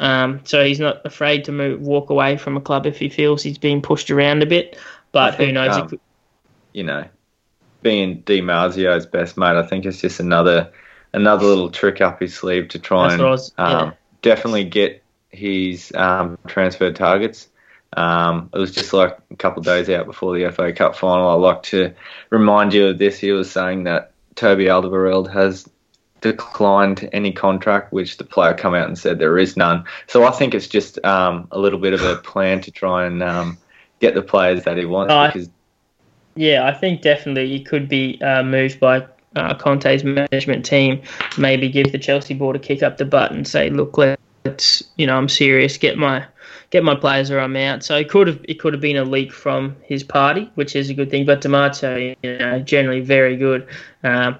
Um, 0.00 0.40
so 0.44 0.64
he's 0.64 0.80
not 0.80 1.04
afraid 1.06 1.44
to 1.44 1.52
move, 1.52 1.80
walk 1.80 2.10
away 2.10 2.36
from 2.36 2.56
a 2.56 2.60
club 2.60 2.86
if 2.86 2.98
he 2.98 3.08
feels 3.08 3.42
he's 3.42 3.58
being 3.58 3.80
pushed 3.80 4.10
around 4.10 4.42
a 4.42 4.46
bit. 4.46 4.76
But 5.12 5.36
think, 5.36 5.48
who 5.48 5.52
knows? 5.52 5.76
um, 5.76 6.00
you 6.72 6.82
know, 6.82 7.04
being 7.82 8.20
Di 8.20 8.40
Marzio's 8.40 9.06
best 9.06 9.36
mate, 9.36 9.56
I 9.56 9.62
think 9.64 9.86
it's 9.86 10.00
just 10.00 10.20
another 10.20 10.70
another 11.12 11.46
little 11.46 11.70
trick 11.70 12.00
up 12.00 12.20
his 12.20 12.34
sleeve 12.34 12.68
to 12.68 12.78
try 12.78 13.04
That's 13.08 13.14
and 13.14 13.22
was- 13.22 13.52
yeah. 13.58 13.64
um, 13.64 13.94
definitely 14.22 14.64
get 14.64 15.02
his 15.36 15.92
um, 15.94 16.38
transfer 16.46 16.92
targets. 16.92 17.48
Um, 17.96 18.50
it 18.52 18.58
was 18.58 18.72
just 18.72 18.92
like 18.92 19.16
a 19.30 19.36
couple 19.36 19.60
of 19.60 19.66
days 19.66 19.88
out 19.88 20.06
before 20.06 20.36
the 20.36 20.50
FA 20.50 20.72
Cup 20.72 20.96
final. 20.96 21.28
I 21.28 21.34
like 21.34 21.62
to 21.64 21.94
remind 22.30 22.74
you 22.74 22.88
of 22.88 22.98
this. 22.98 23.18
He 23.18 23.32
was 23.32 23.50
saying 23.50 23.84
that 23.84 24.12
Toby 24.34 24.64
Alderweireld 24.64 25.32
has 25.32 25.68
declined 26.20 27.08
any 27.12 27.32
contract, 27.32 27.92
which 27.92 28.16
the 28.16 28.24
player 28.24 28.54
come 28.54 28.74
out 28.74 28.88
and 28.88 28.98
said 28.98 29.18
there 29.18 29.38
is 29.38 29.56
none. 29.56 29.84
So 30.08 30.24
I 30.24 30.30
think 30.30 30.54
it's 30.54 30.68
just 30.68 31.02
um, 31.04 31.48
a 31.50 31.58
little 31.58 31.78
bit 31.78 31.94
of 31.94 32.02
a 32.02 32.16
plan 32.16 32.60
to 32.62 32.70
try 32.70 33.06
and 33.06 33.22
um, 33.22 33.58
get 34.00 34.14
the 34.14 34.22
players 34.22 34.64
that 34.64 34.76
he 34.76 34.84
wants 34.84 35.12
I- 35.12 35.28
because 35.28 35.48
Yeah, 36.34 36.66
I 36.66 36.72
think 36.74 37.02
definitely 37.02 37.48
he 37.48 37.62
could 37.62 37.88
be 37.88 38.20
uh, 38.20 38.42
moved 38.42 38.80
by 38.80 39.06
uh, 39.36 39.54
Conte's 39.54 40.02
management 40.04 40.64
team. 40.64 41.02
Maybe 41.38 41.68
give 41.68 41.92
the 41.92 41.98
Chelsea 41.98 42.34
board 42.34 42.56
a 42.56 42.58
kick 42.58 42.82
up 42.82 42.96
the 42.96 43.04
butt 43.04 43.32
and 43.32 43.46
say, 43.46 43.70
"Look, 43.70 43.96
let's 43.98 44.15
you 44.96 45.06
know, 45.06 45.16
I'm 45.16 45.28
serious. 45.28 45.76
Get 45.76 45.98
my 45.98 46.24
get 46.70 46.82
my 46.84 46.94
players 46.94 47.30
or 47.30 47.38
I'm 47.38 47.56
out." 47.56 47.82
So 47.82 47.96
it 47.96 48.08
could 48.08 48.26
have 48.26 48.40
it 48.48 48.58
could 48.60 48.72
have 48.72 48.80
been 48.80 48.96
a 48.96 49.04
leak 49.04 49.32
from 49.32 49.76
his 49.82 50.02
party, 50.02 50.50
which 50.54 50.76
is 50.76 50.90
a 50.90 50.94
good 50.94 51.10
thing. 51.10 51.24
But 51.26 51.40
Di 51.40 51.48
Marzio, 51.48 52.16
you 52.22 52.38
know, 52.38 52.60
generally 52.60 53.00
very 53.00 53.36
good. 53.36 53.66
Um, 54.02 54.38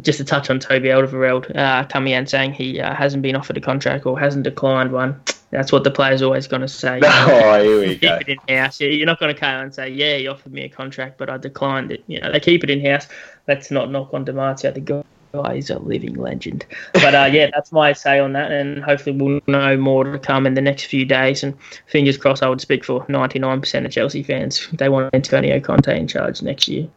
just 0.00 0.18
to 0.18 0.24
touch 0.24 0.50
on 0.50 0.58
Toby 0.58 0.88
Alderweireld 0.88 1.54
uh, 1.56 1.84
coming 1.86 2.14
out 2.14 2.28
saying 2.28 2.52
he 2.52 2.80
uh, 2.80 2.94
hasn't 2.94 3.22
been 3.22 3.36
offered 3.36 3.56
a 3.56 3.60
contract 3.60 4.04
or 4.06 4.18
hasn't 4.18 4.44
declined 4.44 4.92
one. 4.92 5.20
That's 5.50 5.70
what 5.70 5.84
the 5.84 5.90
player's 5.90 6.22
always 6.22 6.46
going 6.48 6.62
to 6.62 6.68
say. 6.68 7.00
oh, 7.04 7.62
here 7.62 7.80
we 7.80 7.96
go. 7.96 8.18
keep 8.18 8.28
it 8.28 8.38
in 8.48 8.56
house. 8.56 8.80
You're 8.80 9.06
not 9.06 9.20
going 9.20 9.32
to 9.34 9.40
come 9.40 9.62
and 9.62 9.74
say, 9.74 9.88
"Yeah, 9.88 10.16
he 10.16 10.26
offered 10.26 10.52
me 10.52 10.62
a 10.62 10.68
contract, 10.68 11.18
but 11.18 11.30
I 11.30 11.36
declined 11.36 11.92
it." 11.92 12.02
You 12.08 12.20
know, 12.20 12.32
they 12.32 12.40
keep 12.40 12.64
it 12.64 12.70
in 12.70 12.84
house. 12.84 13.06
Let's 13.46 13.70
not 13.70 13.90
knock 13.90 14.12
on 14.12 14.24
Di 14.24 14.32
Marzio. 14.32 14.74
The 14.74 14.80
guy 14.80 15.04
is 15.44 15.70
a 15.70 15.78
living 15.78 16.14
legend. 16.14 16.64
But 16.94 17.14
uh, 17.14 17.28
yeah, 17.30 17.50
that's 17.54 17.72
my 17.72 17.92
say 17.92 18.18
on 18.18 18.32
that, 18.32 18.50
and 18.50 18.82
hopefully 18.82 19.16
we'll 19.16 19.40
know 19.46 19.76
more 19.76 20.04
to 20.04 20.18
come 20.18 20.46
in 20.46 20.54
the 20.54 20.60
next 20.60 20.84
few 20.84 21.04
days. 21.04 21.42
And 21.42 21.54
fingers 21.86 22.16
crossed, 22.16 22.42
I 22.42 22.48
would 22.48 22.60
speak 22.60 22.84
for 22.84 23.04
99% 23.06 23.84
of 23.84 23.90
Chelsea 23.92 24.22
fans. 24.22 24.68
They 24.72 24.88
want 24.88 25.14
Antonio 25.14 25.60
Conte 25.60 25.96
in 25.98 26.08
charge 26.08 26.42
next 26.42 26.68
year. 26.68 26.88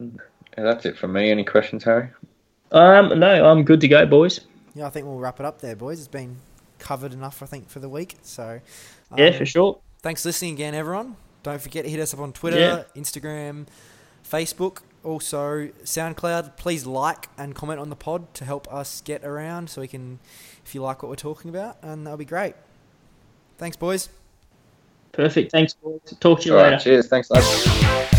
Yeah, 0.00 0.08
that's 0.56 0.86
it 0.86 0.96
from 0.96 1.12
me. 1.12 1.30
Any 1.30 1.44
questions, 1.44 1.84
Harry? 1.84 2.08
Um, 2.72 3.18
no, 3.18 3.48
I'm 3.50 3.64
good 3.64 3.80
to 3.80 3.88
go, 3.88 4.04
boys. 4.06 4.40
Yeah, 4.74 4.86
I 4.86 4.90
think 4.90 5.06
we'll 5.06 5.18
wrap 5.18 5.40
it 5.40 5.46
up 5.46 5.60
there, 5.60 5.74
boys. 5.76 5.98
It's 5.98 6.08
been 6.08 6.36
covered 6.78 7.12
enough, 7.12 7.42
I 7.42 7.46
think, 7.46 7.68
for 7.68 7.80
the 7.80 7.88
week. 7.88 8.16
So, 8.22 8.60
um, 9.10 9.18
Yeah, 9.18 9.32
for 9.32 9.46
sure. 9.46 9.78
Thanks 10.02 10.22
for 10.22 10.28
listening 10.28 10.54
again, 10.54 10.74
everyone. 10.74 11.16
Don't 11.42 11.60
forget 11.60 11.84
to 11.84 11.90
hit 11.90 11.98
us 12.00 12.12
up 12.14 12.20
on 12.20 12.32
Twitter, 12.32 12.58
Yeah. 12.58 12.82
Instagram, 12.94 13.66
Facebook, 14.28 14.82
also 15.08 15.68
SoundCloud. 15.84 16.56
Please 16.56 16.86
like 16.86 17.28
and 17.38 17.54
comment 17.54 17.80
on 17.80 17.88
the 17.88 17.96
pod 17.96 18.32
to 18.34 18.44
help 18.44 18.72
us 18.72 19.00
get 19.00 19.24
around 19.24 19.70
so 19.70 19.80
we 19.80 19.88
can, 19.88 20.18
if 20.64 20.74
you 20.74 20.82
like 20.82 21.02
what 21.02 21.08
we're 21.08 21.16
talking 21.16 21.48
about, 21.48 21.78
and 21.82 22.06
that'll 22.06 22.18
be 22.18 22.24
great. 22.24 22.54
Thanks, 23.56 23.76
boys. 23.76 24.08
Perfect. 25.12 25.50
Thanks, 25.50 25.74
boys. 25.74 26.00
Talk 26.20 26.40
to 26.40 26.46
you 26.48 26.56
All 26.56 26.62
later. 26.62 26.76
right, 26.76 26.80
cheers. 26.80 27.08
Thanks, 27.08 27.30
lads. 27.30 28.17